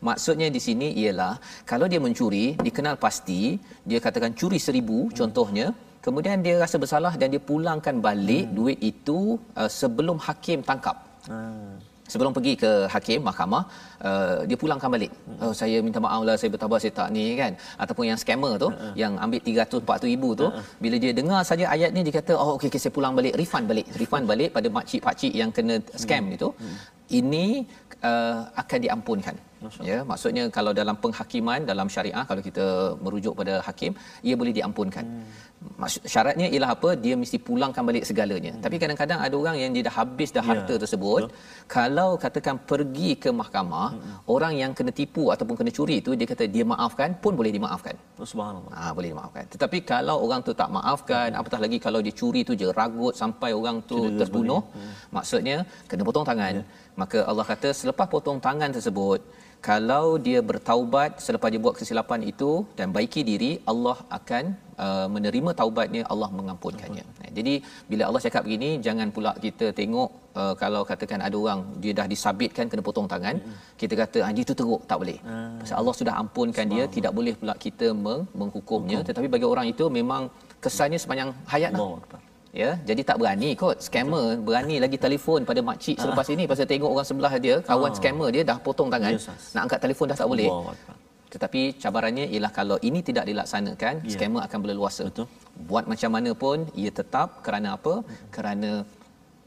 Maksudnya 0.08 0.48
di 0.56 0.62
sini 0.68 0.88
ialah 1.02 1.34
kalau 1.72 1.86
dia 1.92 2.00
mencuri 2.06 2.46
dikenal 2.68 2.96
pasti 3.06 3.42
dia 3.90 4.00
katakan 4.06 4.32
curi 4.40 4.60
seribu 4.68 5.00
hmm. 5.06 5.14
contohnya 5.20 5.68
kemudian 6.06 6.40
dia 6.46 6.56
rasa 6.64 6.76
bersalah 6.84 7.14
dan 7.22 7.28
dia 7.34 7.42
pulangkan 7.52 7.96
balik 8.08 8.46
hmm. 8.48 8.56
duit 8.58 8.80
itu 8.92 9.20
uh, 9.60 9.70
sebelum 9.82 10.18
hakim 10.28 10.62
tangkap. 10.70 10.98
Hmm 11.28 11.90
sebelum 12.14 12.32
pergi 12.38 12.54
ke 12.64 12.72
hakim 12.94 13.20
mahkamah 13.28 13.64
uh, 14.10 14.38
dia 14.50 14.58
pulangkan 14.62 14.90
balik 14.96 15.12
oh, 15.44 15.54
saya 15.60 15.78
minta 15.86 16.00
maaf 16.06 16.22
lah 16.28 16.36
saya 16.42 16.50
bertabar 16.56 16.78
saya 16.84 16.94
tak 17.00 17.10
ni 17.16 17.26
kan 17.42 17.54
ataupun 17.84 18.06
yang 18.10 18.20
scammer 18.24 18.54
tu 18.64 18.70
uh-huh. 18.72 18.94
yang 19.02 19.14
ambil 19.26 19.40
300 19.46 19.86
400 19.86 20.12
ribu 20.14 20.30
tu 20.42 20.48
uh-huh. 20.50 20.66
bila 20.84 20.96
dia 21.04 21.12
dengar 21.20 21.42
saja 21.50 21.66
ayat 21.76 21.92
ni 21.96 22.04
dia 22.08 22.16
kata 22.20 22.34
oh 22.44 22.50
okey 22.58 22.70
okay, 22.72 22.82
saya 22.84 22.94
pulang 22.98 23.14
balik 23.20 23.34
refund 23.42 23.66
balik 23.72 23.88
refund 24.02 24.26
balik 24.32 24.50
pada 24.58 24.68
makcik 24.78 25.02
pakcik 25.08 25.34
yang 25.42 25.52
kena 25.58 25.78
scam 26.04 26.24
uh-huh. 26.26 26.38
itu 26.38 26.50
uh-huh. 26.50 26.78
Ini 27.20 27.46
uh, 28.10 28.42
akan 28.62 28.80
diampunkan 28.86 29.36
ya 29.90 29.98
maksudnya 30.10 30.44
kalau 30.58 30.72
dalam 30.80 30.96
penghakiman 31.04 31.68
dalam 31.72 31.88
syariah 31.96 32.24
kalau 32.30 32.42
kita 32.48 32.66
merujuk 33.04 33.34
pada 33.40 33.56
hakim 33.68 33.92
ia 34.28 34.36
boleh 34.42 34.54
diampunkan 34.60 35.04
hmm 35.04 35.50
maksud 35.82 36.02
syaratnya 36.14 36.48
ialah 36.54 36.70
apa 36.76 36.90
dia 37.04 37.16
mesti 37.22 37.38
pulangkan 37.48 37.84
balik 37.90 38.04
segalanya 38.10 38.52
hmm. 38.54 38.64
tapi 38.66 38.76
kadang-kadang 38.82 39.20
ada 39.26 39.36
orang 39.42 39.56
yang 39.62 39.72
dia 39.76 39.84
dah 39.88 39.96
habis 40.00 40.30
dah 40.38 40.44
ya, 40.44 40.48
harta 40.50 40.74
yeah. 40.74 40.82
tersebut 40.84 41.22
Betul. 41.24 41.66
kalau 41.76 42.10
katakan 42.24 42.56
pergi 42.70 43.12
ke 43.24 43.30
mahkamah 43.40 43.90
hmm. 43.96 44.16
orang 44.36 44.54
yang 44.62 44.72
kena 44.78 44.92
tipu 45.00 45.24
ataupun 45.36 45.56
kena 45.60 45.72
curi 45.78 45.96
itu 46.04 46.12
dia 46.20 46.28
kata 46.32 46.48
dia 46.56 46.66
maafkan 46.74 47.12
pun 47.24 47.36
boleh 47.40 47.52
dimaafkan 47.58 47.96
oh, 48.22 48.28
subhanallah 48.32 48.74
ha, 48.80 48.92
boleh 48.98 49.10
dimaafkan 49.14 49.44
tetapi 49.56 49.78
kalau 49.92 50.16
orang 50.26 50.42
tu 50.48 50.54
tak 50.62 50.72
maafkan 50.78 51.28
hmm. 51.32 51.40
apatah 51.42 51.60
lagi 51.66 51.80
kalau 51.86 52.00
dia 52.08 52.16
curi 52.22 52.44
tu 52.50 52.56
je 52.62 52.68
ragut 52.80 53.14
sampai 53.22 53.52
orang 53.60 53.80
tu 53.92 54.00
Cedera 54.00 54.20
terbunuh 54.22 54.62
hmm. 54.64 54.94
maksudnya 55.18 55.58
kena 55.92 56.04
potong 56.08 56.28
tangan 56.32 56.56
yeah. 56.64 56.89
Maka 57.02 57.20
Allah 57.30 57.46
kata 57.52 57.70
selepas 57.82 58.08
potong 58.14 58.40
tangan 58.48 58.72
tersebut 58.78 59.20
kalau 59.68 60.06
dia 60.26 60.40
bertaubat 60.50 61.10
selepas 61.26 61.50
dia 61.54 61.62
buat 61.66 61.76
kesilapan 61.80 62.22
itu 62.32 62.52
dan 62.78 62.88
baiki 62.96 63.22
diri 63.30 63.50
Allah 63.72 63.98
akan 64.18 64.44
uh, 64.86 65.08
menerima 65.16 65.52
taubatnya 65.60 66.02
Allah 66.14 66.30
mengampunkannya. 66.38 67.04
Uh, 67.08 67.32
jadi 67.38 67.54
bila 67.92 68.04
Allah 68.08 68.22
cakap 68.26 68.42
begini 68.48 68.70
jangan 68.86 69.08
pula 69.16 69.32
kita 69.46 69.68
tengok 69.80 70.10
uh, 70.42 70.54
kalau 70.62 70.82
katakan 70.92 71.20
ada 71.28 71.38
orang 71.44 71.62
dia 71.84 71.94
dah 72.00 72.08
disabitkan 72.14 72.72
kena 72.72 72.86
potong 72.88 73.10
tangan 73.14 73.36
uh, 73.50 73.60
kita 73.82 73.94
kata 74.02 74.20
ah 74.28 74.32
dia 74.38 74.48
tu 74.52 74.56
teruk 74.62 74.82
tak 74.92 75.00
boleh. 75.04 75.18
Uh, 75.28 75.60
Pasal 75.62 75.78
Allah 75.82 75.96
sudah 76.02 76.16
ampunkan 76.24 76.66
dia 76.76 76.86
tidak 76.98 77.14
boleh 77.20 77.36
pula 77.42 77.56
kita 77.66 77.90
meng- 78.06 78.28
menghukumnya. 78.42 78.98
Hukum. 79.00 79.10
tetapi 79.10 79.28
bagi 79.36 79.48
orang 79.54 79.68
itu 79.74 79.88
memang 80.00 80.24
kesannya 80.64 81.00
sepanjang 81.04 81.32
hayat 81.54 81.72
lah 81.76 81.92
ya 82.62 82.70
jadi 82.90 83.02
tak 83.10 83.18
berani 83.22 83.50
kot 83.62 83.78
scammer 83.88 84.28
Betul. 84.34 84.46
berani 84.48 84.76
lagi 84.84 84.98
telefon 85.06 85.42
pada 85.50 85.62
makcik 85.70 85.96
ah. 85.98 86.02
selepas 86.04 86.28
ini 86.34 86.44
pasal 86.52 86.66
tengok 86.72 86.92
orang 86.94 87.08
sebelah 87.10 87.34
dia 87.46 87.56
kawan 87.70 87.92
ah. 87.94 87.98
scammer 88.00 88.30
dia 88.36 88.44
dah 88.52 88.58
potong 88.68 88.90
tangan 88.94 89.14
yes, 89.16 89.28
nak 89.54 89.62
angkat 89.66 89.80
telefon 89.86 90.08
dah 90.12 90.18
tak 90.22 90.30
boleh 90.34 90.50
wow. 90.50 90.74
tetapi 91.34 91.62
cabarannya 91.84 92.26
ialah 92.34 92.52
kalau 92.60 92.78
ini 92.90 93.00
tidak 93.10 93.26
dilaksanakan 93.30 93.94
yeah. 94.02 94.14
scammer 94.14 94.42
akan 94.48 94.60
berleluasa 94.64 95.06
Betul. 95.10 95.28
buat 95.72 95.86
macam 95.94 96.12
mana 96.18 96.32
pun 96.44 96.58
ia 96.84 96.92
tetap 97.00 97.30
kerana 97.46 97.78
apa 97.78 97.94
hmm. 98.02 98.30
kerana 98.38 98.72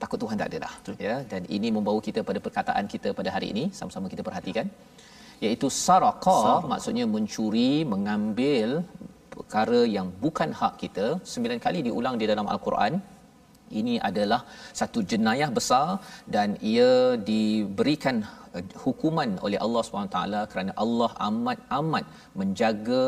takut 0.02 0.18
Tuhan 0.22 0.36
tak 0.40 0.48
ada 0.50 0.58
dah 0.66 0.74
Betul. 0.78 0.96
ya 1.06 1.16
dan 1.32 1.42
ini 1.56 1.70
membawa 1.74 1.98
kita 2.08 2.22
pada 2.28 2.38
perkataan 2.46 2.86
kita 2.94 3.10
pada 3.18 3.30
hari 3.34 3.48
ini 3.54 3.64
sama-sama 3.78 4.06
kita 4.14 4.22
perhatikan 4.28 4.68
iaitu 5.44 5.66
saraqa 5.84 6.40
maksudnya 6.72 7.04
mencuri 7.14 7.72
mengambil 7.92 8.68
perkara 9.34 9.80
yang 9.96 10.08
bukan 10.24 10.50
hak 10.60 10.74
kita 10.82 11.06
sembilan 11.32 11.58
kali 11.66 11.80
diulang 11.88 12.16
di 12.20 12.26
dalam 12.32 12.46
al-Quran 12.54 12.94
ini 13.80 13.94
adalah 14.08 14.40
satu 14.80 15.00
jenayah 15.10 15.50
besar 15.58 15.86
dan 16.34 16.48
ia 16.72 16.92
diberikan 17.30 18.16
hukuman 18.84 19.30
oleh 19.46 19.58
Allah 19.64 19.82
SWT 19.84 20.18
kerana 20.52 20.72
Allah 20.84 21.10
amat-amat 21.28 22.04
menjaga 22.40 23.02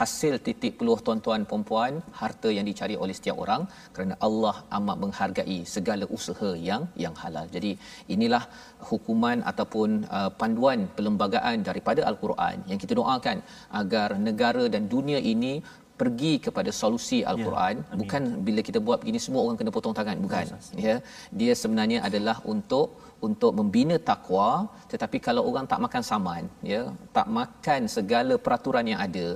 hasil 0.00 0.34
titik 0.46 0.72
peluh 0.78 0.98
tuan-tuan 1.06 1.42
perempuan 1.50 1.92
harta 2.20 2.48
yang 2.56 2.66
dicari 2.70 2.96
oleh 3.04 3.14
setiap 3.18 3.36
orang 3.44 3.62
kerana 3.94 4.14
Allah 4.28 4.54
amat 4.78 4.96
menghargai 5.04 5.58
segala 5.74 6.06
usaha 6.18 6.50
yang 6.68 6.84
yang 7.04 7.14
halal. 7.22 7.46
Jadi 7.56 7.72
inilah 8.14 8.42
hukuman 8.90 9.40
ataupun 9.52 9.90
uh, 10.18 10.30
panduan 10.40 10.80
perlembagaan 10.96 11.58
daripada 11.68 12.02
al-Quran 12.10 12.56
yang 12.70 12.80
kita 12.84 12.94
doakan 13.00 13.38
agar 13.82 14.08
negara 14.28 14.64
dan 14.74 14.84
dunia 14.94 15.20
ini 15.34 15.54
pergi 16.00 16.32
kepada 16.46 16.70
solusi 16.80 17.18
al-Quran 17.30 17.74
ya, 17.82 17.96
bukan 18.00 18.22
bila 18.46 18.60
kita 18.68 18.78
buat 18.86 18.98
begini 19.02 19.20
semua 19.26 19.40
orang 19.44 19.58
kena 19.60 19.72
potong 19.76 19.96
tangan. 19.98 20.16
Bukan. 20.26 20.46
Ya. 20.86 20.96
Dia 21.40 21.52
sebenarnya 21.62 21.98
adalah 22.08 22.36
untuk 22.54 22.88
untuk 23.28 23.52
membina 23.58 23.96
takwa 24.10 24.48
tetapi 24.92 25.18
kalau 25.26 25.42
orang 25.48 25.66
tak 25.72 25.80
makan 25.84 26.02
saman 26.10 26.44
ya 26.72 26.82
tak 27.16 27.26
makan 27.38 27.80
segala 27.96 28.36
peraturan 28.44 28.88
yang 28.92 29.00
ada 29.06 29.26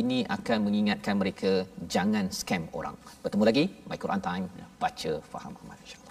ini 0.00 0.18
akan 0.36 0.58
mengingatkan 0.66 1.16
mereka 1.22 1.52
jangan 1.96 2.26
scam 2.38 2.64
orang. 2.78 2.96
Bertemu 3.24 3.44
lagi 3.50 3.66
my 3.90 4.00
Quran 4.04 4.24
time. 4.30 4.46
Baca 4.84 5.12
faham 5.34 5.52
amal 5.60 5.76
insyaallah 5.84 6.03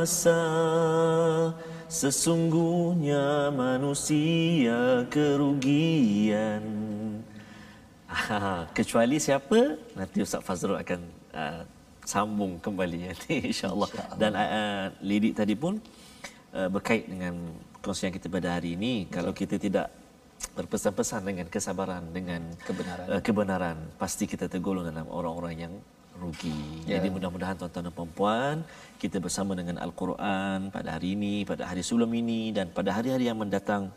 masa 0.00 0.40
Sesungguhnya 1.90 3.50
manusia 3.50 5.04
kerugian. 5.10 6.62
Kecuali 8.78 9.18
siapa? 9.18 9.74
Nanti 9.98 10.22
Ustaz 10.22 10.40
Fazrul 10.46 10.78
akan 10.80 11.00
uh, 11.34 11.62
Sambung 12.06 12.62
kembali 12.62 12.98
nanti 13.10 13.52
insyaAllah. 13.52 13.90
Insya 13.90 14.16
Dan 14.16 14.32
uh, 14.38 14.86
lirik 15.02 15.34
tadi 15.34 15.58
pun 15.58 15.82
uh, 16.54 16.68
Berkait 16.70 17.10
dengan 17.10 17.34
Kongsian 17.82 18.14
kita 18.14 18.30
pada 18.30 18.54
hari 18.54 18.78
ini. 18.78 19.04
Betul. 19.04 19.12
Kalau 19.20 19.32
kita 19.34 19.58
tidak 19.58 19.86
Berpesan-pesan 20.56 21.26
dengan 21.26 21.46
kesabaran 21.50 22.06
Dengan 22.14 22.54
kebenaran, 22.64 23.06
uh, 23.10 23.20
kebenaran 23.20 23.76
Pasti 23.98 24.30
kita 24.30 24.46
tergolong 24.46 24.86
dalam 24.86 25.10
orang-orang 25.10 25.54
yang 25.58 25.74
rugi. 26.22 26.52
Yeah. 26.84 27.00
Jadi 27.00 27.08
mudah-mudahan 27.14 27.56
tuan-tuan 27.60 27.88
dan 27.88 27.94
puan-puan 27.98 28.56
kita 29.02 29.16
bersama 29.24 29.52
dengan 29.60 29.76
Al-Quran 29.84 30.68
pada 30.76 30.88
hari 30.94 31.16
ini, 31.16 31.34
pada 31.50 31.64
hari 31.70 31.82
sebelum 31.88 32.12
ini 32.22 32.52
dan 32.56 32.68
pada 32.78 32.90
hari-hari 32.96 33.26
yang 33.30 33.40
mendatang 33.42 33.88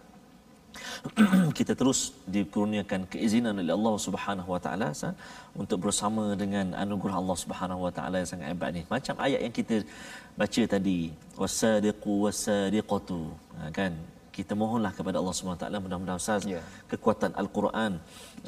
kita 1.58 1.74
terus 1.80 2.00
dikurniakan 2.36 3.06
keizinan 3.12 3.54
oleh 3.62 3.74
Allah 3.78 3.96
Subhanahu 4.06 4.50
Wa 4.56 4.62
Taala 4.66 4.90
untuk 5.62 5.78
bersama 5.86 6.24
dengan 6.42 6.74
anugerah 6.84 7.18
Allah 7.22 7.38
Subhanahu 7.44 7.86
Wa 7.86 7.92
Taala 7.98 8.16
yang 8.22 8.30
sangat 8.32 8.48
hebat 8.52 8.70
ni. 8.78 8.82
Macam 8.90 9.16
ayat 9.26 9.40
yang 9.46 9.54
kita 9.54 9.76
baca 10.40 10.62
tadi, 10.76 11.00
wasadiqu 11.42 12.14
wasadiqatu. 12.26 13.22
Ha, 13.58 13.70
kan? 13.70 13.94
Kita 14.38 14.54
mohonlah 14.62 14.91
kepada 14.98 15.17
Allah 15.22 15.36
Subhanahu 15.38 15.62
taala 15.63 15.78
mudah-mudahan 15.84 16.22
ustaz 16.24 16.43
yeah. 16.54 16.65
kekuatan 16.91 17.32
al-Quran 17.41 17.93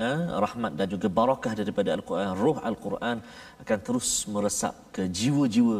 eh, 0.08 0.20
rahmat 0.46 0.72
dan 0.80 0.88
juga 0.94 1.08
barakah 1.20 1.54
daripada 1.62 1.90
al-Quran 1.98 2.30
roh 2.46 2.58
al-Quran 2.70 3.18
akan 3.64 3.80
terus 3.88 4.10
meresap 4.34 4.76
ke 4.96 5.06
jiwa-jiwa 5.20 5.80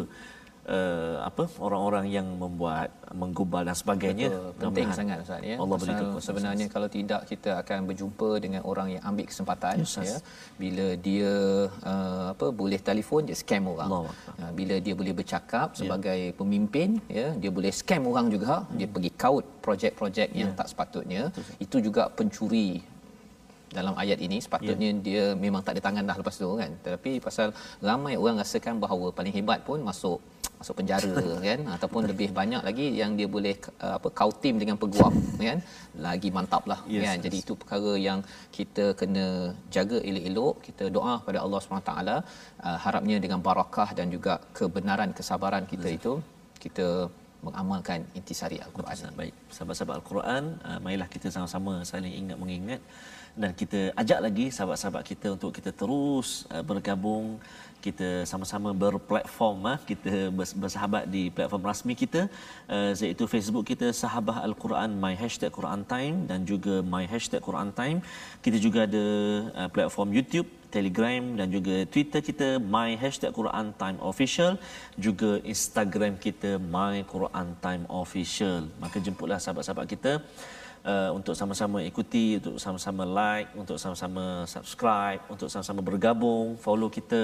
uh, 0.70 1.16
apa 1.30 1.44
orang-orang 1.62 2.06
yang 2.10 2.28
membuat 2.42 2.90
menggubal 3.14 3.62
dan 3.68 3.78
sebagainya 3.78 4.30
Betul, 4.34 4.62
penting 4.62 4.90
sangat 4.98 5.18
ustaz 5.24 5.42
ya 5.46 5.58
Allah 5.62 5.78
beri 5.82 5.94
kekuatan 5.94 6.26
sebenarnya 6.28 6.66
kalau 6.74 6.90
tidak 6.90 7.22
kita 7.30 7.52
akan 7.62 7.80
berjumpa 7.90 8.30
dengan 8.44 8.62
orang 8.72 8.88
yang 8.98 9.04
ambil 9.10 9.26
kesempatan 9.30 9.76
yes, 9.82 9.96
ya 10.02 10.18
bila 10.62 10.88
dia 11.08 11.32
uh, 11.92 12.26
apa 12.34 12.48
boleh 12.62 12.80
telefon 12.82 13.30
dia 13.30 13.38
scam 13.38 13.70
orang 13.74 13.90
Allah. 13.90 14.14
Uh, 14.42 14.52
bila 14.58 14.76
dia 14.82 14.94
boleh 14.98 15.14
bercakap 15.14 15.68
ya. 15.74 15.78
sebagai 15.86 16.20
yeah. 16.30 16.36
pemimpin 16.36 16.90
ya 17.10 17.28
dia 17.38 17.52
boleh 17.54 17.72
scam 17.72 18.04
orang 18.10 18.28
juga 18.34 18.66
hmm. 18.66 18.78
dia 18.82 18.88
pergi 18.90 19.12
kaut 19.14 19.46
projek-projek 19.66 20.30
yang 20.34 20.52
yeah. 20.54 20.60
tak 20.60 20.68
sepatutnya 20.72 21.22
Betul. 21.30 21.64
itu 21.66 21.78
juga 21.90 22.04
pencuri 22.10 22.70
dalam 23.80 23.96
ayat 24.04 24.20
ini 24.28 24.38
sepatutnya 24.46 24.90
yeah. 24.92 25.04
dia 25.08 25.24
memang 25.46 25.62
tak 25.66 25.74
ada 25.76 25.82
tangan 25.88 26.04
dah 26.10 26.18
lepas 26.22 26.36
tu 26.44 26.50
kan 26.62 26.72
tetapi 26.86 27.12
pasal 27.28 27.48
ramai 27.90 28.14
orang 28.22 28.38
rasakan 28.44 28.76
bahawa 28.84 29.08
paling 29.18 29.34
hebat 29.38 29.60
pun 29.70 29.80
masuk 29.90 30.20
masuk 30.60 30.76
penjara 30.80 31.16
kan 31.48 31.60
ataupun 31.76 32.04
lebih 32.12 32.30
banyak 32.40 32.62
lagi 32.68 32.86
yang 33.02 33.12
dia 33.20 33.28
boleh 33.36 33.56
uh, 33.86 33.94
apa 33.98 34.08
kau 34.20 34.32
tim 34.44 34.56
dengan 34.62 34.78
peguam 34.84 35.14
kan 35.50 35.60
lagi 36.08 36.30
mantap 36.38 36.64
lah 36.72 36.80
yes, 36.94 37.04
kan 37.06 37.16
yes. 37.18 37.24
jadi 37.26 37.38
itu 37.44 37.54
perkara 37.62 37.94
yang 38.08 38.20
kita 38.58 38.86
kena 39.02 39.28
jaga 39.76 40.00
elok-elok 40.10 40.56
kita 40.68 40.88
doa 40.98 41.14
kepada 41.22 41.40
Allah 41.46 41.60
SWT 41.62 41.94
uh, 42.14 42.78
harapnya 42.86 43.20
dengan 43.26 43.42
barakah 43.48 43.90
dan 44.00 44.08
juga 44.16 44.36
kebenaran 44.60 45.12
kesabaran 45.20 45.66
kita 45.74 45.88
yes. 45.92 45.98
itu 46.00 46.14
kita 46.66 46.88
mengamalkan 47.46 48.00
intisari 48.18 48.58
al-Quran. 48.66 49.14
Baik, 49.20 49.34
sahabat-sahabat 49.56 49.96
al-Quran, 50.02 50.44
uh, 50.68 50.80
marilah 50.86 51.10
kita 51.16 51.28
sama-sama 51.36 51.74
saling 51.90 52.14
ingat 52.22 52.38
mengingat 52.42 52.82
dan 53.42 53.52
kita 53.62 53.80
ajak 54.02 54.20
lagi 54.26 54.46
sahabat-sahabat 54.56 55.04
kita 55.12 55.28
untuk 55.36 55.52
kita 55.58 55.72
terus 55.82 56.48
uh, 56.56 56.64
bergabung 56.70 57.28
kita 57.86 58.10
sama-sama 58.30 58.70
berplatform 58.84 59.60
ah 59.72 59.78
kita 59.90 60.14
bersahabat 60.62 61.04
di 61.16 61.24
platform 61.36 61.64
rasmi 61.70 61.94
kita 62.04 62.22
uh, 62.76 62.92
iaitu 63.08 63.26
Facebook 63.34 63.66
kita 63.72 63.88
Sahabah 64.02 64.38
Al-Quran 64.48 64.98
my 65.04 65.14
hashtag 65.22 65.52
Quran 65.58 65.82
Time 65.94 66.16
dan 66.30 66.48
juga 66.52 66.76
my 66.94 67.04
hashtag 67.14 67.42
Quran 67.48 67.70
Time. 67.80 68.00
Kita 68.46 68.58
juga 68.66 68.80
ada 68.88 69.06
uh, 69.60 69.70
platform 69.76 70.10
YouTube 70.18 70.50
Telegram 70.76 71.24
dan 71.40 71.48
juga 71.56 71.76
Twitter 71.94 72.22
kita 72.30 72.48
my 72.76 72.90
hashtag 73.04 73.32
Quran 73.40 73.68
Time 73.82 74.00
Official 74.12 74.54
juga 75.06 75.30
Instagram 75.54 76.16
kita 76.26 76.52
my 76.76 76.96
Quran 77.14 77.48
Time 77.66 77.84
Official. 78.02 78.60
Maka 78.84 78.98
jemputlah 79.08 79.40
sahabat-sahabat 79.44 79.86
kita 79.94 80.14
uh, 80.92 81.10
untuk 81.18 81.34
sama-sama 81.40 81.78
ikuti, 81.90 82.38
untuk 82.40 82.56
sama-sama 82.66 83.04
like, 83.20 83.50
untuk 83.62 83.78
sama-sama 83.84 84.24
subscribe, 84.54 85.22
untuk 85.34 85.50
sama-sama 85.54 85.82
bergabung, 85.90 86.48
follow 86.66 86.90
kita. 86.98 87.22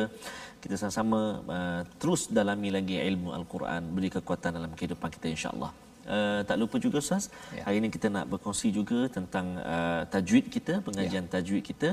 Kita 0.63 0.75
sama-sama 0.81 1.19
uh, 1.55 1.81
terus 2.01 2.21
dalami 2.37 2.69
lagi 2.77 2.97
ilmu 3.11 3.29
Al-Quran, 3.37 3.81
beri 3.95 4.09
kekuatan 4.17 4.51
dalam 4.57 4.73
kehidupan 4.77 5.09
kita 5.15 5.27
insya-Allah. 5.35 5.71
Uh, 6.01 6.41
tak 6.49 6.57
lupa 6.61 6.81
juga 6.81 6.97
Ustaz, 6.97 7.29
ya. 7.53 7.61
hari 7.65 7.77
ini 7.81 7.87
kita 7.95 8.09
nak 8.09 8.25
berkongsi 8.31 8.73
juga 8.73 8.99
tentang 9.17 9.47
uh, 9.61 10.01
tajwid 10.13 10.45
kita, 10.55 10.73
pengajian 10.87 11.25
ya. 11.29 11.31
tajwid 11.37 11.63
kita. 11.71 11.89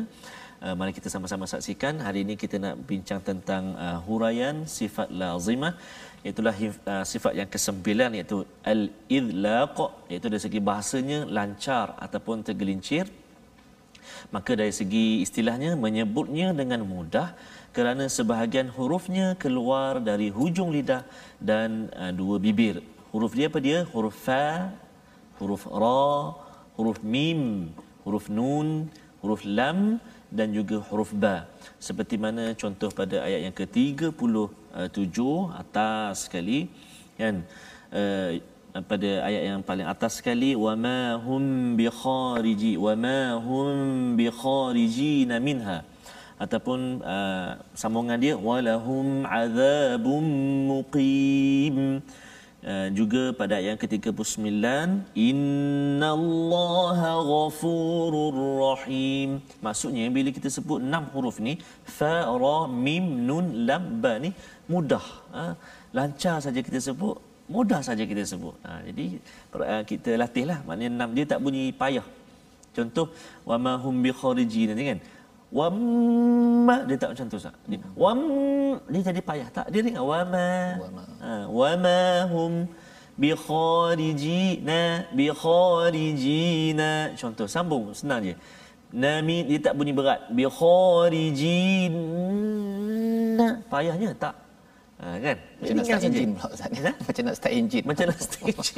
Uh, 0.59 0.75
mari 0.75 0.93
kita 0.97 1.09
sama-sama 1.15 1.47
saksikan. 1.47 1.95
Hari 2.07 2.27
ini 2.27 2.35
kita 2.43 2.57
nak 2.65 2.75
bincang 2.89 3.21
tentang 3.29 3.79
uh, 3.79 3.99
huraian 4.07 4.57
sifat 4.67 5.09
lazimah 5.21 5.73
itulah 6.27 6.55
uh, 6.55 7.05
sifat 7.07 7.33
yang 7.39 7.49
kesembilan 7.51 8.11
iaitu 8.19 8.43
al-idlaq 8.67 9.77
iaitu 10.11 10.27
dari 10.27 10.43
segi 10.43 10.61
bahasanya 10.61 11.19
lancar 11.27 11.95
ataupun 11.99 12.43
tergelincir. 12.43 13.07
Maka 14.35 14.59
dari 14.59 14.75
segi 14.75 15.23
istilahnya 15.23 15.79
menyebutnya 15.79 16.51
dengan 16.51 16.83
mudah 16.83 17.39
kerana 17.77 18.11
sebahagian 18.11 18.69
hurufnya 18.75 19.39
keluar 19.39 20.03
dari 20.03 20.29
hujung 20.33 20.75
lidah 20.75 21.07
dan 21.39 21.93
uh, 21.95 22.11
dua 22.11 22.43
bibir. 22.43 22.83
Huruf 23.15 23.33
dia 23.39 23.47
apa 23.51 23.61
dia? 23.63 23.79
Huruf 23.95 24.17
fa 24.27 24.75
huruf 25.39 25.65
ra 25.71 26.35
huruf 26.75 26.99
mim 27.03 27.71
huruf 28.03 28.27
nun 28.27 28.91
huruf 29.23 29.43
lam 29.47 30.03
dan 30.29 30.53
juga 30.53 30.77
huruf 30.89 31.11
ba. 31.23 31.49
Seperti 31.81 32.21
mana 32.21 32.53
contoh 32.53 32.91
pada 32.93 33.25
ayat 33.27 33.41
yang 33.49 33.55
ke-37 34.79 35.19
atas 35.59 36.31
sekali 36.31 36.71
kan? 37.19 37.43
Uh, 37.91 38.39
pada 38.87 39.11
ayat 39.27 39.43
yang 39.51 39.61
paling 39.65 39.89
atas 39.91 40.23
sekali 40.23 40.55
wama 40.55 41.19
hum 41.27 41.75
bi 41.75 41.91
khariji 41.91 42.79
wama 42.79 43.43
hum 43.43 44.15
bi 44.15 44.31
kharijina 44.31 45.43
minha. 45.43 45.83
Ataupun 46.39 47.03
uh, 47.03 47.59
sambungan 47.75 48.19
dia 48.23 48.39
walahum 48.39 49.27
azabum 49.27 50.23
muqim. 50.71 51.99
Uh, 51.99 52.28
juga 52.99 53.23
pada 53.39 53.55
ayat 53.59 53.69
yang 53.71 53.81
ke-39 53.83 54.67
innallaha 55.29 57.13
ghafurur 57.33 58.39
rahim. 58.65 59.39
Maksudnya 59.67 60.11
bila 60.17 60.35
kita 60.39 60.51
sebut 60.51 60.83
enam 60.83 61.07
huruf 61.15 61.39
ni 61.47 61.55
fa 61.99 62.27
ra 62.43 62.59
mim 62.67 63.07
nun 63.29 63.47
lam 63.69 64.03
ba 64.03 64.13
ni 64.25 64.31
mudah 64.73 65.07
ha? 65.37 65.45
lancar 65.97 66.37
saja 66.45 66.61
kita 66.69 66.81
sebut 66.89 67.17
mudah 67.49 67.81
saja 67.89 68.05
kita 68.11 68.23
sebut. 68.33 68.55
Ha, 68.67 68.85
jadi 68.89 69.07
uh, 69.57 69.83
kita 69.91 70.11
latihlah. 70.23 70.59
Maknanya 70.69 70.91
enam 70.97 71.11
dia 71.17 71.25
tak 71.33 71.41
bunyi 71.45 71.73
payah. 71.83 72.07
Contoh 72.77 73.07
wa 73.49 73.57
ma 73.65 73.73
hum 73.85 73.97
bi 74.05 74.13
kharijin. 74.21 74.77
Kan 74.77 75.01
Wamma 75.49 76.85
dia 76.85 77.01
tak 77.01 77.17
macam 77.17 77.27
tu 77.33 77.41
sah. 77.41 77.57
Dia 77.65 77.81
wam 77.97 78.21
dia 78.93 79.01
jadi 79.01 79.21
payah 79.25 79.49
tak? 79.49 79.73
Dia 79.73 79.81
dengar 79.81 80.05
wama. 80.05 80.77
Wama. 80.77 81.03
Ha, 81.25 81.49
wama 81.49 82.29
hum 82.29 82.69
bi 83.19 83.35
kharijina 83.35 85.11
bi 85.11 85.27
kharijina 85.33 87.11
contoh 87.19 87.51
sambung 87.51 87.91
senang 87.91 88.23
je 88.23 88.35
nami 88.95 89.43
dia 89.43 89.59
tak 89.59 89.75
bunyi 89.75 89.91
berat 89.91 90.31
bi 90.31 90.47
kharijina 90.47 91.99
payahnya 93.67 94.15
tak 94.15 94.39
ha, 94.99 95.17
kan? 95.23 95.37
Macam 95.59 95.75
nak 95.79 95.87
start 95.87 96.03
enjin 96.07 96.31
pula 96.35 96.49
Ustaz. 96.55 96.79
Ha? 96.87 96.93
Macam 97.07 97.23
nak 97.27 97.37
start 97.39 97.53
enjin. 97.59 97.83
macam 97.87 98.05
nak 98.11 98.21
stage 98.21 98.71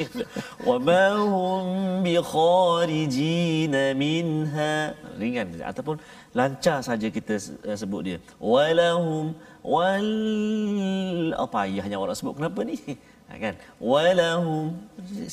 wa 0.67 0.75
ma 0.87 1.05
hum 1.17 1.65
bi 2.05 2.13
kharijina 2.33 3.83
minha. 3.97 4.73
Ringan. 5.21 5.47
Ataupun 5.65 5.97
lancar 6.37 6.79
saja 6.85 7.07
kita 7.09 7.35
uh, 7.65 7.77
sebut 7.77 8.01
dia. 8.07 8.17
Walahum 8.37 9.33
wal 9.65 10.09
apa 11.37 11.57
ayahnya 11.65 11.97
orang 11.97 12.17
sebut? 12.17 12.37
Kenapa 12.37 12.59
ni 12.65 12.77
kan 13.43 13.53
walahum 13.77 14.75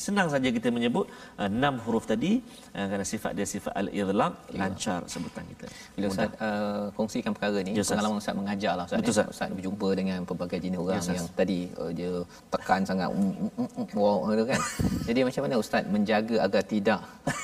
senang 0.05 0.27
saja 0.33 0.49
kita 0.57 0.69
menyebut 0.71 1.05
uh, 1.39 1.49
enam 1.49 1.75
huruf 1.83 2.05
tadi 2.11 2.31
uh, 2.77 2.85
kerana 2.89 3.05
sifat 3.05 3.31
dia 3.37 3.47
sifat 3.47 3.73
al-idlaq 3.81 4.33
lancar 4.61 4.99
sebutan 5.13 5.43
kita 5.51 5.67
Bila 5.95 6.05
Ustaz 6.11 6.29
uh, 6.39 6.85
kongsikan 6.97 7.31
perkara 7.35 7.59
ni, 7.65 7.71
Ustaz. 7.75 7.91
pengalaman 7.93 8.17
Ustaz 8.21 8.35
mengajar 8.39 8.73
lah 8.79 8.85
Ustaz. 8.87 8.99
Betul, 8.99 9.11
ni. 9.11 9.15
Ustaz. 9.15 9.33
Ustaz 9.35 9.49
berjumpa 9.57 9.87
dengan 9.99 10.19
pelbagai 10.23 10.59
jenis 10.63 10.79
orang 10.79 11.01
Ustaz. 11.03 11.17
yang 11.17 11.27
tadi 11.35 11.59
uh, 11.75 11.91
dia 11.91 12.11
tekan 12.53 12.81
sangat 12.87 13.09
mm, 13.11 13.33
mm, 13.57 13.69
mm, 13.75 13.87
wow, 13.99 14.17
tu 14.31 14.45
kan. 14.47 14.61
Jadi 15.07 15.19
macam 15.27 15.41
mana 15.45 15.55
Ustaz 15.59 15.83
menjaga 15.87 16.35
agar 16.45 16.63
tidak 16.63 16.99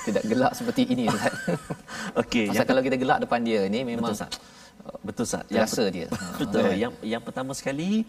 tidak 0.07 0.23
gelak 0.29 0.53
seperti 0.55 0.81
ini 0.87 1.03
Ustaz? 1.15 1.33
okey 2.21 2.45
Pasal 2.51 2.65
kalau 2.69 2.81
kita 2.85 2.97
gelak 2.99 3.17
depan 3.23 3.39
dia 3.43 3.61
ni 3.67 3.81
memang 3.83 4.11
Betul, 4.11 4.17
Ustaz. 4.17 4.33
Betul 5.01 5.23
Ustaz. 5.25 5.43
Terasa 5.49 5.83
dia. 5.89 6.07
Betul. 6.41 6.61
Ha? 6.61 6.73
Yang 6.77 6.93
yang 7.01 7.21
pertama 7.23 7.51
sekali 7.57 8.05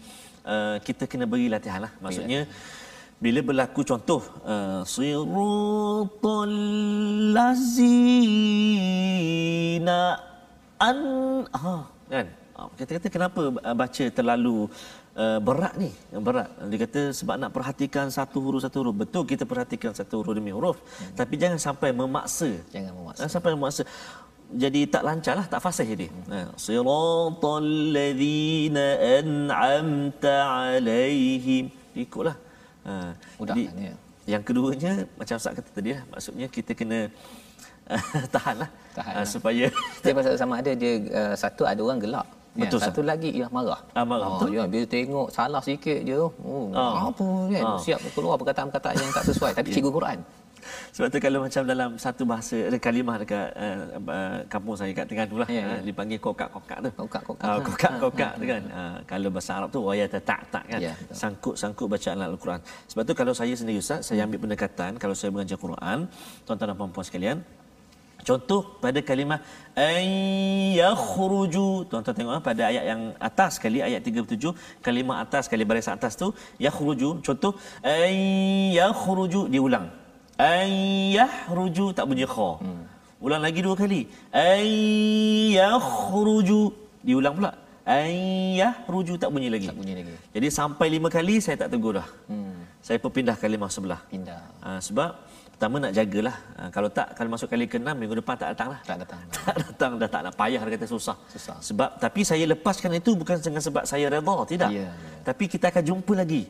uh, 0.53 0.75
kita 0.87 1.03
kena 1.11 1.25
beri 1.27 1.47
latihan 1.51 1.81
lah. 1.85 1.91
Maksudnya 1.99 2.47
bila 3.17 3.39
berlaku 3.41 3.81
contoh 3.81 4.21
uh, 4.45 4.81
siratal 4.85 6.53
lazina 7.35 8.61
an 10.77 10.99
ha 11.49 11.77
kan? 12.07 12.27
Ah, 12.57 12.73
kita 12.73 12.97
kata 12.97 13.07
kenapa 13.13 13.41
uh, 13.53 13.75
baca 13.77 14.05
terlalu 14.17 14.65
uh, 15.13 15.37
berat 15.37 15.77
ni? 15.77 15.93
Berat. 16.09 16.49
Dia 16.73 16.77
kata 16.89 17.01
sebab 17.13 17.37
nak 17.37 17.53
perhatikan 17.53 18.09
satu 18.09 18.41
huruf 18.41 18.65
satu 18.65 18.81
huruf. 18.81 18.97
Betul 18.97 19.29
kita 19.29 19.45
perhatikan 19.45 19.93
satu 19.93 20.25
huruf 20.25 20.33
demi 20.33 20.49
huruf. 20.49 20.77
Hmm. 20.81 21.13
tapi 21.13 21.37
jangan 21.37 21.61
sampai 21.61 21.93
memaksa. 21.93 22.49
Jangan 22.73 22.97
memaksa. 22.97 23.19
Jangan 23.21 23.33
sampai 23.37 23.51
memaksa 23.53 23.83
jadi 24.53 24.81
tak 24.87 25.03
lancar 25.03 25.33
lah 25.39 25.47
tak 25.51 25.59
fasih 25.59 25.87
dia 25.91 26.09
ha 26.31 26.39
siratal 26.55 27.67
ladzina 27.95 28.85
an'amta 29.19 30.35
alaihim 30.71 31.67
ikutlah 31.95 32.35
ha 32.87 33.11
Mudah 33.39 33.55
jadi, 33.55 33.63
ya. 33.75 33.93
yang 34.37 34.43
keduanya 34.47 34.93
macam 35.19 35.35
Ustaz 35.35 35.51
kata 35.51 35.69
tadi 35.75 35.89
lah 35.95 36.03
maksudnya 36.07 36.47
kita 36.47 36.71
kena 36.71 36.99
tahanlah 38.31 38.69
Tahan 38.97 39.13
Ah, 39.13 39.21
lah. 39.21 39.27
supaya 39.29 39.65
Dia 40.01 40.13
pasal 40.17 40.33
sama 40.35 40.57
ada 40.57 40.71
dia 40.73 40.97
uh, 41.13 41.33
satu 41.37 41.63
ada 41.69 41.77
orang 41.85 42.01
gelak. 42.01 42.25
Betul, 42.57 42.81
ya, 42.81 42.89
satu 42.89 43.01
lagi 43.05 43.29
ialah 43.29 43.51
marah. 43.53 43.81
Ah, 43.93 44.01
marah, 44.01 44.41
Oh, 44.41 44.49
ya, 44.49 44.65
bila 44.65 44.81
tengok 44.89 45.29
salah 45.29 45.61
sikit 45.61 46.01
je, 46.01 46.17
oh, 46.17 46.33
Ah. 46.73 47.13
apa 47.13 47.25
kan? 47.53 47.63
Ah. 47.63 47.77
Siap 47.77 48.01
keluar 48.17 48.33
perkataan-perkataan 48.41 48.97
yang 48.97 49.13
tak 49.13 49.29
sesuai 49.29 49.53
tapi 49.53 49.69
cikgu 49.77 49.93
Quran. 49.93 50.17
Sebab 50.95 51.07
tu 51.13 51.17
kalau 51.21 51.39
macam 51.45 51.61
dalam 51.63 51.89
satu 51.95 52.23
bahasa 52.27 52.55
ada 52.69 52.77
kalimah 52.77 53.15
dekat 53.21 53.47
uh, 53.53 53.79
uh, 54.01 54.37
kampung 54.51 54.75
saya 54.75 54.91
kat 54.91 55.05
Terengganu 55.07 55.43
lah 55.43 55.49
Ya, 55.49 55.61
ya. 55.61 55.65
uh, 55.77 55.79
dipanggil 55.85 56.19
kokak-kokak 56.19 56.77
tu. 56.85 56.89
Kokak-kokak. 57.05 57.47
Ha, 57.47 57.59
kokak-kokak 57.61 58.31
tu 58.39 58.45
kan. 58.45 58.63
Uh, 58.67 58.97
kalau 59.07 59.29
bahasa 59.31 59.51
Arab 59.57 59.69
tu 59.71 59.79
wayata 59.85 60.19
tak-tak 60.21 60.63
kan. 60.67 60.79
Ya, 60.81 60.93
betul. 60.97 61.15
Sangkut-sangkut 61.15 61.87
bacaan 61.87 62.17
Al-Quran. 62.21 62.59
Sebab 62.89 63.03
tu 63.07 63.13
kalau 63.13 63.33
saya 63.33 63.53
sendiri 63.53 63.79
Ustaz, 63.79 64.07
saya 64.07 64.25
ambil 64.25 64.39
pendekatan 64.43 64.97
kalau 65.01 65.15
saya 65.15 65.29
mengajar 65.33 65.57
Quran, 65.57 66.09
tuan-tuan 66.43 66.73
dan 66.73 66.77
puan-puan 66.77 67.05
sekalian, 67.05 67.39
Contoh 68.27 68.61
pada 68.83 68.99
kalimah 69.09 69.39
ayyakhruju. 69.87 71.67
Tuan-tuan 71.87 72.15
tengok 72.17 72.33
ah, 72.35 72.43
pada 72.43 72.61
ayat 72.71 72.83
yang 72.91 73.01
atas 73.29 73.55
sekali 73.55 73.79
ayat 73.79 74.03
37, 74.03 74.51
kalimah 74.83 75.23
atas 75.23 75.47
sekali 75.47 75.63
barisan 75.69 75.95
atas 75.95 76.19
tu 76.19 76.27
yakhruju. 76.59 77.09
Contoh 77.23 77.55
ayyakhruju 77.79 79.47
diulang. 79.47 79.87
Ayyahruju 80.37 81.97
tak 81.97 82.05
bunyi 82.09 82.25
kha. 82.29 82.49
Hmm. 82.61 82.85
Ulang 83.17 83.41
lagi 83.41 83.65
dua 83.65 83.73
kali. 83.73 84.05
Ayyakhruju 84.45 86.61
diulang 87.01 87.33
pula. 87.37 87.51
Ayyahruju 87.87 89.15
tak 89.17 89.31
bunyi 89.33 89.49
lagi. 89.49 89.67
Tak 89.73 89.79
bunyi 89.81 89.93
lagi. 89.97 90.13
Jadi 90.35 90.47
sampai 90.53 90.87
lima 90.93 91.09
kali 91.09 91.41
saya 91.41 91.57
tak 91.65 91.73
tegur 91.73 91.97
dah. 91.97 92.05
Hmm. 92.29 92.53
Saya 92.85 93.01
perpindah 93.01 93.33
kalimah 93.33 93.73
sebelah. 93.73 93.97
Pindah. 94.13 94.37
Ha, 94.61 94.77
sebab 94.77 95.17
pertama 95.57 95.81
nak 95.81 95.97
jagalah. 95.97 96.37
Ha, 96.59 96.69
kalau 96.69 96.93
tak 96.93 97.17
kalau 97.17 97.33
masuk 97.33 97.49
kali 97.49 97.65
ke-6 97.65 97.89
minggu 97.97 98.21
depan 98.21 98.37
tak 98.37 98.53
datang 98.53 98.77
lah. 98.77 98.79
Tak 98.85 99.01
datang. 99.01 99.17
Tak 99.47 99.55
datang 99.63 99.91
dah 99.97 100.09
tak 100.13 100.21
nak 100.27 100.33
payah 100.37 100.61
dia 100.61 100.77
kata 100.77 100.85
susah. 100.85 101.17
Susah. 101.33 101.57
Sebab 101.63 101.97
tapi 101.97 102.21
saya 102.21 102.45
lepaskan 102.53 103.01
itu 103.01 103.17
bukan 103.17 103.41
dengan 103.41 103.65
sebab 103.65 103.81
saya 103.89 104.13
redha 104.13 104.37
tidak. 104.45 104.69
Ya, 104.69 104.85
ya. 104.85 104.93
Tapi 105.25 105.49
kita 105.49 105.73
akan 105.73 105.83
jumpa 105.89 106.13
lagi. 106.13 106.45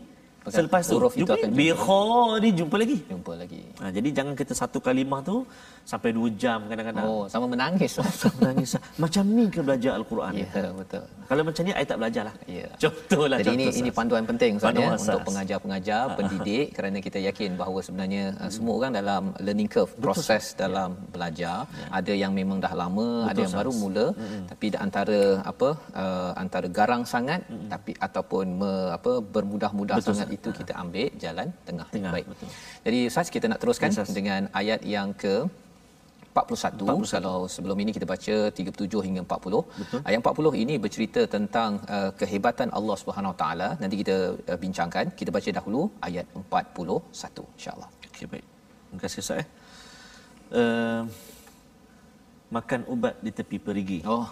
Selepas 0.56 0.84
tu 0.88 0.96
huruf 0.96 1.14
itu 1.16 1.28
jumpa 1.28 1.36
akan 1.38 1.52
bi 1.60 1.68
khadi 1.76 2.50
jumpa 2.60 2.76
lagi. 2.82 2.98
Jumpa 3.12 3.34
lagi. 3.36 3.62
Ha, 3.82 3.92
jadi 3.92 4.10
jangan 4.18 4.34
kita 4.40 4.54
satu 4.56 4.78
kalimah 4.80 5.20
tu 5.24 5.44
sampai 5.88 6.12
dua 6.12 6.28
jam 6.36 6.60
kadang-kadang. 6.68 7.06
Oh, 7.08 7.24
sama 7.32 7.48
menangis. 7.48 7.96
Menangis. 8.44 8.76
Macam 9.00 9.24
ni 9.24 9.48
ke 9.48 9.64
belajar 9.64 9.96
al-Quran. 9.96 10.32
ya, 10.36 10.68
betul. 10.76 11.04
Kalau 11.28 11.42
macam 11.44 11.62
ni 11.64 11.72
saya 11.72 11.86
tak 11.88 11.98
belajar 12.00 12.24
lah. 12.28 12.36
Ya. 12.44 12.68
Contohlah 12.76 13.38
Jadi 13.40 13.52
ini 13.56 13.64
contoh, 13.64 13.80
ini 13.80 13.88
Ustaz. 13.88 13.98
panduan 14.00 14.24
penting 14.28 14.52
Ustaz 14.56 14.64
ya 14.64 14.68
Panduan 14.68 14.92
untuk 14.92 15.08
asas. 15.16 15.28
pengajar-pengajar, 15.28 16.02
pendidik 16.20 16.66
kerana 16.76 16.98
kita 17.00 17.20
yakin 17.24 17.50
bahawa 17.56 17.80
sebenarnya 17.80 18.24
uh, 18.36 18.52
semua 18.52 18.74
orang 18.80 18.92
dalam 19.00 19.24
learning 19.40 19.70
curve, 19.72 19.92
proses 19.98 20.44
dalam 20.60 20.90
belajar. 21.08 21.58
Ada 21.90 22.14
yang 22.14 22.32
memang 22.36 22.60
dah 22.60 22.74
lama, 22.76 23.08
ada 23.32 23.40
yang 23.40 23.52
Ustaz. 23.52 23.60
baru 23.64 23.72
mula, 23.80 24.06
tapi 24.52 24.66
di 24.72 24.78
antara 24.78 25.20
apa 25.44 25.70
uh, 25.96 26.32
antara 26.36 26.68
garang 26.68 27.04
sangat 27.08 27.40
tapi 27.72 27.92
ataupun 27.98 28.46
me, 28.60 28.72
apa 28.92 29.12
bermudah-mudah 29.24 29.96
Betul, 30.04 30.12
sangat 30.12 30.28
Ustaz. 30.28 30.38
itu 30.40 30.50
kita 30.60 30.74
ambil 30.84 31.08
jalan 31.16 31.48
tengah. 31.64 31.88
Tengah, 31.96 32.12
Baik. 32.12 32.26
betul. 32.28 32.48
Jadi 32.84 33.00
Ustaz 33.08 33.28
kita 33.32 33.46
nak 33.48 33.60
teruskan 33.64 33.88
Ya, 33.88 33.94
Ustaz. 34.04 34.12
dengan 34.12 34.42
ayat 34.52 34.84
yang 34.84 35.16
ke 35.16 35.48
41. 36.38 36.86
41. 36.88 37.14
kalau 37.16 37.36
sebelum 37.56 37.78
ini 37.84 37.92
kita 37.98 38.06
baca 38.14 38.36
37 38.60 39.06
hingga 39.08 39.22
40 39.26 39.62
Betul. 39.82 40.00
ayat 40.08 40.20
40 40.32 40.64
ini 40.64 40.76
bercerita 40.86 41.22
tentang 41.36 41.72
uh, 41.96 42.12
kehebatan 42.20 42.70
Allah 42.80 42.98
Subhanahu 43.02 43.34
Wa 43.34 43.40
Taala 43.42 43.70
nanti 43.82 43.96
kita 44.02 44.18
uh, 44.52 44.60
bincangkan 44.64 45.06
kita 45.20 45.32
baca 45.38 45.50
dahulu 45.60 45.82
ayat 46.10 46.26
41 46.42 47.58
insyaallah 47.58 47.90
Okey 48.18 48.28
baik. 48.34 48.46
Terima 48.88 49.02
kasih 49.06 49.20
Ustaz 49.26 49.42
eh. 49.44 49.48
Uh, 50.60 51.02
makan 52.56 52.82
ubat 52.94 53.16
di 53.26 53.32
tepi 53.38 53.58
perigi. 53.66 54.00
oh 54.14 54.26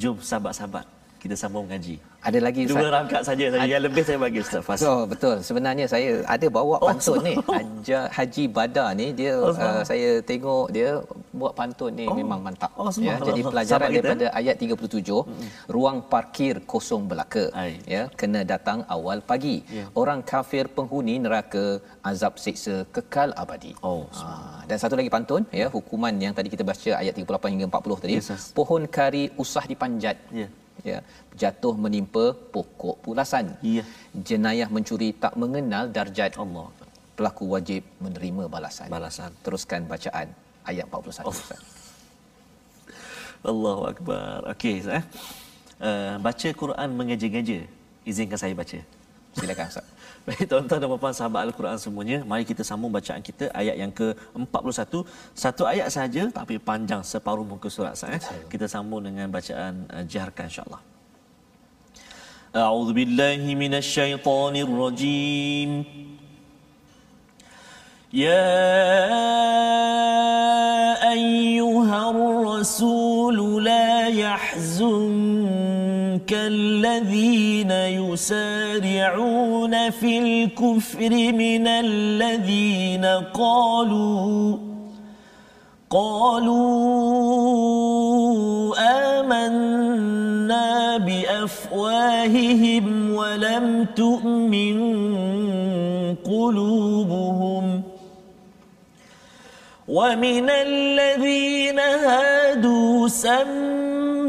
Jom 0.00 0.16
sahabat-sahabat 0.28 0.86
kita 1.22 1.34
sambung 1.42 1.66
ngaji. 1.70 1.96
Ada 2.20 2.38
lagi 2.38 2.62
Dua 2.64 2.88
rakaat 2.90 3.24
saja 3.24 3.44
saja. 3.48 3.64
Yang 3.64 3.82
lebih 3.88 4.02
saya 4.04 4.18
bagi 4.18 4.38
Ustaz 4.38 4.60
Fas. 4.60 4.80
Oh 4.84 5.02
betul. 5.04 5.40
Sebenarnya 5.40 5.86
saya 5.86 6.20
ada 6.26 6.46
bawa 6.48 6.76
Oh, 6.76 6.88
pantun 6.88 7.18
ni. 7.24 7.34
Haja 7.48 7.98
Haji 8.08 8.44
Badar 8.48 8.88
ni 8.92 9.06
dia 9.12 9.34
Oh, 9.36 9.50
uh, 9.50 9.80
saya 9.82 10.20
tengok 10.22 10.68
dia 10.68 11.00
buat 11.32 11.52
pantun 11.52 11.92
ni 11.92 12.04
Oh. 12.04 12.12
memang 12.12 12.40
mantap. 12.40 12.70
Oh, 12.76 12.92
ya, 12.98 13.16
jadi 13.18 13.40
Sahabat 13.40 13.52
pelajaran 13.52 13.88
kita. 13.88 13.96
daripada 13.96 14.26
ayat 14.32 14.56
37, 14.56 15.24
ruang 15.68 15.98
parkir 16.04 16.54
kosong 16.64 17.04
belaka. 17.06 17.44
Ai. 17.54 17.72
Ya, 17.86 18.02
kena 18.12 18.44
datang 18.44 18.84
awal 18.86 19.20
pagi. 19.22 19.56
Ya. 19.68 19.88
Orang 19.94 20.20
kafir 20.22 20.68
penghuni 20.68 21.16
neraka 21.18 21.64
azab 22.02 22.36
siksa 22.36 22.84
kekal 22.90 23.32
abadi. 23.34 23.72
Oh, 23.80 24.04
Ah, 24.20 24.60
dan 24.68 24.76
satu 24.76 24.94
lagi 24.94 25.08
pantun 25.08 25.42
ya, 25.52 25.66
hukuman 25.68 26.12
yang 26.16 26.36
tadi 26.36 26.48
kita 26.48 26.60
baca 26.62 26.90
ayat 27.00 27.14
38 27.16 27.50
hingga 27.54 27.66
40 27.72 27.98
tadi. 27.98 28.14
Yes. 28.18 28.52
Pohon 28.52 28.84
kari 28.88 29.32
usah 29.36 29.64
dipanjat. 29.64 30.16
Ya. 30.30 30.48
Ya, 30.80 30.98
jatuh 31.40 31.74
menimpa 31.84 32.32
pokok 32.54 32.96
pulasan. 33.04 33.56
Ya. 33.60 33.84
Jenayah 34.28 34.68
mencuri 34.72 35.12
tak 35.12 35.36
mengenal 35.36 35.92
darjat. 35.92 36.34
Allah. 36.40 36.68
Pelaku 37.16 37.44
wajib 37.52 37.82
menerima 38.00 38.48
balasan. 38.48 38.88
Balasan. 38.88 39.30
Teruskan 39.44 39.84
bacaan 39.84 40.32
ayat 40.64 40.86
41. 40.88 41.28
Oh. 41.28 41.34
Ustaz. 41.34 41.60
Allahu 43.40 43.82
akbar. 43.92 44.52
Okey 44.56 44.80
Ustaz 44.84 45.00
eh. 45.00 45.04
Uh, 45.80 46.14
baca 46.20 46.48
Quran 46.62 46.88
mengeja-geja. 46.96 47.60
Izinkan 48.04 48.40
saya 48.40 48.56
baca. 48.56 48.78
Silakan 49.36 49.66
Ustaz. 49.68 49.86
Baik 50.25 50.43
tuan-tuan 50.49 50.79
dan 50.81 50.87
puan-puan 50.91 51.15
sahabat 51.19 51.41
Al-Quran 51.47 51.77
semuanya, 51.77 52.17
mari 52.25 52.43
kita 52.51 52.63
sambung 52.65 52.91
bacaan 52.97 53.21
kita 53.21 53.45
ayat 53.61 53.75
yang 53.81 53.91
ke-41. 53.99 55.05
Satu 55.43 55.63
ayat 55.73 55.87
saja 55.97 56.23
tapi 56.39 56.55
panjang 56.57 57.01
separuh 57.05 57.45
muka 57.45 57.67
surat 57.69 57.93
Ustaz 57.97 58.15
eh. 58.17 58.21
Kita 58.51 58.65
sambung 58.65 59.01
dengan 59.07 59.27
bacaan 59.29 59.73
uh, 59.91 60.03
jaharkan 60.07 60.45
insya-Allah. 60.49 60.81
A'udzu 62.55 62.93
billahi 62.95 63.51
minasyaitonir 63.63 64.71
rajim. 64.71 65.71
يا 68.15 68.47
أيها 71.11 71.99
الرسول 72.15 73.37
لا 73.63 74.07
يحزنك 74.07 75.68
الذين 76.32 77.70
يسارعون 77.70 79.90
في 79.90 80.18
الكفر 80.18 81.32
من 81.32 81.66
الذين 81.66 83.04
قالوا 83.34 84.56
قالوا 85.90 86.60
آمنا 89.18 90.96
بأفواههم 90.96 93.14
ولم 93.14 93.86
تؤمن 93.96 94.80
قلوبهم. 96.24 97.82
ومن 99.88 100.50
الذين 100.50 101.78
هادوا 101.78 103.08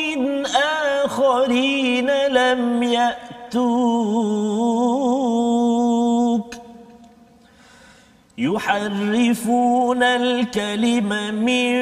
آخرين 1.03 2.09
لم 2.09 2.83
يأتوك. 2.83 3.63
يحرفون 8.37 10.03
الكلم 10.03 11.09
من 11.35 11.73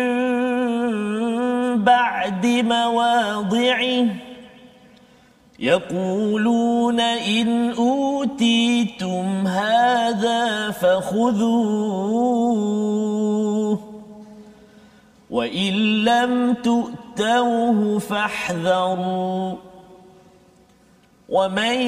بعد 1.83 2.45
مواضعه. 2.45 4.30
يقولون 5.61 6.99
إن 6.99 7.71
أوتيتم 7.71 9.47
هذا 9.47 10.71
فخذوه 10.71 11.81
وإن 15.29 16.03
لم 16.05 16.53
تؤتوه 16.53 17.99
فاحذروا 17.99 19.55
ومن 21.29 21.81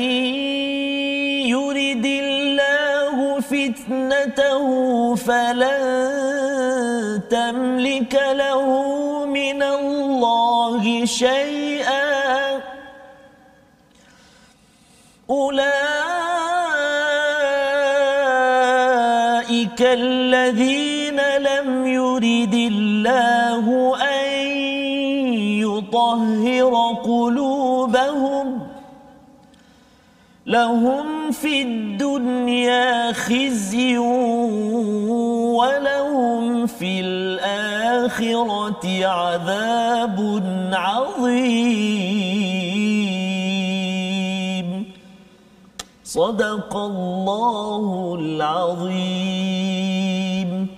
يرد 1.50 2.06
الله 2.06 3.40
فتنته 3.40 4.66
فلن 5.16 5.84
تملك 7.30 8.20
له 8.34 8.66
من 9.26 9.64
الله 9.64 11.06
شيئا 11.06 12.23
أولئك 15.30 15.64
الذين 19.82 21.20
لم 21.40 21.88
يرد 21.88 22.54
الله 22.54 23.96
أن 24.02 24.30
يطهر 25.64 26.74
قلوبهم 27.04 28.68
لهم 30.46 31.32
في 31.32 31.62
الدنيا 31.62 33.12
خزي 33.14 33.98
ولهم 35.58 36.68
في 36.68 37.00
الآخرة 37.00 38.86
عذاب 39.06 40.44
عظيم. 40.74 42.03
صدق 46.17 46.73
الله 46.91 47.85
العظيم 48.21 49.69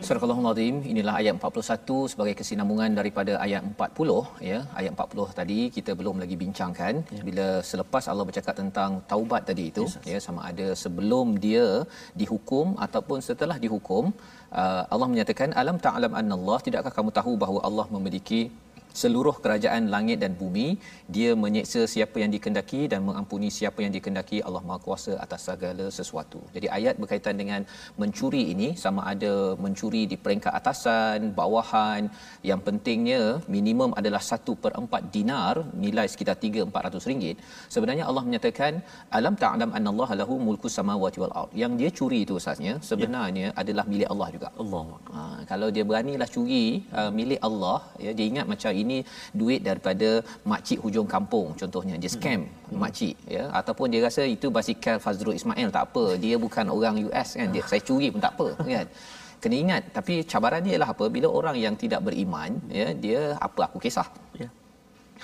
Surah 0.07 0.22
Al-Azim 0.26 0.76
inilah 0.93 1.14
ayat 1.20 1.35
41 1.39 2.12
sebagai 2.12 2.33
kesinambungan 2.39 2.91
daripada 2.99 3.33
ayat 3.45 3.62
40 3.68 4.47
ya 4.49 4.59
ayat 4.81 4.93
40 5.05 5.37
tadi 5.39 5.59
kita 5.76 5.93
belum 6.01 6.16
lagi 6.22 6.37
bincangkan 6.43 6.95
ya. 7.16 7.22
bila 7.28 7.47
selepas 7.70 8.05
Allah 8.12 8.26
bercakap 8.31 8.55
tentang 8.61 8.91
taubat 9.12 9.43
tadi 9.51 9.64
itu 9.72 9.85
yes, 9.91 10.09
ya 10.12 10.18
sama 10.26 10.41
ada 10.51 10.66
sebelum 10.83 11.26
dia 11.45 11.66
dihukum 12.22 12.66
ataupun 12.87 13.18
setelah 13.28 13.57
dihukum 13.64 14.05
uh, 14.61 14.83
Allah 14.95 15.09
menyatakan 15.12 15.49
alam 15.62 15.78
ta'lam 15.87 16.12
annallah 16.22 16.59
tidakkah 16.66 16.95
kamu 16.99 17.12
tahu 17.20 17.35
bahawa 17.45 17.62
Allah 17.70 17.87
memiliki 17.97 18.43
seluruh 19.02 19.36
kerajaan 19.43 19.84
langit 19.93 20.18
dan 20.24 20.34
bumi. 20.41 20.68
Dia 21.16 21.32
menyeksa 21.43 21.82
siapa 21.93 22.18
yang 22.24 22.32
dikendaki 22.36 22.82
dan 22.91 23.00
mengampuni 23.08 23.50
siapa 23.58 23.80
yang 23.86 23.93
dikendaki. 23.98 24.38
Allah 24.48 24.64
Maha 24.70 24.80
Kuasa 24.86 25.14
atas 25.26 25.41
segala 25.50 25.86
sesuatu. 26.00 26.39
Jadi 26.56 26.68
ayat 26.78 26.96
berkaitan 27.02 27.36
dengan 27.41 27.62
mencuri 28.02 28.43
ini 28.54 28.70
sama 28.84 29.02
ada 29.14 29.34
mencuri 29.66 30.04
di 30.12 30.18
peringkat 30.24 30.54
atasan 30.60 31.20
bawahan. 31.39 32.04
Yang 32.50 32.62
pentingnya 32.68 33.22
minimum 33.56 33.91
adalah 34.00 34.24
1 34.32 34.64
per 34.64 34.74
4 34.84 35.14
dinar 35.16 35.56
nilai 35.86 36.08
sekitar 36.14 36.38
3-400 36.46 37.10
ringgit. 37.12 37.38
Sebenarnya 37.76 38.06
Allah 38.10 38.24
menyatakan 38.30 38.74
alam 39.20 39.36
ta'lam 39.43 39.72
Allah 39.93 40.10
lahu 40.22 40.36
mulku 40.48 40.70
samawati 40.78 41.20
wal 41.24 41.36
ard. 41.41 41.52
Yang 41.62 41.74
dia 41.80 41.89
curi 41.98 42.20
itu 42.26 42.34
asasnya 42.41 42.74
sebenarnya 42.89 43.48
ya. 43.50 43.56
adalah 43.62 43.86
milik 43.91 44.10
Allah 44.14 44.28
juga. 44.36 44.50
Allah 44.64 44.88
ha, 45.14 45.22
kalau 45.52 45.68
dia 45.76 45.84
beranilah 45.89 46.30
curi 46.36 46.66
uh, 47.00 47.12
milik 47.20 47.39
Allah 47.48 47.78
ya 48.06 48.12
dia 48.18 48.26
ingat 48.32 48.46
macam 48.54 48.72
ini 48.84 48.85
duit 49.42 49.62
daripada 49.68 50.10
makcik 50.52 50.80
hujung 50.86 51.08
kampung 51.16 51.48
contohnya. 51.62 51.96
Dia 52.04 52.12
scam 52.16 52.42
hmm. 52.46 52.80
makcik 52.84 53.16
ya. 53.36 53.44
Ataupun 53.60 53.88
dia 53.94 54.02
rasa 54.08 54.24
itu 54.36 54.48
basikal 54.58 54.98
Fazrul 55.06 55.38
Ismail 55.40 55.70
tak 55.78 55.84
apa. 55.90 56.06
Dia 56.26 56.36
bukan 56.46 56.66
orang 56.78 56.96
US 57.08 57.30
kan. 57.40 57.48
Dia 57.56 57.64
saya 57.72 57.82
curi 57.88 58.10
pun 58.14 58.22
tak 58.28 58.34
apa 58.38 58.48
kan. 58.78 58.88
Kena 59.42 59.56
ingat 59.64 59.84
tapi 59.98 60.14
cabaran 60.32 60.62
dia 60.66 60.74
ialah 60.76 60.92
apa? 60.96 61.06
Bila 61.16 61.28
orang 61.40 61.58
yang 61.66 61.76
tidak 61.84 62.02
beriman 62.08 62.52
ya 62.82 62.88
dia 63.06 63.22
apa? 63.48 63.62
Aku 63.70 63.80
kisah. 63.86 64.08
Ya. 64.42 64.50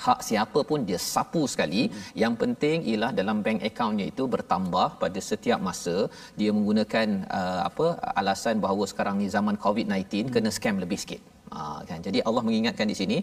Hak 0.03 0.19
siapa 0.27 0.59
pun 0.69 0.79
dia 0.89 0.99
sapu 1.13 1.41
sekali. 1.53 1.81
Hmm. 1.87 1.95
yang 2.23 2.33
penting 2.41 2.77
ialah 2.91 3.11
dalam 3.19 3.37
bank 3.45 3.59
accountnya 3.69 4.05
itu 4.11 4.23
bertambah 4.35 4.87
pada 5.01 5.19
setiap 5.29 5.59
masa. 5.67 5.95
Dia 6.39 6.51
menggunakan 6.57 7.07
uh, 7.39 7.61
apa 7.69 7.87
alasan 8.21 8.63
bahawa 8.65 8.85
sekarang 8.91 9.17
ni 9.21 9.27
zaman 9.37 9.57
COVID-19 9.65 10.05
hmm. 10.07 10.33
kena 10.35 10.51
scam 10.57 10.77
lebih 10.85 10.99
sikit 11.03 11.21
Ha, 11.55 11.61
kan? 11.89 11.99
Jadi 12.07 12.19
Allah 12.27 12.43
mengingatkan 12.47 12.87
di 12.91 12.95
sini 13.01 13.17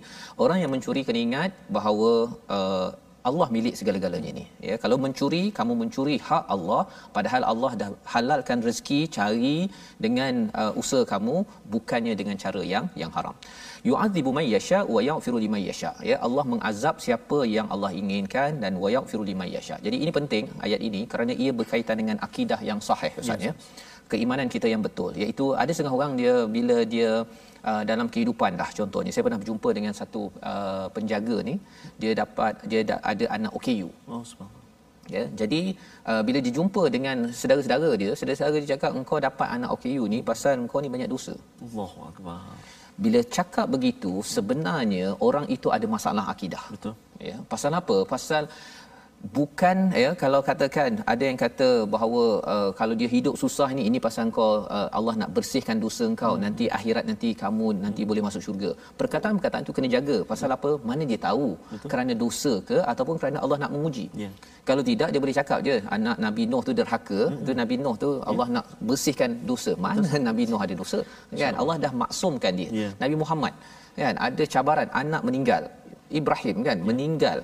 orang 0.44 0.58
yang 0.62 0.72
mencuri 0.74 1.02
kena 1.08 1.20
ingat 1.26 1.50
bahawa 1.76 2.10
uh, 2.56 2.88
Allah 3.28 3.46
milik 3.54 3.74
segala-galanya 3.78 4.30
ini. 4.34 4.44
Ya, 4.68 4.76
kalau 4.82 4.96
mencuri, 5.04 5.42
kamu 5.58 5.72
mencuri 5.80 6.16
hak 6.28 6.44
Allah, 6.54 6.82
padahal 7.16 7.42
Allah 7.52 7.70
dah 7.80 7.88
halalkan 8.14 8.58
rezeki 8.66 9.00
cari 9.16 9.56
dengan 10.04 10.34
uh, 10.60 10.72
usaha 10.80 11.04
kamu, 11.12 11.36
bukannya 11.74 12.14
dengan 12.20 12.36
cara 12.44 12.62
yang 12.74 12.86
yang 13.02 13.12
haram. 13.16 13.34
Yu'adzibu 13.88 14.30
may 14.38 14.46
yasha 14.54 14.80
wa 14.94 15.00
yaghfiru 15.08 15.38
liman 15.44 15.62
yasha. 15.70 15.92
Ya, 16.10 16.16
Allah 16.26 16.44
mengazab 16.52 16.96
siapa 17.06 17.40
yang 17.56 17.66
Allah 17.74 17.90
inginkan 18.00 18.60
dan 18.62 18.74
wa 18.84 18.88
yaghfiru 18.96 19.24
liman 19.30 19.50
yasha. 19.56 19.76
Jadi 19.86 19.98
ini 20.04 20.12
penting 20.18 20.46
ayat 20.66 20.80
ini 20.88 21.02
kerana 21.12 21.34
ia 21.44 21.52
berkaitan 21.60 21.98
dengan 22.02 22.18
akidah 22.28 22.60
yang 22.70 22.80
sahih 22.88 23.12
Ustaz 23.22 23.38
yes. 23.42 23.48
ya. 23.48 23.52
Keimanan 24.12 24.48
kita 24.54 24.66
yang 24.72 24.82
betul, 24.86 25.11
iaitu 25.22 25.44
ada 25.62 25.70
setengah 25.74 25.96
orang 25.98 26.12
dia 26.20 26.34
bila 26.56 26.76
dia 26.94 27.11
uh, 27.70 27.82
dalam 27.90 28.06
kehidupan 28.12 28.56
dah 28.61 28.70
contohnya. 28.78 29.11
Saya 29.14 29.24
pernah 29.26 29.40
berjumpa 29.42 29.68
dengan 29.78 29.92
satu 30.00 30.22
uh, 30.50 30.86
penjaga 30.96 31.36
ni. 31.48 31.54
Dia 32.02 32.12
dapat 32.22 32.52
dia 32.70 32.80
da- 32.88 33.02
ada 33.12 33.24
anak 33.36 33.52
OKU 33.59 33.88
oh 34.12 34.22
subhanallah. 34.30 34.64
Ya 35.14 35.22
jadi 35.40 35.61
uh, 36.11 36.22
bila 36.28 36.38
dijumpa 36.46 36.82
dengan 36.94 37.16
saudara-saudara 37.40 37.90
dia 38.00 38.11
saudara-saudara 38.18 38.61
dia 38.64 38.72
cakap 38.76 38.92
engkau 39.00 39.18
dapat 39.28 39.48
anak 39.56 39.70
OKU 39.76 40.04
ni 40.12 40.18
pasal 40.30 40.54
engkau 40.64 40.80
ni 40.84 40.90
banyak 40.94 41.09
dosa. 41.14 41.34
Allahu 41.66 42.00
akbar. 42.11 42.40
Bila 43.04 43.20
cakap 43.36 43.66
begitu 43.74 44.12
sebenarnya 44.34 45.06
orang 45.28 45.46
itu 45.56 45.68
ada 45.76 45.86
masalah 45.96 46.24
akidah. 46.32 46.64
Betul. 46.74 46.94
Ya 47.28 47.36
pasal 47.52 47.72
apa? 47.80 47.96
Pasal 48.14 48.42
bukan 49.36 49.76
ya 50.02 50.10
kalau 50.22 50.38
katakan 50.48 50.90
ada 51.12 51.24
yang 51.28 51.38
kata 51.42 51.68
bahawa 51.94 52.22
uh, 52.54 52.70
kalau 52.78 52.94
dia 53.00 53.08
hidup 53.14 53.34
susah 53.42 53.68
ni 53.76 53.82
ini 53.90 53.98
pasal 54.06 54.30
kau 54.36 54.62
uh, 54.76 54.88
Allah 54.98 55.14
nak 55.22 55.30
bersihkan 55.36 55.76
dosa 55.84 56.06
kau 56.22 56.34
hmm. 56.34 56.42
nanti 56.44 56.64
akhirat 56.78 57.04
nanti 57.10 57.30
kamu 57.42 57.66
nanti 57.84 58.02
boleh 58.10 58.22
masuk 58.26 58.42
syurga 58.46 58.70
perkataan-perkataan 59.00 59.66
itu 59.66 59.74
kena 59.78 59.90
jaga 59.96 60.16
pasal 60.32 60.54
apa 60.56 60.70
mana 60.90 61.02
dia 61.10 61.18
tahu 61.26 61.48
Betul. 61.72 61.88
kerana 61.92 62.12
dosa 62.22 62.52
ke 62.70 62.78
ataupun 62.92 63.18
kerana 63.20 63.38
Allah 63.44 63.58
nak 63.62 63.72
menguji 63.74 64.06
yeah. 64.22 64.32
kalau 64.68 64.84
tidak 64.90 65.10
dia 65.12 65.20
boleh 65.24 65.36
cakap 65.40 65.58
je 65.66 65.76
anak 65.98 66.16
Nabi 66.26 66.42
Nuh 66.52 66.62
tu 66.68 66.74
derhaka 66.80 67.20
hmm. 67.26 67.42
tu 67.48 67.52
Nabi 67.62 67.76
Nuh 67.84 67.96
tu 68.04 68.10
Allah 68.30 68.46
yeah. 68.48 68.56
nak 68.56 68.66
bersihkan 68.90 69.30
dosa 69.50 69.74
mana 69.86 70.06
Betul. 70.06 70.24
Nabi 70.30 70.42
Nuh 70.52 70.62
ada 70.66 70.74
dosa 70.82 70.98
kan 71.42 71.54
Allah 71.62 71.76
dah 71.86 71.92
maksumkan 72.04 72.54
dia 72.60 72.70
yeah. 72.82 72.92
Nabi 73.02 73.14
Muhammad 73.24 73.54
kan 73.98 74.14
ada 74.28 74.42
cabaran 74.54 74.88
anak 75.02 75.22
meninggal 75.26 75.62
Ibrahim 76.20 76.56
kan 76.62 76.76
yeah. 76.78 76.86
meninggal 76.90 77.38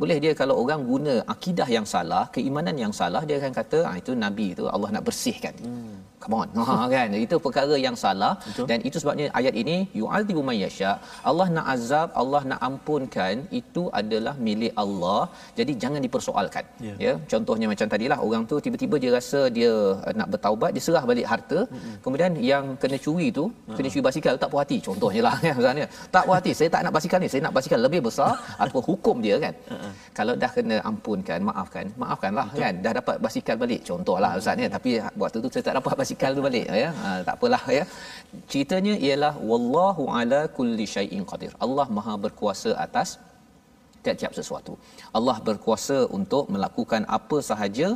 boleh 0.00 0.16
dia 0.24 0.32
kalau 0.40 0.54
orang 0.62 0.82
guna 0.90 1.14
akidah 1.34 1.68
yang 1.76 1.86
salah 1.94 2.24
keimanan 2.34 2.76
yang 2.84 2.92
salah 3.00 3.22
dia 3.28 3.36
akan 3.40 3.52
kata 3.60 3.78
ah 3.90 3.94
itu 4.02 4.12
nabi 4.24 4.46
itu 4.54 4.64
Allah 4.74 4.88
nak 4.96 5.04
bersihkan 5.08 5.54
hmm. 5.60 5.96
Come 6.22 6.34
on. 6.40 6.48
Ha 6.70 6.74
kan? 6.94 7.08
Itu 7.24 7.36
perkara 7.44 7.74
yang 7.86 7.96
salah. 8.02 8.32
Betul. 8.46 8.66
dan 8.70 8.78
itu 8.88 8.96
sebabnya 9.02 9.26
ayat 9.38 9.54
ini 9.62 9.76
yu'adzibu 10.00 10.40
may 10.48 10.58
yasha. 10.64 10.92
Allah 11.30 11.46
nak 11.56 11.66
azab 11.74 12.08
Allah 12.22 12.42
nak 12.50 12.60
ampunkan 12.68 13.34
itu 13.60 13.82
adalah 14.00 14.34
milik 14.46 14.72
Allah. 14.82 15.20
Jadi 15.58 15.72
jangan 15.82 16.00
dipersoalkan. 16.06 16.64
Yeah. 16.86 16.96
ya 17.04 17.12
contohnya 17.32 17.66
macam 17.72 17.86
tadilah 17.92 18.18
orang 18.26 18.42
tu 18.50 18.56
tiba-tiba 18.64 18.96
dia 19.02 19.10
rasa 19.18 19.40
dia 19.56 19.72
uh, 20.08 20.14
nak 20.20 20.28
bertaubat 20.34 20.70
dia 20.76 20.82
serah 20.86 21.04
balik 21.10 21.26
harta. 21.32 21.60
Mm-hmm. 21.60 21.96
kemudian 22.04 22.32
yang 22.50 22.64
kena 22.82 22.96
curi 23.04 23.28
tu 23.38 23.44
uh-huh. 23.48 23.76
kena 23.76 23.88
curi 23.92 24.04
basikal 24.08 24.34
tak 24.42 24.50
puas 24.52 24.62
hati. 24.64 24.78
Contohnya 24.88 25.22
lah 25.28 25.36
kan 25.44 25.54
misalnya 25.60 25.86
tak 26.14 26.22
puas 26.26 26.36
hati 26.40 26.52
saya 26.60 26.68
tak 26.74 26.82
nak 26.86 26.94
basikal 26.98 27.18
ni 27.24 27.28
saya 27.32 27.42
nak 27.46 27.54
basikal 27.58 27.80
lebih 27.86 28.02
besar. 28.08 28.32
Atau 28.62 28.80
hukum 28.90 29.16
dia 29.26 29.36
kan? 29.44 29.54
Uh-huh. 29.74 29.92
kalau 30.18 30.34
dah 30.42 30.50
kena 30.56 30.76
ampunkan 30.90 31.40
maafkan. 31.50 31.86
Maafkanlah 32.02 32.46
Betul. 32.52 32.62
kan? 32.62 32.74
Dah 32.84 32.92
dapat 33.00 33.16
basikal 33.26 33.56
balik 33.64 33.80
contohlah 33.90 34.30
ustaz 34.40 34.64
ya. 34.64 34.68
Tapi 34.76 34.90
waktu 35.22 35.36
tu 35.44 35.48
saya 35.54 35.64
tak 35.68 35.74
dapat 35.80 35.94
basikal 36.00 36.09
tu 36.36 36.44
balik 36.48 36.66
ya 36.82 36.90
ha, 37.00 37.08
tak 37.28 37.34
apalah 37.38 37.62
ya 37.78 37.84
ceritanya 38.52 38.94
ialah 39.06 39.34
wallahu 39.50 40.04
ala 40.20 40.40
kulli 40.58 40.86
syai'in 40.96 41.24
qadir 41.32 41.52
Allah 41.66 41.86
maha 41.98 42.14
berkuasa 42.26 42.72
atas 42.86 43.10
tiap-tiap 44.04 44.34
sesuatu 44.38 44.74
Allah 45.18 45.36
berkuasa 45.48 45.98
untuk 46.18 46.44
melakukan 46.54 47.04
apa 47.18 47.38
sahaja 47.50 47.88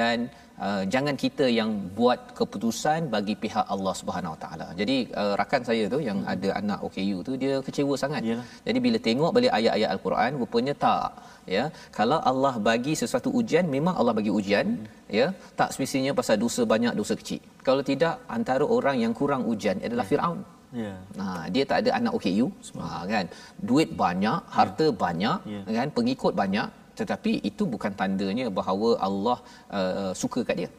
dan 0.00 0.30
Uh, 0.68 0.82
jangan 0.92 1.16
kita 1.22 1.44
yang 1.58 1.70
buat 1.98 2.20
keputusan 2.38 3.08
bagi 3.14 3.34
pihak 3.42 3.64
Allah 3.74 3.94
Subhanahu 4.00 4.32
Wa 4.34 4.40
Taala. 4.42 4.66
Jadi 4.80 4.96
uh, 5.20 5.32
rakan 5.40 5.62
saya 5.68 5.84
tu 5.92 5.98
yang 6.08 6.18
hmm. 6.20 6.32
ada 6.32 6.48
anak 6.60 6.80
OKU 6.86 7.18
tu 7.28 7.32
dia 7.42 7.54
kecewa 7.66 7.94
sangat. 8.02 8.22
Yalah. 8.30 8.44
Jadi 8.66 8.78
bila 8.86 8.98
tengok 9.06 9.32
balik 9.36 9.52
ayat-ayat 9.58 9.88
Al-Quran 9.94 10.30
rupanya 10.42 10.74
tak 10.84 11.16
ya. 11.54 11.64
Kalau 11.98 12.18
Allah 12.30 12.52
bagi 12.68 12.92
sesuatu 13.02 13.32
ujian 13.40 13.72
memang 13.76 13.96
Allah 14.00 14.14
bagi 14.18 14.32
ujian 14.38 14.66
hmm. 14.76 15.08
ya. 15.20 15.28
Tak 15.60 15.72
semestinya 15.76 16.12
pasal 16.20 16.36
dosa 16.44 16.64
banyak 16.74 16.92
dosa 17.00 17.16
kecil. 17.22 17.40
Kalau 17.66 17.82
tidak 17.90 18.14
antara 18.36 18.64
orang 18.76 18.96
yang 19.04 19.12
kurang 19.20 19.42
ujian 19.52 19.78
adalah 19.86 20.06
yeah. 20.06 20.12
Firaun. 20.12 20.40
Ya. 20.80 20.82
Yeah. 20.86 20.98
Ha, 21.20 21.44
dia 21.54 21.64
tak 21.70 21.78
ada 21.82 21.90
anak 21.98 22.12
OKU. 22.18 22.46
Ha, 22.82 22.86
kan. 23.12 23.26
Duit 23.70 23.90
banyak, 24.04 24.38
harta 24.56 24.86
yeah. 24.88 24.98
banyak, 25.04 25.38
yeah. 25.54 25.64
kan, 25.78 25.88
pengikut 25.98 26.32
banyak, 26.42 26.68
tetapi 27.00 27.32
itu 27.50 27.62
bukan 27.74 27.92
tandanya 28.00 28.46
bahawa 28.58 28.88
Allah 29.08 29.38
uh, 29.78 30.12
suka 30.22 30.42
kat 30.48 30.56
dia 30.60 30.70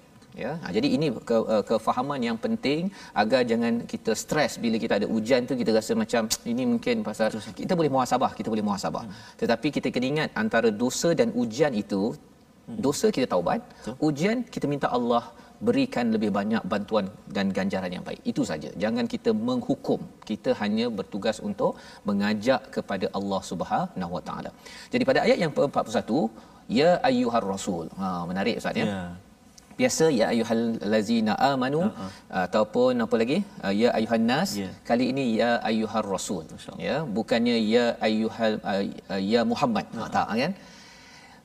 ya 0.43 0.51
ha, 0.61 0.71
jadi 0.75 0.87
ini 0.95 1.07
ke, 1.29 1.37
uh, 1.53 1.63
kefahaman 1.69 2.19
yang 2.27 2.37
penting 2.45 2.81
agar 3.21 3.41
jangan 3.51 3.73
kita 3.91 4.11
stres 4.21 4.53
bila 4.63 4.77
kita 4.83 4.93
ada 4.99 5.07
hujan 5.13 5.47
tu 5.49 5.55
kita 5.61 5.71
rasa 5.77 5.93
macam 6.03 6.23
ini 6.51 6.63
mungkin 6.73 7.03
pasal 7.07 7.27
kita 7.61 7.75
boleh 7.79 7.91
muhasabah 7.95 8.31
kita 8.39 8.49
boleh 8.53 8.65
muhasabah 8.67 9.03
hmm. 9.07 9.23
tetapi 9.41 9.67
kita 9.77 9.87
kena 9.95 10.07
ingat 10.13 10.29
antara 10.43 10.71
dosa 10.83 11.11
dan 11.21 11.29
hujan 11.39 11.75
itu 11.83 12.03
hmm. 12.15 12.79
dosa 12.85 13.09
kita 13.17 13.27
taubat 13.33 13.61
hujan 14.03 14.47
kita 14.55 14.67
minta 14.73 14.89
Allah 14.97 15.23
berikan 15.67 16.05
lebih 16.15 16.29
banyak 16.37 16.63
bantuan 16.73 17.05
dan 17.35 17.47
ganjaran 17.57 17.91
yang 17.95 18.05
baik. 18.09 18.21
Itu 18.31 18.43
saja. 18.51 18.69
Jangan 18.83 19.05
kita 19.13 19.31
menghukum. 19.49 19.99
Kita 20.29 20.51
hanya 20.61 20.85
bertugas 20.99 21.39
untuk 21.49 21.73
mengajak 22.09 22.61
kepada 22.75 23.07
Allah 23.19 23.41
Subhanahu 23.51 24.13
Wa 24.17 24.23
Taala. 24.29 24.51
Jadi 24.93 25.03
pada 25.09 25.19
ayat 25.25 25.37
yang 25.43 25.53
ke-41, 25.57 26.11
ya 26.79 26.89
ayyuhar 27.09 27.45
rasul. 27.55 27.85
Ha 27.99 28.09
menarik 28.29 28.57
ustaz 28.61 28.81
ya. 28.81 28.87
Yeah. 28.91 29.09
Biasa 29.79 30.05
ya 30.19 30.25
ayyuhal 30.33 30.65
lazina 30.93 31.33
amanu 31.51 31.81
uh-huh. 31.85 32.09
ataupun 32.45 33.03
apa 33.05 33.15
lagi? 33.21 33.37
Uh, 33.65 33.73
ya 33.81 33.89
ayyuhan 33.97 34.25
nas. 34.31 34.49
Yeah. 34.63 34.73
Kali 34.89 35.05
ini 35.13 35.25
ya 35.41 35.51
ayyuhar 35.69 36.05
rasul. 36.15 36.43
Ya, 36.87 36.97
bukannya 37.17 37.55
ya 37.75 37.85
ayyuhal 38.07 38.55
uh, 38.71 39.21
ya 39.33 39.41
Muhammad. 39.51 39.85
Uh-huh. 39.95 40.09
Tak 40.17 40.27
kan? 40.43 40.53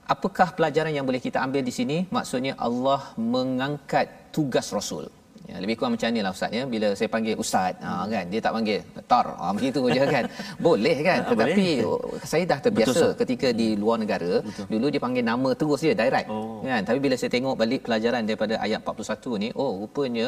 Apakah 0.07 0.54
pelajaran 0.54 0.94
yang 0.94 1.07
boleh 1.07 1.20
kita 1.22 1.42
ambil 1.42 1.62
di 1.66 1.74
sini? 1.74 2.07
Maksudnya 2.09 2.54
Allah 2.57 3.12
mengangkat 3.18 4.30
tugas 4.30 4.70
rasul 4.70 5.11
Ya, 5.47 5.62
lebih 5.62 5.74
kurang 5.78 5.94
macam 5.94 6.11
ni 6.11 6.20
lah 6.26 6.32
Ustaz 6.34 6.51
ya. 6.51 6.62
Bila 6.66 6.88
saya 6.99 7.09
panggil 7.14 7.34
Ustaz, 7.38 7.78
ha, 7.78 7.86
hmm. 7.86 7.99
ha, 8.03 8.12
kan, 8.14 8.24
dia 8.32 8.40
tak 8.42 8.53
panggil 8.57 8.78
Tar. 9.07 9.26
Ha, 9.38 9.44
begitu 9.55 9.80
je 9.94 10.03
kan. 10.14 10.24
Boleh 10.66 10.97
kan. 11.07 11.18
Ha, 11.22 11.30
Tetapi 11.30 11.66
boleh. 11.86 12.26
saya 12.30 12.42
dah 12.51 12.59
terbiasa 12.66 12.90
Betul, 12.90 13.11
ketika 13.22 13.49
di 13.61 13.68
luar 13.82 13.97
negara. 14.03 14.32
Betul. 14.42 14.66
Dulu 14.72 14.86
dia 14.90 15.01
panggil 15.07 15.24
nama 15.32 15.51
terus 15.61 15.80
dia, 15.86 15.94
direct. 15.94 16.28
Oh. 16.34 16.66
Kan? 16.66 16.82
Tapi 16.88 16.99
bila 17.05 17.14
saya 17.20 17.30
tengok 17.36 17.55
balik 17.62 17.80
pelajaran 17.86 18.22
daripada 18.26 18.55
ayat 18.66 18.80
41 18.82 19.42
ni, 19.42 19.49
oh 19.55 19.70
rupanya 19.86 20.26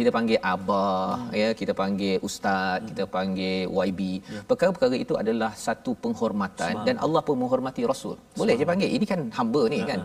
kita 0.00 0.10
panggil 0.16 0.38
Abah, 0.42 1.14
hmm. 1.14 1.30
ya, 1.42 1.48
kita 1.60 1.72
panggil 1.82 2.16
Ustaz, 2.28 2.82
hmm. 2.82 2.86
kita 2.90 3.04
panggil 3.06 3.70
YB. 3.70 4.00
Ya. 4.18 4.40
Perkara-perkara 4.50 4.98
itu 4.98 5.14
adalah 5.22 5.54
satu 5.54 5.94
penghormatan. 5.94 6.74
Semang. 6.74 6.86
Dan 6.90 6.96
Allah 6.98 7.22
pun 7.22 7.38
menghormati 7.38 7.86
Rasul. 7.86 8.18
Boleh 8.34 8.58
Semang. 8.58 8.66
je 8.66 8.70
panggil. 8.74 8.90
Ini 8.98 9.04
kan 9.06 9.20
hamba 9.38 9.62
ni 9.70 9.78
ya. 9.78 9.86
kan 9.94 10.00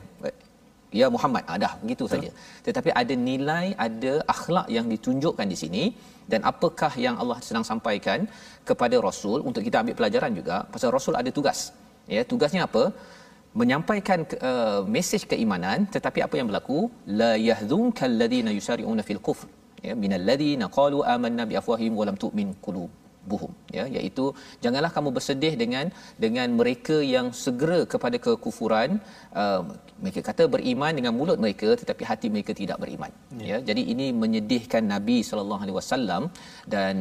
ya 1.00 1.08
Muhammad. 1.16 1.44
Ah 1.52 1.58
dah. 1.64 1.74
Begitu 1.84 2.06
saja. 2.14 2.30
Tetapi 2.68 2.90
ada 3.02 3.14
nilai 3.30 3.66
ada 3.88 4.14
akhlak 4.34 4.68
yang 4.78 4.86
ditunjukkan 4.94 5.48
di 5.54 5.58
sini. 5.64 5.84
Dan 6.32 6.42
apakah 6.52 6.92
yang 7.06 7.16
Allah 7.22 7.38
sedang 7.48 7.66
sampaikan 7.72 8.20
kepada 8.70 8.96
rasul? 9.08 9.40
Untuk 9.50 9.64
kita 9.68 9.80
ambil 9.84 9.96
pelajaran 10.00 10.32
juga 10.40 10.58
pasal 10.74 10.92
rasul 10.98 11.16
ada 11.22 11.32
tugas. 11.40 11.60
Ya 12.16 12.24
tugasnya 12.34 12.64
apa? 12.70 12.84
Menyampaikan 13.62 14.20
uh, 14.50 14.82
mesej 14.96 15.24
keimanan 15.32 15.80
tetapi 15.96 16.20
apa 16.28 16.36
yang 16.40 16.48
berlaku? 16.52 16.80
La 17.22 17.34
yahzunka 17.50 18.06
alladhina 18.12 18.54
yusari'una 18.60 19.04
fil 19.10 19.22
kufr. 19.28 19.48
Ya 19.88 19.94
minal 20.04 20.24
ladina 20.30 20.66
qalu 20.80 21.00
amanna 21.16 21.44
bi 21.52 21.56
afwahihim 21.62 21.94
wa 22.00 22.06
lam 22.10 22.18
tu'min 22.24 22.50
qulub 22.66 23.01
buhum 23.30 23.52
ya 23.78 23.84
iaitu 23.96 24.26
janganlah 24.64 24.92
kamu 24.96 25.10
bersedih 25.18 25.54
dengan 25.62 25.86
dengan 26.24 26.48
mereka 26.60 26.98
yang 27.14 27.28
segera 27.44 27.80
kepada 27.94 28.18
kekufuran 28.26 28.92
uh, 29.42 29.62
mereka 30.04 30.22
kata 30.30 30.46
beriman 30.56 30.94
dengan 31.00 31.14
mulut 31.20 31.40
mereka 31.46 31.70
tetapi 31.82 32.04
hati 32.12 32.30
mereka 32.36 32.54
tidak 32.62 32.78
beriman 32.84 33.12
ya, 33.40 33.48
ya 33.52 33.58
jadi 33.70 33.84
ini 33.94 34.08
menyedihkan 34.24 34.86
nabi 34.94 35.18
sallallahu 35.30 35.64
alaihi 35.66 35.80
wasallam 35.82 36.24
dan 36.76 36.96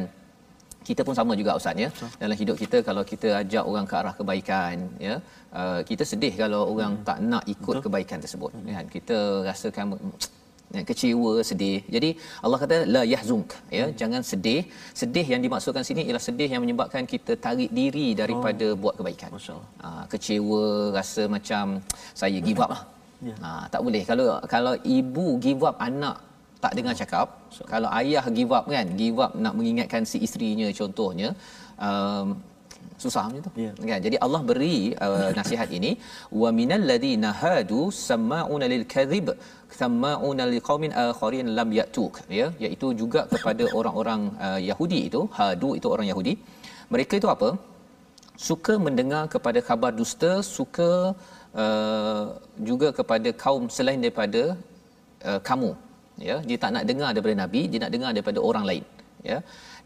kita 0.89 1.01
pun 1.07 1.15
sama 1.17 1.33
juga 1.39 1.57
ustaz 1.59 1.83
ya 1.85 1.89
dalam 2.21 2.37
hidup 2.41 2.55
kita 2.61 2.77
kalau 2.87 3.03
kita 3.11 3.29
ajak 3.41 3.63
orang 3.71 3.85
ke 3.89 3.95
arah 4.01 4.13
kebaikan 4.19 4.77
ya 5.07 5.15
uh, 5.59 5.79
kita 5.89 6.03
sedih 6.11 6.33
kalau 6.43 6.61
orang 6.73 6.93
hmm. 6.97 7.05
tak 7.09 7.19
nak 7.31 7.43
ikut 7.55 7.75
Betul. 7.75 7.83
kebaikan 7.85 8.19
tersebut 8.23 8.51
hmm. 8.55 8.71
kan 8.77 8.87
kita 8.95 9.17
rasakan 9.49 9.85
ya, 10.75 10.81
kecewa 10.89 11.33
sedih 11.49 11.79
jadi 11.95 12.09
Allah 12.43 12.57
kata 12.63 12.77
la 12.95 13.01
yahzunk 13.13 13.49
ya 13.77 13.85
hmm. 13.85 13.95
jangan 14.01 14.21
sedih 14.31 14.61
sedih 15.01 15.25
yang 15.33 15.41
dimaksudkan 15.45 15.85
sini 15.89 16.03
ialah 16.07 16.23
sedih 16.29 16.49
yang 16.53 16.61
menyebabkan 16.65 17.05
kita 17.13 17.35
tarik 17.45 17.71
diri 17.79 18.07
daripada 18.21 18.67
oh. 18.73 18.77
buat 18.83 18.95
kebaikan 18.99 19.31
ha, 19.83 19.89
kecewa 20.13 20.63
rasa 20.97 21.25
macam 21.35 21.65
saya 22.21 22.39
give 22.47 22.61
up 22.65 22.71
lah 22.75 22.83
ya. 23.29 23.35
ha, 23.43 23.49
tak 23.73 23.81
boleh 23.87 24.03
kalau 24.11 24.27
kalau 24.55 24.73
ibu 24.97 25.27
give 25.45 25.63
up 25.69 25.77
anak 25.89 26.17
tak 26.63 26.73
dengar 26.77 26.93
cakap 27.01 27.27
so. 27.55 27.65
kalau 27.73 27.89
ayah 27.99 28.25
give 28.37 28.53
up 28.57 28.65
kan 28.73 28.87
give 29.01 29.19
up 29.25 29.33
nak 29.43 29.53
mengingatkan 29.59 30.03
si 30.11 30.17
isterinya 30.25 30.67
contohnya 30.79 31.29
um, 31.87 32.27
susah 33.03 33.23
macam 33.27 33.43
tu. 33.47 33.51
Yeah. 33.63 33.73
kan 33.91 33.99
jadi 34.05 34.17
Allah 34.25 34.41
beri 34.49 34.75
uh, 35.05 35.29
nasihat 35.39 35.69
ini 35.77 35.91
wa 36.41 36.49
minal 36.59 36.85
ladina 36.91 37.29
hadu 37.41 37.81
sama'una 38.07 38.67
lil 38.73 38.85
kadhib 38.93 39.27
sama'una 39.79 40.45
liqaumin 40.53 40.93
akharin 41.05 41.49
lam 41.57 41.69
yatuk. 41.79 42.15
Ya 42.39 42.47
iaitu 42.63 42.89
juga 43.01 43.23
kepada 43.33 43.65
orang-orang 43.79 44.23
uh, 44.47 44.59
Yahudi 44.69 45.01
itu 45.09 45.21
hadu 45.39 45.71
itu 45.79 45.89
orang 45.95 46.09
Yahudi. 46.11 46.35
Mereka 46.93 47.15
itu 47.21 47.29
apa? 47.35 47.51
Suka 48.47 48.73
mendengar 48.85 49.23
kepada 49.33 49.59
khabar 49.67 49.91
dusta 49.99 50.31
suka 50.55 50.91
uh, 51.63 52.23
juga 52.69 52.89
kepada 52.99 53.29
kaum 53.43 53.65
selain 53.77 54.01
daripada 54.05 54.43
uh, 55.29 55.39
kamu. 55.49 55.71
Ya 56.29 56.35
dia 56.47 56.57
tak 56.63 56.71
nak 56.75 56.83
dengar 56.89 57.09
daripada 57.15 57.35
nabi 57.43 57.61
dia 57.71 57.79
nak 57.83 57.91
dengar 57.95 58.11
daripada 58.15 58.39
orang 58.49 58.65
lain 58.71 58.83
ya 59.29 59.37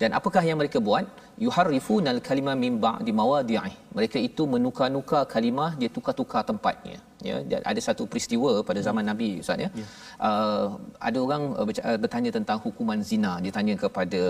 dan 0.01 0.09
apakah 0.19 0.43
yang 0.47 0.57
mereka 0.61 0.77
buat 0.87 1.05
yuharrifunal 1.43 2.19
kalima 2.27 2.53
min 2.63 2.73
ba'di 2.85 3.11
mawadi'i 3.19 3.73
mereka 3.97 4.17
itu 4.27 4.43
menukar-nukar 4.53 5.23
kalimah 5.33 5.71
dia 5.79 5.89
tukar-tukar 5.95 6.41
tempatnya 6.49 6.97
ya 7.27 7.37
dan 7.51 7.61
ada 7.71 7.81
satu 7.87 8.03
peristiwa 8.11 8.51
pada 8.69 8.79
zaman 8.87 9.03
hmm. 9.03 9.11
nabi 9.11 9.29
ustaz 9.43 9.63
ya 9.63 9.69
yeah. 9.79 9.87
uh, 10.27 10.65
ada 11.07 11.17
orang 11.25 11.43
uh, 11.59 11.65
uh, 11.89 11.97
bertanya 12.03 12.31
tentang 12.37 12.59
hukuman 12.65 12.99
zina 13.09 13.33
dia 13.43 13.53
tanya 13.57 13.75
kepada 13.83 14.21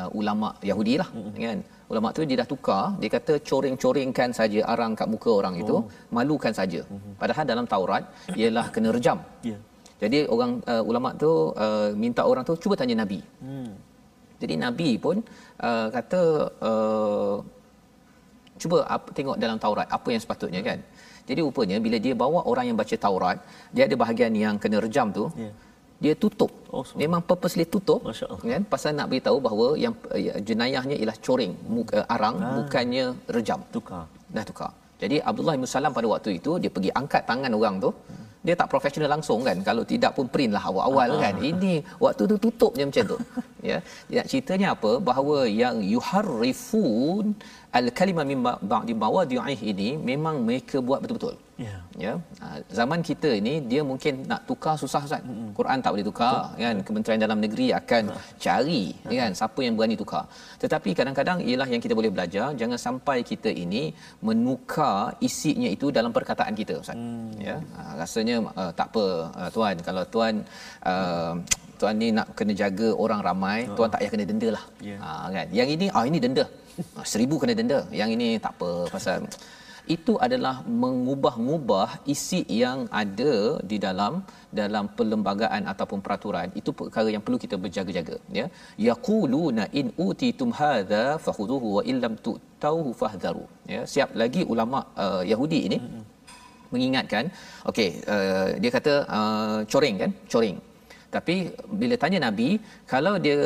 uh, 0.00 0.08
ulama 0.20 0.50
Yahudi 0.70 0.94
lah 1.02 1.08
hmm. 1.16 1.32
kan 1.46 1.60
ulama 1.92 2.08
tu 2.16 2.28
dia 2.30 2.38
dah 2.42 2.48
tukar 2.52 2.84
dia 3.00 3.10
kata 3.16 3.34
coreng-corengkan 3.48 4.30
saja 4.38 4.60
arang 4.72 4.94
kat 5.00 5.08
muka 5.14 5.30
orang 5.40 5.56
itu 5.62 5.76
oh. 5.80 5.84
malukan 6.16 6.54
saja 6.60 6.80
hmm. 6.84 7.12
padahal 7.20 7.44
dalam 7.52 7.68
Taurat 7.74 8.04
ialah 8.40 8.66
kena 8.76 8.88
rejam 8.96 9.20
yeah. 9.50 9.60
jadi 10.02 10.18
orang 10.34 10.52
uh, 10.72 10.82
ulama 10.90 11.10
tu 11.24 11.30
uh, 11.64 11.90
minta 12.04 12.24
orang 12.30 12.44
tu 12.48 12.56
cuba 12.64 12.76
tanya 12.80 12.96
nabi 13.04 13.20
hmm 13.44 13.87
jadi 14.42 14.54
Nabi 14.64 14.90
pun 15.04 15.16
uh, 15.66 15.86
kata 15.96 16.22
uh, 16.68 17.36
cuba 18.62 18.78
apa, 18.94 19.08
tengok 19.16 19.36
dalam 19.42 19.58
Taurat 19.64 19.88
apa 19.96 20.08
yang 20.14 20.22
sepatutnya 20.24 20.62
kan. 20.68 20.78
Jadi 21.28 21.40
rupanya 21.44 21.76
bila 21.86 21.96
dia 22.04 22.14
bawa 22.16 22.40
orang 22.50 22.72
yang 22.72 22.78
baca 22.80 22.96
Taurat, 23.06 23.38
dia 23.74 23.84
ada 23.88 23.96
bahagian 24.02 24.32
yang 24.44 24.54
kena 24.62 24.78
rejam 24.86 25.10
tu. 25.18 25.26
Yeah. 25.36 25.54
Dia 25.98 26.14
tutup. 26.14 26.50
Oh, 26.70 26.86
Memang 26.94 27.20
purposely 27.26 27.66
tutup 27.66 28.06
kan 28.52 28.62
pasal 28.72 28.94
nak 28.94 29.10
beritahu 29.10 29.38
bahawa 29.46 29.66
yang 29.84 29.94
uh, 30.14 30.38
jenayahnya 30.48 30.94
ialah 30.94 31.18
coreng 31.18 31.52
muka, 31.66 31.98
uh, 31.98 32.14
arang 32.14 32.36
ah. 32.38 32.54
bukannya 32.62 33.04
rejam. 33.36 33.60
Tukar. 33.74 34.06
Dah 34.30 34.46
tukar. 34.46 34.70
Jadi 35.02 35.16
Abdullah 35.30 35.54
bin 35.58 35.66
Salam 35.66 35.90
pada 35.98 36.06
waktu 36.14 36.38
itu 36.38 36.52
dia 36.62 36.70
pergi 36.76 36.90
angkat 37.00 37.22
tangan 37.26 37.50
orang 37.58 37.76
tu. 37.82 37.90
Hmm 37.90 38.27
dia 38.48 38.56
tak 38.60 38.68
profesional 38.72 39.10
langsung 39.14 39.40
kan? 39.48 39.56
Kalau 39.68 39.82
tidak 39.92 40.16
pun 40.16 40.26
print 40.34 40.52
lah 40.56 40.64
awal-awal 40.70 41.20
kan? 41.24 41.34
Ini 41.50 41.74
waktu 42.04 42.22
tu 42.32 42.36
tutup 42.44 42.72
je 42.78 42.84
macam 42.90 43.04
tu. 43.12 43.18
Ya. 43.68 43.78
Nak 44.14 44.26
ceritanya 44.30 44.66
apa? 44.74 44.90
Bahawa 45.08 45.36
yang 45.62 45.76
yuharrifun 45.82 47.34
al-kalima 47.78 48.22
min 48.30 48.38
ba'di 48.72 48.94
mawadi'ih 49.02 49.60
ini 49.72 49.88
memang 50.10 50.46
mereka 50.46 50.78
buat 50.88 51.02
betul-betul 51.02 51.34
Ya. 51.58 51.76
ya 52.04 52.12
Ah, 52.38 52.58
zaman 52.78 53.00
kita 53.08 53.30
ini 53.40 53.54
dia 53.70 53.82
mungkin 53.90 54.22
nak 54.30 54.46
tukar 54.48 54.74
susah 54.82 55.02
Ustaz 55.06 55.22
mm-hmm. 55.26 55.50
Quran 55.58 55.78
tak 55.84 55.90
boleh 55.94 56.06
tukar 56.06 56.34
Betul. 56.54 56.62
kan 56.62 56.76
Kementerian 56.86 57.20
Dalam 57.24 57.38
Negeri 57.44 57.66
akan 57.80 58.02
ha. 58.14 58.20
cari 58.44 58.82
ha. 58.94 59.10
kan 59.20 59.30
siapa 59.40 59.60
yang 59.66 59.74
berani 59.78 59.96
tukar 60.02 60.24
tetapi 60.62 60.90
kadang-kadang 60.98 61.38
ialah 61.48 61.68
yang 61.72 61.82
kita 61.84 61.94
boleh 61.98 62.10
belajar 62.14 62.54
jangan 62.60 62.78
sampai 62.86 63.18
kita 63.30 63.50
ini 63.64 63.82
menukar 64.28 65.18
isinya 65.28 65.66
itu 65.76 65.90
dalam 65.98 66.14
perkataan 66.14 66.54
kita 66.60 66.78
Ustaz 66.82 66.94
mm. 66.94 67.42
ya 67.48 67.56
ah, 67.74 67.92
rasanya 68.00 68.36
uh, 68.54 68.70
tak 68.78 68.88
apa 68.94 69.06
uh, 69.40 69.50
tuan 69.56 69.76
kalau 69.88 70.04
tuan 70.14 70.34
uh, 70.90 71.34
tuan 71.80 71.94
ni 72.02 72.08
nak 72.18 72.26
kena 72.38 72.54
jaga 72.62 72.88
orang 73.04 73.20
ramai 73.28 73.58
oh. 73.66 73.74
tuan 73.78 73.90
tak 73.90 74.00
payah 74.02 74.12
kena 74.14 74.26
denda 74.30 74.48
lah 74.56 74.64
Ya. 74.88 74.96
ha, 75.02 75.26
kan 75.34 75.46
yang 75.58 75.68
ini 75.74 75.86
ah 75.98 76.04
ini 76.10 76.18
denda 76.22 76.44
seribu 77.12 77.34
kena 77.42 77.54
denda 77.58 77.78
yang 78.00 78.10
ini 78.16 78.28
tak 78.44 78.54
apa 78.58 78.70
pasal 78.94 79.26
itu 79.96 80.14
adalah 80.26 80.54
mengubah-ubah 80.82 81.88
isi 82.14 82.40
yang 82.62 82.80
ada 83.02 83.34
di 83.70 83.76
dalam 83.86 84.12
dalam 84.60 84.84
perlembagaan 84.98 85.62
ataupun 85.72 85.98
peraturan. 86.06 86.48
Itu 86.60 86.72
perkara 86.80 87.08
yang 87.14 87.22
perlu 87.26 87.38
kita 87.44 87.56
berjaga-jaga 87.64 88.16
ya. 88.40 88.46
Yaquluna 88.88 89.66
in 89.80 89.88
utitum 90.08 90.52
hadza 90.60 91.04
fakhuduhu 91.24 91.68
wa 91.78 91.82
illam 91.92 92.14
tu'tauhu 92.26 92.92
fahdharu 93.00 93.44
ya. 93.74 93.82
Siap 93.94 94.12
lagi 94.22 94.44
ulama 94.54 94.80
uh, 95.04 95.22
Yahudi 95.32 95.60
ini 95.70 95.80
mengingatkan 96.72 97.24
okey 97.70 97.90
uh, 98.14 98.48
dia 98.62 98.70
kata 98.76 98.94
uh, 99.18 99.58
coreng 99.72 99.96
kan 100.02 100.10
coreng 100.32 100.56
tapi 101.16 101.34
bila 101.80 101.94
tanya 102.02 102.18
nabi 102.28 102.48
kalau 102.92 103.16
dia 103.26 103.40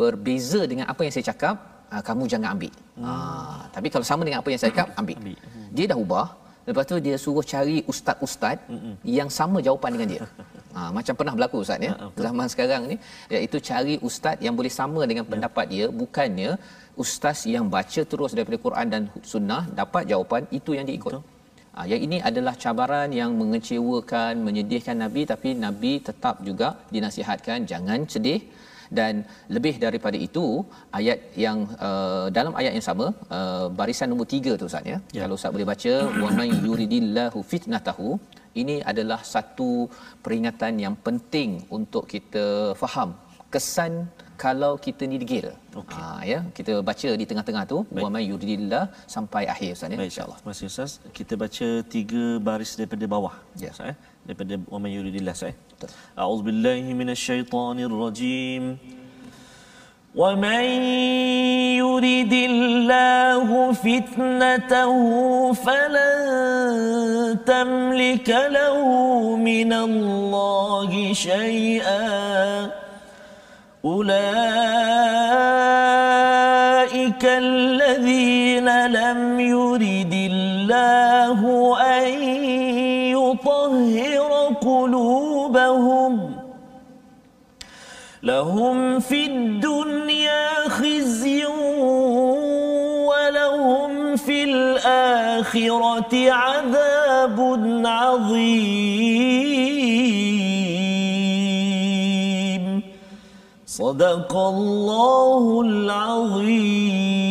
berbeza 0.00 0.60
dengan 0.70 0.86
apa 0.92 1.00
yang 1.04 1.12
saya 1.16 1.26
cakap 1.32 1.56
uh, 1.92 2.02
kamu 2.08 2.24
jangan 2.32 2.48
ambil. 2.56 2.72
Hmm. 2.96 3.04
uh, 3.04 3.60
tapi 3.74 3.88
kalau 3.92 4.06
sama 4.10 4.22
dengan 4.26 4.40
apa 4.40 4.48
yang 4.52 4.60
saya 4.62 4.72
cakap 4.72 4.88
ambil, 5.02 5.16
Ambil. 5.20 5.38
Dia 5.76 5.86
dah 5.92 5.98
ubah 6.04 6.26
lepas 6.68 6.84
tu 6.90 6.96
dia 7.06 7.16
suruh 7.24 7.44
cari 7.52 7.76
ustaz-ustaz 7.92 8.56
Hmm, 8.72 8.94
yang 9.18 9.30
sama 9.38 9.58
jawapan 9.66 9.90
dengan 9.96 10.08
dia 10.14 10.24
Ha, 10.76 10.80
macam 10.96 11.14
pernah 11.18 11.32
berlaku 11.36 11.56
Ustaz 11.64 11.78
ya. 11.86 11.92
Ha, 11.94 12.06
betul. 12.10 12.22
Zaman 12.26 12.46
sekarang 12.52 12.82
ni 12.90 12.96
iaitu 13.34 13.56
cari 13.68 13.94
ustaz 14.08 14.36
yang 14.46 14.54
boleh 14.58 14.72
sama 14.78 15.00
dengan 15.10 15.24
pendapat 15.32 15.66
dia 15.72 15.86
bukannya 16.00 16.50
ustaz 17.02 17.46
yang 17.54 17.66
baca 17.74 18.02
terus 18.12 18.32
daripada 18.36 18.58
Quran 18.64 18.86
dan 18.94 19.02
sunnah 19.32 19.62
dapat 19.80 20.02
jawapan 20.10 20.42
itu 20.58 20.70
yang 20.78 20.86
diikut. 20.90 21.12
Ha, 21.76 21.86
yang 21.90 22.00
ini 22.06 22.18
adalah 22.28 22.54
cabaran 22.64 23.10
yang 23.20 23.30
mengecewakan, 23.40 24.42
menyedihkan 24.46 24.98
Nabi 25.04 25.22
tapi 25.32 25.48
Nabi 25.66 25.92
tetap 26.08 26.42
juga 26.48 26.68
dinasihatkan 26.94 27.70
jangan 27.70 28.00
sedih 28.14 28.40
dan 28.98 29.24
lebih 29.56 29.74
daripada 29.84 30.18
itu 30.28 30.46
ayat 30.98 31.18
yang 31.44 31.58
uh, 31.88 32.26
dalam 32.38 32.54
ayat 32.60 32.72
yang 32.76 32.86
sama 32.90 33.06
uh, 33.38 33.66
barisan 33.80 34.08
nombor 34.12 34.28
3 34.36 34.60
tu 34.60 34.66
Ustaz 34.70 34.84
ya. 34.92 34.98
Ya. 35.16 35.22
Kalau 35.24 35.36
Ustaz 35.38 35.52
boleh 35.56 35.68
baca 35.72 35.92
wa 36.22 36.30
may 36.38 36.50
yuridillahu 36.66 37.40
fitnatahu 37.52 38.08
ini 38.62 38.76
adalah 38.90 39.20
satu 39.34 39.70
peringatan 40.24 40.74
yang 40.84 40.94
penting 41.06 41.50
untuk 41.78 42.04
kita 42.14 42.44
faham 42.82 43.10
kesan 43.54 43.92
kalau 44.44 44.72
kita 44.84 45.02
ni 45.10 45.16
degil. 45.22 45.46
Okey. 45.80 45.98
Ha, 45.98 46.06
ya, 46.30 46.38
kita 46.56 46.72
baca 46.88 47.10
di 47.20 47.24
tengah-tengah 47.30 47.64
tu 47.72 47.78
wa 48.02 48.08
may 48.14 48.24
yuridillah 48.30 48.84
sampai 49.14 49.42
akhir 49.54 49.70
Ustaz 49.76 49.92
ya 49.92 49.98
Baik, 50.00 50.10
insya-Allah. 50.10 50.38
Terima 50.40 50.52
kasih 50.54 50.66
Ustaz. 50.72 50.92
Kita 51.18 51.34
baca 51.44 51.68
tiga 51.94 52.24
baris 52.48 52.72
daripada 52.78 53.04
bawah. 53.14 53.34
Ya. 53.64 53.70
Ustaz, 53.74 53.92
eh? 53.92 53.96
Daripada 54.24 54.56
wa 54.72 54.78
man 54.80 54.90
yuridillah 54.90 55.36
eh? 55.44 55.54
Betul. 55.70 55.88
A'udzubillahi 56.16 56.90
minasyaitonir 56.96 57.92
rajim. 57.92 58.80
ومن 60.14 60.64
يرد 61.74 62.32
الله 62.32 63.72
فتنته 63.72 64.94
فلن 65.52 67.38
تملك 67.46 68.28
له 68.30 68.78
من 69.36 69.72
الله 69.72 71.12
شيئا 71.12 72.70
أولئك 73.84 74.14
الذين 77.24 78.86
لم 78.86 79.40
يرد 79.40 80.14
الله 80.14 81.40
أن 81.82 82.43
لهم 88.24 89.00
في 89.00 89.26
الدنيا 89.26 90.68
خزي 90.68 91.46
ولهم 93.04 94.16
في 94.16 94.44
الآخرة 94.44 96.30
عذاب 96.32 97.38
عظيم. 97.84 99.04
صدق 103.66 104.36
الله 104.36 105.60
العظيم. 105.66 107.23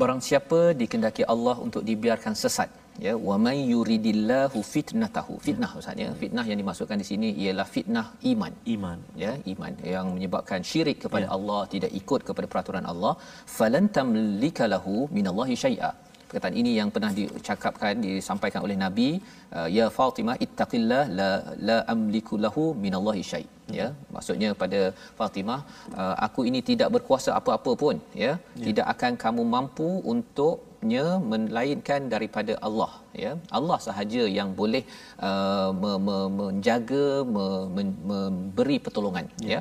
Barang 0.00 0.20
siapa 0.28 0.60
dikendaki 0.80 1.22
Allah 1.34 1.56
untuk 1.66 1.82
dibiarkan 1.88 2.34
sesat 2.42 2.68
ya 3.06 3.12
wa 3.28 3.36
may 3.44 3.58
yuridillahu 3.72 4.58
fitnatahu. 4.74 5.34
Fitnah 5.46 5.70
Ustaz 5.80 6.02
ya. 6.04 6.10
Fitnah 6.22 6.44
yang 6.50 6.58
dimasukkan 6.62 6.98
di 7.02 7.06
sini 7.10 7.28
ialah 7.42 7.66
fitnah 7.74 8.06
iman. 8.32 8.52
Iman. 8.74 8.98
ya 9.22 9.32
iman 9.52 9.72
yang 9.94 10.06
menyebabkan 10.16 10.60
syirik 10.70 10.98
kepada 11.04 11.26
Ya. 11.26 11.30
Allah 11.36 11.60
tidak 11.74 11.90
ikut 12.00 12.20
kepada 12.28 12.46
peraturan 12.52 12.86
Allah. 12.92 13.12
Falan 13.58 13.84
tamlika 13.96 14.66
lahu 14.74 14.94
minallahi 15.16 15.56
syai'a 15.64 15.90
perkataan 16.32 16.56
ini 16.60 16.70
yang 16.80 16.90
pernah 16.94 17.10
dicakapkan 17.18 18.00
disampaikan 18.04 18.60
oleh 18.66 18.76
nabi 18.84 19.08
uh, 19.56 19.68
ya 19.76 19.86
Fatimah 19.96 20.36
ittaqillah 20.44 21.02
la 21.18 21.30
la 21.68 21.76
amliku 21.94 22.36
lahu 22.44 22.64
minallahi 22.84 23.24
syai. 23.30 23.46
Ya 23.78 23.86
maksudnya 24.14 24.48
pada 24.62 24.80
Fatimah 25.18 25.60
uh, 26.00 26.14
aku 26.26 26.40
ini 26.48 26.60
tidak 26.70 26.88
berkuasa 26.94 27.30
apa-apa 27.38 27.72
pun 27.82 27.96
ya, 28.22 28.32
tidak 28.66 28.86
akan 28.94 29.12
kamu 29.24 29.42
mampu 29.54 29.88
untuknya 30.12 31.04
melainkan 31.32 32.00
daripada 32.14 32.54
Allah 32.68 32.90
ya. 33.24 33.32
Allah 33.58 33.78
sahaja 33.86 34.24
yang 34.38 34.50
boleh 34.60 34.82
uh, 35.28 35.70
me, 35.82 35.92
me, 36.06 36.16
menjaga 36.38 37.06
me, 37.34 37.46
me, 37.76 37.84
memberi 38.10 38.78
pertolongan 38.86 39.28
ya, 39.52 39.52
ya. 39.54 39.60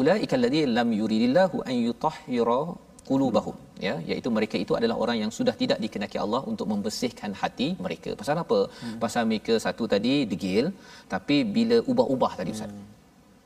ulaika 0.00 0.36
alladhi 0.40 0.62
lam 0.78 0.90
yuridillahu 1.00 1.64
an 1.70 1.76
yutahhira 1.86 2.60
qulubahum 3.08 3.56
ya 3.86 3.94
iaitu 4.10 4.28
mereka 4.36 4.56
itu 4.64 4.72
adalah 4.78 4.96
orang 5.04 5.16
yang 5.22 5.30
sudah 5.38 5.54
tidak 5.62 5.78
dikenaki 5.84 6.18
Allah 6.24 6.42
untuk 6.52 6.66
membersihkan 6.72 7.32
hati 7.40 7.68
mereka. 7.86 8.10
Pasal 8.20 8.36
apa? 8.44 8.58
Hmm. 8.82 8.98
pasal 9.04 9.22
mereka 9.30 9.54
satu 9.64 9.84
tadi 9.94 10.14
degil 10.32 10.66
tapi 11.14 11.36
bila 11.56 11.78
ubah-ubah 11.92 12.32
tadi 12.40 12.52
ustaz. 12.56 12.72
Hmm. 12.72 12.86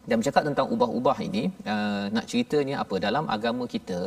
dan 0.09 0.17
bercakap 0.21 0.43
tentang 0.49 0.67
ubah-ubah 0.75 1.17
ini 1.27 1.43
uh, 1.73 2.07
nak 2.15 2.25
ceritanya 2.31 2.77
apa? 2.85 2.97
Dalam 3.07 3.25
agama 3.37 3.65
kita 3.75 3.99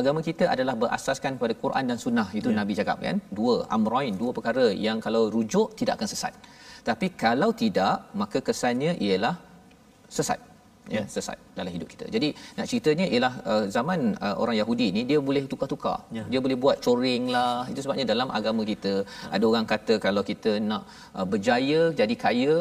agama 0.00 0.20
kita 0.28 0.44
adalah 0.54 0.74
berasaskan 0.82 1.40
pada 1.42 1.54
Quran 1.62 1.84
dan 1.90 1.98
sunnah 2.04 2.28
itu 2.40 2.48
yeah. 2.50 2.58
nabi 2.60 2.74
cakap 2.80 2.98
kan? 3.06 3.18
Dua 3.38 3.54
amrain 3.76 4.14
dua 4.22 4.32
perkara 4.38 4.66
yang 4.86 5.00
kalau 5.06 5.22
rujuk 5.36 5.70
tidak 5.80 5.94
akan 5.98 6.10
sesat. 6.14 6.34
Tapi 6.90 7.08
kalau 7.24 7.50
tidak 7.62 7.94
maka 8.22 8.40
kesannya 8.48 8.92
ialah 9.06 9.34
sesat 10.18 10.40
ya 10.94 11.02
sesat 11.14 11.38
dalam 11.58 11.70
hidup 11.76 11.88
kita. 11.92 12.06
Jadi 12.14 12.28
nak 12.58 12.66
ceritanya 12.70 13.06
ialah 13.14 13.34
uh, 13.52 13.64
zaman 13.76 14.00
uh, 14.26 14.34
orang 14.42 14.56
Yahudi 14.60 14.86
ni 14.96 15.02
dia 15.10 15.18
boleh 15.28 15.42
tukar-tukar. 15.52 15.98
Ya. 16.18 16.24
Dia 16.32 16.40
boleh 16.44 16.56
buat 16.64 16.76
coreng 16.86 17.24
lah. 17.36 17.54
Itu 17.70 17.80
sebabnya 17.84 18.06
dalam 18.12 18.28
agama 18.38 18.62
kita 18.72 18.92
ya. 19.04 19.30
ada 19.34 19.44
orang 19.50 19.66
kata 19.72 19.94
kalau 20.06 20.22
kita 20.30 20.52
nak 20.70 20.82
uh, 21.18 21.26
berjaya 21.32 21.80
jadi 22.00 22.14
kaya 22.24 22.54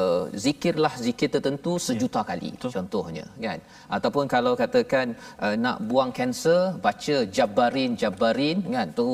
uh, 0.00 0.24
zikirlah 0.44 0.94
zikir 1.06 1.28
tertentu 1.34 1.74
sejuta 1.88 2.20
ya. 2.22 2.28
kali 2.30 2.50
Betul. 2.54 2.72
contohnya 2.76 3.26
kan. 3.46 3.58
Ataupun 3.96 4.24
kalau 4.34 4.54
katakan 4.62 5.06
uh, 5.44 5.54
nak 5.64 5.78
buang 5.90 6.12
kanser 6.18 6.62
baca 6.86 7.16
jabarin 7.38 7.92
jabarin 8.02 8.58
kan 8.74 8.88
tu 9.00 9.08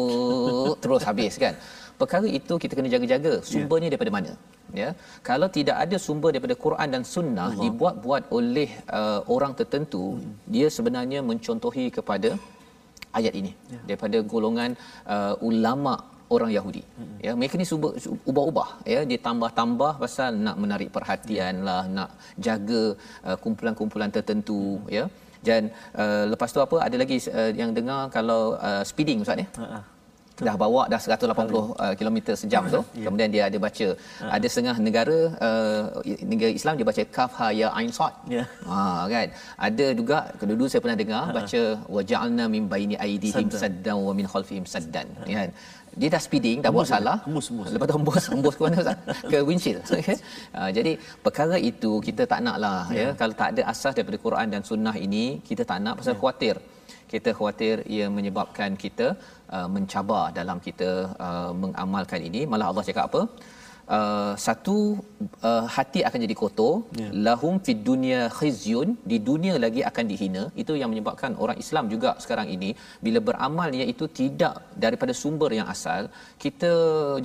terus 0.85 1.05
habis 1.11 1.37
kan. 1.45 1.57
Perkara 2.01 2.27
itu 2.39 2.55
kita 2.63 2.73
kena 2.79 2.91
jaga-jaga 2.95 3.33
sumbernya 3.51 3.89
ya. 3.89 3.93
daripada 3.95 4.13
mana 4.17 4.33
ya 4.81 4.89
kalau 5.29 5.49
tidak 5.57 5.77
ada 5.85 5.97
sumber 6.07 6.31
daripada 6.35 6.57
Quran 6.65 6.89
dan 6.95 7.03
sunnah 7.15 7.49
Allah. 7.51 7.63
dibuat-buat 7.65 8.23
oleh 8.39 8.71
uh, 8.99 9.21
orang 9.35 9.53
tertentu 9.61 10.05
hmm. 10.13 10.33
dia 10.55 10.69
sebenarnya 10.77 11.21
mencontohi 11.31 11.87
kepada 11.99 12.31
ayat 13.19 13.35
ini 13.41 13.53
ya. 13.75 13.81
daripada 13.89 14.19
golongan 14.33 14.71
uh, 15.15 15.35
ulama 15.51 15.95
orang 16.37 16.51
Yahudi 16.57 16.83
hmm. 16.85 17.17
ya 17.27 17.33
mereka 17.41 17.55
ni 17.61 17.67
subah, 17.73 17.93
ubah-ubah 18.31 18.69
ya 18.95 19.01
dia 19.11 19.19
tambah-tambah 19.29 19.93
pasal 20.03 20.33
nak 20.47 20.57
menarik 20.65 20.91
perhatian 20.97 21.55
ya. 21.61 21.67
lah 21.69 21.83
nak 21.99 22.11
jaga 22.49 22.83
uh, 23.29 23.37
kumpulan-kumpulan 23.45 24.13
tertentu 24.19 24.61
hmm. 24.77 24.91
ya 24.99 25.07
dan 25.49 25.71
uh, 26.03 26.25
lepas 26.33 26.51
tu 26.55 26.61
apa 26.67 26.77
ada 26.87 26.97
lagi 27.03 27.17
uh, 27.41 27.53
yang 27.61 27.71
dengar 27.79 28.01
kalau 28.17 28.43
uh, 28.69 28.83
speeding 28.91 29.23
ustaz 29.25 29.41
ya 29.45 29.49
Ha-ha. 30.39 30.47
dah 30.49 30.55
bawa 30.63 30.83
dah 30.93 31.01
180 31.03 31.55
uh, 31.85 31.95
kilometer 32.01 32.35
sejam 32.43 32.63
tu 32.75 32.81
Ya. 33.01 33.05
kemudian 33.07 33.31
dia 33.35 33.43
ada 33.49 33.59
baca 33.67 33.87
ada 34.37 34.47
setengah 34.53 34.77
negara 34.87 35.19
uh, 35.47 35.83
negara 36.33 36.51
Islam 36.59 36.75
dia 36.79 36.87
baca 36.91 37.03
kaf 37.17 37.33
ha 37.41 37.47
ya 37.61 37.69
ain 37.79 37.91
sad 37.99 38.15
Ya. 38.37 38.45
ha 38.71 38.79
kan 39.15 39.29
ada 39.69 39.87
juga 40.01 40.19
dulu 40.53 40.65
saya 40.71 40.81
pernah 40.85 40.99
dengar 41.03 41.23
baca 41.39 41.63
waja'alna 41.97 42.45
min 42.55 42.65
baini 42.73 42.97
aidihim 43.07 43.49
Saddan. 43.65 43.97
wa 44.09 44.13
min 44.19 44.27
khalfihim 44.33 44.65
saddan 44.75 45.09
kan 45.39 45.51
dia 46.01 46.09
dah 46.15 46.23
speeding 46.27 46.59
dah 46.65 46.71
buat 46.75 46.87
Hembus 46.87 46.95
salah 46.95 47.17
hembus, 47.27 47.47
hembus. 47.51 47.69
lepas 47.75 47.87
tu 47.91 47.95
hembus 47.99 48.25
hembus 48.33 48.55
ke 48.59 48.63
mana 48.67 48.77
Ustaz 48.83 48.99
ke 49.31 49.39
windshield 49.49 49.81
okay? 49.99 50.17
uh, 50.59 50.71
jadi 50.77 50.93
perkara 51.27 51.57
itu 51.71 51.91
kita 52.09 52.23
tak 52.33 52.41
nak 52.47 52.57
lah 52.65 52.81
ya. 52.99 53.01
ya 53.01 53.09
kalau 53.21 53.35
tak 53.41 53.49
ada 53.55 53.63
asas 53.73 53.93
daripada 53.99 54.19
Quran 54.27 54.47
dan 54.55 54.61
sunnah 54.71 54.95
ini 55.07 55.25
kita 55.49 55.63
tak 55.71 55.79
nak 55.85 55.95
pasal 56.01 56.15
khawatir 56.21 56.55
kita 57.13 57.31
khawatir 57.39 57.75
ia 57.97 58.07
menyebabkan 58.17 58.73
kita 58.85 59.09
uh, 59.57 59.69
mencabar 59.77 60.25
dalam 60.39 60.59
kita 60.67 60.91
uh, 61.27 61.53
mengamalkan 61.63 62.21
ini. 62.29 62.43
Malah 62.53 62.69
Allah 62.71 62.87
cakap 62.89 63.07
apa? 63.11 63.23
Uh, 63.97 64.33
satu 64.47 64.77
uh, 65.49 65.65
hati 65.75 66.01
akan 66.09 66.21
jadi 66.25 66.37
kotor. 66.41 66.75
Ya. 67.01 67.09
lahum 67.27 67.55
fid 67.67 67.81
dunya 67.91 68.21
khizyun. 68.39 68.89
Di 69.11 69.19
dunia 69.29 69.55
lagi 69.65 69.83
akan 69.91 70.05
dihina. 70.13 70.43
Itu 70.63 70.73
yang 70.81 70.91
menyebabkan 70.93 71.35
orang 71.45 71.59
Islam 71.65 71.87
juga 71.95 72.13
sekarang 72.25 72.49
ini 72.57 72.71
bila 73.07 73.21
beramal 73.29 73.71
iaitu 73.81 74.07
tidak 74.21 74.57
daripada 74.85 75.15
sumber 75.23 75.51
yang 75.61 75.71
asal 75.77 76.03
kita 76.45 76.71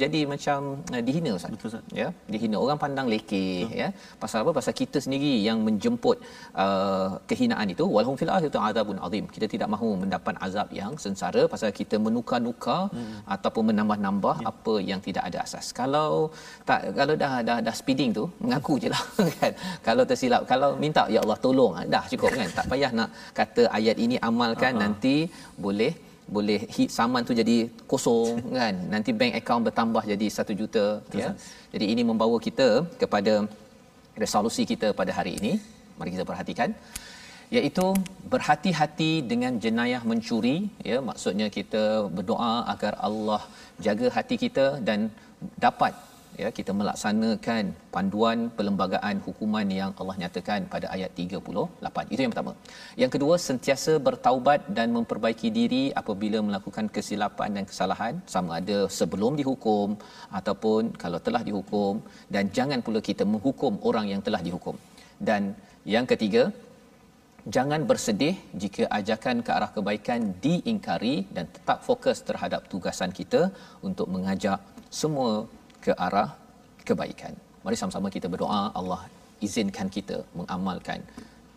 jadi 0.01 0.19
macam 0.33 0.59
uh, 0.95 1.01
dihina 1.07 1.31
Ustaz. 1.37 1.51
Betul, 1.53 1.67
Ustaz. 1.71 1.83
ya 2.01 2.07
dihina. 2.33 2.57
Orang 2.65 2.79
pandang 2.83 3.07
lekeh 3.13 3.69
ya. 3.81 3.87
Pasal 4.23 4.37
apa? 4.43 4.51
Pasal 4.59 4.73
kita 4.81 4.97
sendiri 5.05 5.33
yang 5.47 5.59
menjemput 5.67 6.17
uh, 6.63 7.09
kehinaan 7.29 7.67
itu. 7.75 7.85
Walhum 7.95 8.15
fil 8.21 8.31
akhirati 8.35 8.59
azabun 8.69 8.97
azim. 9.07 9.25
Kita 9.35 9.47
tidak 9.53 9.69
mahu 9.75 9.89
mendapat 10.03 10.35
azab 10.47 10.67
yang 10.79 10.93
sengsara 11.05 11.43
pasal 11.53 11.69
kita 11.81 11.95
menukar-nukar 12.05 12.81
hmm. 12.95 13.15
ataupun 13.35 13.63
menambah-nambah 13.69 14.35
ya. 14.43 14.47
apa 14.51 14.75
yang 14.89 14.99
tidak 15.07 15.23
ada 15.29 15.39
asas. 15.45 15.65
Kalau 15.79 16.09
tak 16.69 16.81
kalau 16.99 17.15
dah 17.23 17.33
dah 17.49 17.57
dah 17.67 17.75
speeding 17.81 18.11
tu 18.19 18.25
mengaku 18.43 18.75
je 18.83 18.89
lah 18.95 19.03
kan. 19.39 19.53
Kalau 19.87 20.03
tersilap 20.11 20.43
kalau 20.53 20.71
minta 20.85 21.05
ya 21.15 21.21
Allah 21.25 21.39
tolong. 21.45 21.73
Dah 21.95 22.03
cukup 22.11 22.31
kan. 22.39 22.49
Tak 22.59 22.65
payah 22.73 22.91
nak 22.99 23.09
kata 23.39 23.63
ayat 23.79 23.97
ini 24.07 24.17
amalkan 24.29 24.73
Ah, 24.73 24.77
ah. 24.79 24.81
nanti 24.83 25.15
boleh 25.65 25.93
boleh 26.35 26.59
hit 26.75 26.89
saman 26.97 27.21
tu 27.29 27.33
jadi 27.41 27.57
kosong 27.91 28.39
kan. 28.59 28.75
Nanti 28.93 29.11
bank 29.19 29.33
account 29.39 29.63
bertambah 29.67 30.03
jadi 30.13 30.27
1 30.39 30.59
juta 30.61 30.85
ya. 31.21 31.29
jadi 31.73 31.85
ini 31.93 32.01
membawa 32.09 32.37
kita 32.47 32.67
kepada 33.01 33.33
resolusi 34.23 34.63
kita 34.71 34.89
pada 34.99 35.11
hari 35.19 35.33
ini. 35.39 35.53
Mari 35.97 36.11
kita 36.15 36.25
perhatikan. 36.31 36.71
Iaitu 37.53 37.85
berhati-hati 38.33 39.11
dengan 39.31 39.53
jenayah 39.63 40.01
mencuri 40.11 40.57
ya. 40.89 40.97
Maksudnya 41.09 41.47
kita 41.57 41.83
berdoa 42.15 42.53
agar 42.73 42.93
Allah 43.07 43.41
jaga 43.85 44.07
hati 44.17 44.35
kita 44.45 44.65
dan 44.87 45.11
dapat 45.65 45.93
ya 46.41 46.49
kita 46.57 46.71
melaksanakan 46.79 47.63
panduan 47.95 48.39
perlembagaan 48.57 49.17
hukuman 49.25 49.67
yang 49.79 49.91
Allah 49.99 50.15
nyatakan 50.21 50.61
pada 50.73 50.87
ayat 50.95 51.11
38 51.23 52.13
itu 52.13 52.19
yang 52.23 52.31
pertama. 52.33 52.53
Yang 53.01 53.11
kedua 53.15 53.35
sentiasa 53.47 53.93
bertaubat 54.07 54.61
dan 54.77 54.87
memperbaiki 54.97 55.49
diri 55.59 55.83
apabila 56.01 56.39
melakukan 56.47 56.87
kesilapan 56.95 57.49
dan 57.57 57.65
kesalahan. 57.71 58.13
Sama 58.33 58.51
ada 58.59 58.77
sebelum 58.99 59.33
dihukum 59.41 59.89
ataupun 60.39 60.93
kalau 61.03 61.21
telah 61.27 61.43
dihukum. 61.49 61.93
Dan 62.33 62.53
jangan 62.57 62.81
pula 62.85 63.01
kita 63.09 63.25
menghukum 63.33 63.75
orang 63.89 64.07
yang 64.13 64.21
telah 64.27 64.41
dihukum. 64.47 64.77
Dan 65.29 65.53
yang 65.95 66.05
ketiga 66.11 66.43
jangan 67.55 67.81
bersedih 67.89 68.35
jika 68.61 68.83
ajakan 68.99 69.37
ke 69.45 69.51
arah 69.57 69.71
kebaikan 69.75 70.19
diingkari 70.45 71.15
dan 71.35 71.45
tetap 71.55 71.79
fokus 71.87 72.19
terhadap 72.29 72.61
tugasan 72.71 73.11
kita 73.19 73.41
untuk 73.87 74.07
mengajak 74.15 74.59
semua 75.01 75.31
ke 75.84 75.92
arah 76.06 76.28
kebaikan. 76.88 77.34
Mari 77.64 77.76
sama-sama 77.80 78.08
kita 78.16 78.26
berdoa 78.32 78.60
Allah 78.80 79.00
izinkan 79.46 79.88
kita 79.96 80.16
mengamalkan 80.38 81.00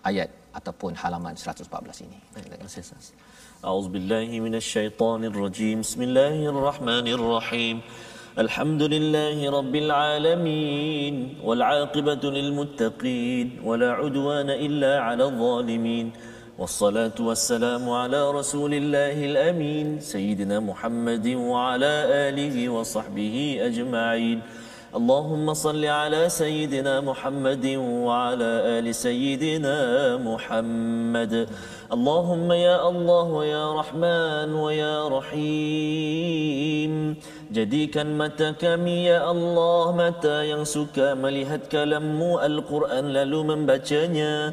ayat 0.09 0.29
ataupun 0.59 0.91
halaman 1.01 1.33
114 1.37 2.05
ini. 2.05 2.17
Terima 2.35 2.57
kasih 2.65 2.81
Ustaz. 2.85 3.07
أعوذ 3.61 3.93
بالله 3.93 4.29
من 4.41 4.57
الشيطان 4.57 5.21
الرجيم 5.29 5.85
بسم 5.85 6.01
الله 6.01 6.49
الرحمن 6.49 7.05
الرحيم 7.17 7.75
الحمد 8.43 8.83
لله 8.93 9.37
رب 9.57 9.75
العالمين 9.85 11.15
والعاقبة 11.45 12.23
للمتقين 12.37 13.47
ولا 13.61 13.89
عدوان 14.01 14.49
إلا 14.49 14.93
على 15.05 15.23
الظالمين 15.29 16.05
والصلاة 16.59 17.17
والسلام 17.19 17.89
على 17.89 18.31
رسول 18.31 18.73
الله 18.73 19.25
الأمين 19.25 19.99
سيدنا 19.99 20.59
محمد 20.59 21.27
وعلى 21.27 21.93
آله 22.29 22.69
وصحبه 22.69 23.57
أجمعين 23.61 24.41
اللهم 24.91 25.53
صل 25.53 25.85
على 25.85 26.29
سيدنا 26.29 27.01
محمد 27.01 27.65
وعلى 28.05 28.51
آل 28.77 28.95
سيدنا 28.95 29.77
محمد 30.19 31.47
اللهم 31.95 32.51
يا 32.51 32.77
الله 32.89 33.23
ويا 33.23 33.65
رحمن 33.79 34.49
ويا 34.53 35.07
رحيم 35.17 36.93
jadikan 37.51 38.15
mata 38.19 38.51
kami 38.55 39.07
ya 39.11 39.27
Allah 39.27 39.91
mata 39.95 40.43
yang 40.43 40.67
suka 40.67 41.15
melihat 41.15 41.71
kalammu 41.71 42.39
Al-Quran 42.43 43.15
lalu 43.15 43.39
membacanya 43.47 44.51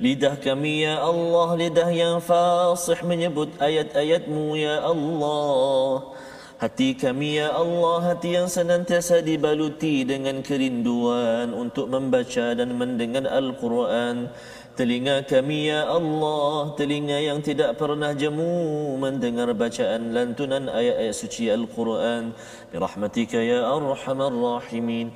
Lidah 0.00 0.40
kami 0.40 0.88
ya 0.88 0.96
Allah 0.96 1.60
lidah 1.60 1.92
yang 1.92 2.24
fasih 2.24 3.04
menyebut 3.04 3.52
ayat-ayatmu 3.60 4.56
ya 4.56 4.80
Allah. 4.80 6.16
Hati 6.56 6.96
kami 6.96 7.36
ya 7.36 7.52
Allah 7.52 8.08
hati 8.08 8.32
yang 8.32 8.48
senantiasa 8.48 9.20
dibaluti 9.20 10.08
dengan 10.08 10.40
kerinduan 10.40 11.52
untuk 11.52 11.92
membaca 11.92 12.56
dan 12.56 12.72
mendengar 12.80 13.28
Al-Quran. 13.28 14.32
Telinga 14.72 15.20
kami 15.28 15.68
ya 15.68 15.84
Allah 15.84 16.72
telinga 16.80 17.20
yang 17.20 17.44
tidak 17.44 17.76
pernah 17.76 18.16
jemu 18.16 18.96
mendengar 18.96 19.52
bacaan 19.52 20.16
lantunan 20.16 20.72
ayat-ayat 20.72 21.12
suci 21.12 21.52
Al-Quran. 21.52 22.32
Birahmatika 22.72 23.36
ya 23.36 23.68
Arhamar 23.68 24.32
Rahimin 24.32 25.12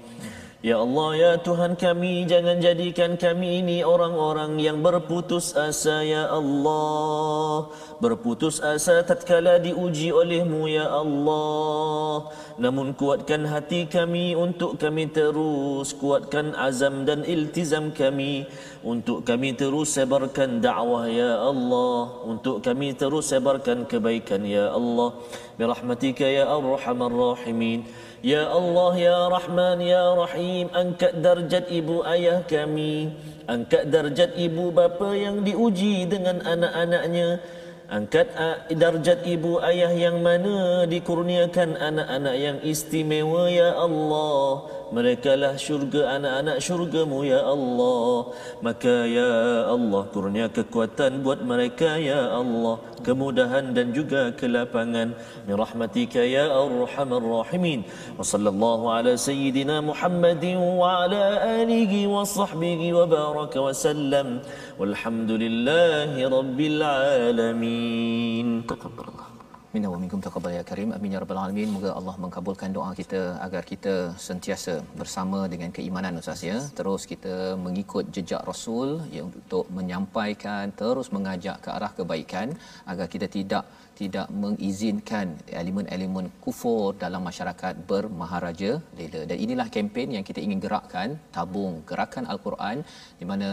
Ya 0.65 0.81
Allah, 0.81 1.09
ya 1.13 1.33
Tuhan 1.45 1.77
kami, 1.77 2.25
jangan 2.25 2.57
jadikan 2.57 3.21
kami 3.21 3.61
ini 3.61 3.85
orang-orang 3.85 4.57
yang 4.57 4.81
berputus 4.81 5.53
asa, 5.53 6.01
ya 6.01 6.25
Allah. 6.33 7.69
Berputus 8.01 8.65
asa 8.65 9.05
tatkala 9.05 9.61
diuji 9.61 10.09
olehmu, 10.09 10.65
ya 10.65 10.89
Allah. 10.89 12.33
Namun 12.57 12.97
kuatkan 12.97 13.45
hati 13.45 13.85
kami 13.93 14.33
untuk 14.33 14.81
kami 14.81 15.05
terus, 15.13 15.93
kuatkan 15.93 16.57
azam 16.57 17.05
dan 17.05 17.29
iltizam 17.29 17.93
kami 17.93 18.49
untuk 18.81 19.21
kami 19.21 19.53
terus 19.53 19.93
sebarkan 19.93 20.65
dakwah, 20.65 21.05
ya 21.05 21.45
Allah. 21.45 22.25
Untuk 22.25 22.65
kami 22.65 22.97
terus 22.97 23.29
sebarkan 23.29 23.85
kebaikan, 23.85 24.41
ya 24.49 24.73
Allah. 24.73 25.13
Birahmatika 25.61 26.25
ya 26.25 26.49
Arhamar 26.49 27.13
Rahimin. 27.13 27.85
Ya 28.25 28.49
Allah, 28.49 28.93
Ya 28.97 29.21
Rahman, 29.29 29.85
Ya 29.85 30.17
Rahim, 30.17 30.73
angkat 30.73 31.21
darjat 31.21 31.69
ibu 31.69 32.01
ayah 32.09 32.41
kami. 32.41 33.13
Angkat 33.45 33.93
darjat 33.93 34.33
ibu 34.41 34.73
bapa 34.73 35.13
yang 35.13 35.45
diuji 35.45 36.09
dengan 36.09 36.41
anak-anaknya. 36.41 37.45
Angkat 37.85 38.33
ah, 38.33 38.65
darjat 38.73 39.29
ibu 39.29 39.61
ayah 39.61 39.93
yang 39.93 40.25
mana 40.25 40.89
dikurniakan 40.89 41.77
anak-anak 41.77 42.37
yang 42.41 42.59
istimewa, 42.65 43.53
Ya 43.53 43.77
Allah. 43.77 44.73
Mereka 44.95 45.35
lah 45.35 45.59
syurga 45.59 46.15
anak-anak 46.17 46.63
syurgamu, 46.63 47.27
Ya 47.27 47.43
Allah. 47.43 48.31
Maka, 48.63 48.95
Ya 49.11 49.67
Allah, 49.75 50.03
kurnia 50.15 50.47
kekuatan 50.47 51.27
buat 51.27 51.43
mereka, 51.43 51.99
Ya 51.99 52.31
Allah. 52.31 52.79
Kemudahan 53.03 53.75
dan 53.75 53.91
juga 53.91 54.31
kelapangan. 54.39 55.19
Mirahmatika, 55.51 56.23
Ya 56.23 56.47
Arhamar 56.47 57.27
Rahimin. 57.27 57.83
Wa 58.15 58.23
sallallahu 58.23 58.87
ala 58.95 59.19
Sayyidina 59.19 59.83
Muhammadin 59.83 60.63
wa 60.63 61.03
ala 61.03 61.43
alihi 61.59 62.07
wa 62.07 62.23
sahbihi 62.23 62.95
wa 62.95 63.03
baraka 63.11 63.59
wa 63.67 63.75
sallam. 63.75 64.47
Walhamdulillahi 64.79 66.23
Rabbil 66.23 66.81
Alamin. 66.81 68.63
Taqabbalallah. 68.63 69.34
Minna 69.75 69.89
wa 69.93 69.99
minkum 70.03 70.21
taqabbal 70.25 70.53
ya 70.57 70.61
karim. 70.69 70.91
Amin 70.97 71.15
ya 71.15 71.21
rabbal 71.23 71.39
alamin. 71.45 71.69
Moga 71.77 71.91
Allah 71.99 72.15
mengabulkan 72.25 72.71
doa 72.77 72.91
kita 72.99 73.21
agar 73.47 73.63
kita 73.71 73.95
sentiasa 74.27 74.75
bersama 75.01 75.39
dengan 75.53 75.71
keimanan 75.77 76.21
Ustaz 76.21 76.43
ya. 76.49 76.59
Terus 76.79 77.03
kita 77.13 77.35
mengikut 77.65 78.05
jejak 78.17 78.43
Rasul 78.51 78.91
ya 79.17 79.23
untuk 79.31 79.65
menyampaikan 79.79 80.71
terus 80.81 81.09
mengajak 81.17 81.57
ke 81.65 81.71
arah 81.77 81.91
kebaikan 81.99 82.55
agar 82.93 83.09
kita 83.15 83.29
tidak 83.37 83.65
tidak 84.01 84.27
mengizinkan 84.43 85.27
elemen-elemen 85.61 86.27
kufur 86.45 86.95
dalam 87.05 87.23
masyarakat 87.29 87.75
bermaharaja 87.91 88.71
lela. 88.99 89.23
Dan 89.31 89.39
inilah 89.45 89.67
kempen 89.75 90.15
yang 90.17 90.25
kita 90.29 90.41
ingin 90.47 90.63
gerakkan, 90.65 91.19
tabung 91.37 91.75
gerakan 91.91 92.27
Al-Quran 92.35 92.79
di 93.21 93.27
mana 93.31 93.49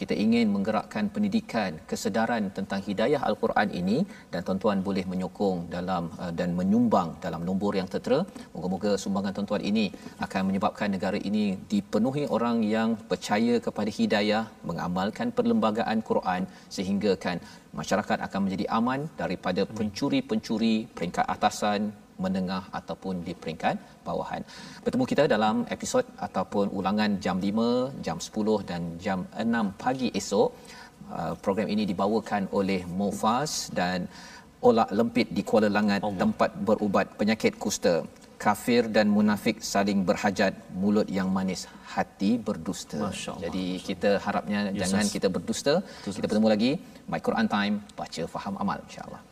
kita 0.00 0.14
ingin 0.24 0.46
menggerakkan 0.54 1.04
pendidikan, 1.14 1.70
kesedaran 1.90 2.44
tentang 2.56 2.80
hidayah 2.88 3.20
Al-Quran 3.28 3.68
ini 3.80 3.98
dan 4.32 4.40
tuan-tuan 4.46 4.80
boleh 4.88 5.04
menyokong 5.12 5.58
dalam 5.74 6.04
uh, 6.22 6.32
dan 6.38 6.50
menyumbang 6.58 7.10
dalam 7.24 7.42
nombor 7.48 7.72
yang 7.80 7.88
tertera. 7.94 8.20
Moga-moga 8.54 8.92
sumbangan 9.02 9.34
tuan-tuan 9.36 9.64
ini 9.70 9.86
akan 10.26 10.42
menyebabkan 10.48 10.90
negara 10.96 11.20
ini 11.30 11.44
dipenuhi 11.72 12.24
orang 12.36 12.58
yang 12.76 12.90
percaya 13.10 13.54
kepada 13.66 13.90
hidayah, 13.98 14.44
mengamalkan 14.70 15.30
perlembagaan 15.36 16.00
Quran 16.10 16.42
sehingga 16.76 17.14
kan 17.26 17.38
masyarakat 17.80 18.18
akan 18.26 18.40
menjadi 18.46 18.66
aman 18.78 19.00
daripada 19.22 19.62
pencuri-pencuri 19.76 20.76
peringkat 20.96 21.26
atasan 21.36 21.92
menengah 22.24 22.62
ataupun 22.78 23.14
di 23.26 23.32
peringkat 23.40 23.76
bawahan. 24.06 24.42
Bertemu 24.84 25.04
kita 25.12 25.24
dalam 25.34 25.56
episod 25.76 26.04
ataupun 26.26 26.66
ulangan 26.78 27.10
jam 27.24 27.36
5, 27.48 28.04
jam 28.06 28.18
10 28.28 28.70
dan 28.70 28.82
jam 29.04 29.18
6 29.44 29.82
pagi 29.82 30.08
esok. 30.20 30.48
Uh, 31.06 31.34
program 31.44 31.68
ini 31.74 31.82
dibawakan 31.90 32.50
oleh 32.58 32.80
Mofas 32.98 33.70
dan 33.78 34.08
Olak 34.68 34.88
Lempit 34.98 35.28
di 35.36 35.42
Kuala 35.48 35.68
Langat 35.76 36.00
Allah. 36.02 36.20
tempat 36.22 36.50
berubat 36.68 37.06
penyakit 37.20 37.54
kusta. 37.64 37.94
Kafir 38.44 38.82
dan 38.96 39.06
munafik 39.16 39.64
saling 39.72 40.00
berhajat, 40.08 40.52
mulut 40.80 41.08
yang 41.18 41.28
manis, 41.36 41.64
hati 41.94 42.30
berdusta. 42.46 43.00
Jadi 43.44 43.80
kita 43.88 44.10
harapnya 44.24 44.60
yes, 44.68 44.76
jangan 44.80 45.04
yes. 45.08 45.12
kita 45.16 45.28
berdusta. 45.36 45.74
Kita 46.04 46.26
bertemu 46.28 46.48
lagi 46.54 46.70
My 47.08 47.20
Quran 47.26 47.48
Time, 47.54 47.74
baca 48.00 48.22
faham 48.34 48.54
amal 48.60 48.78
insya-Allah. 48.84 49.22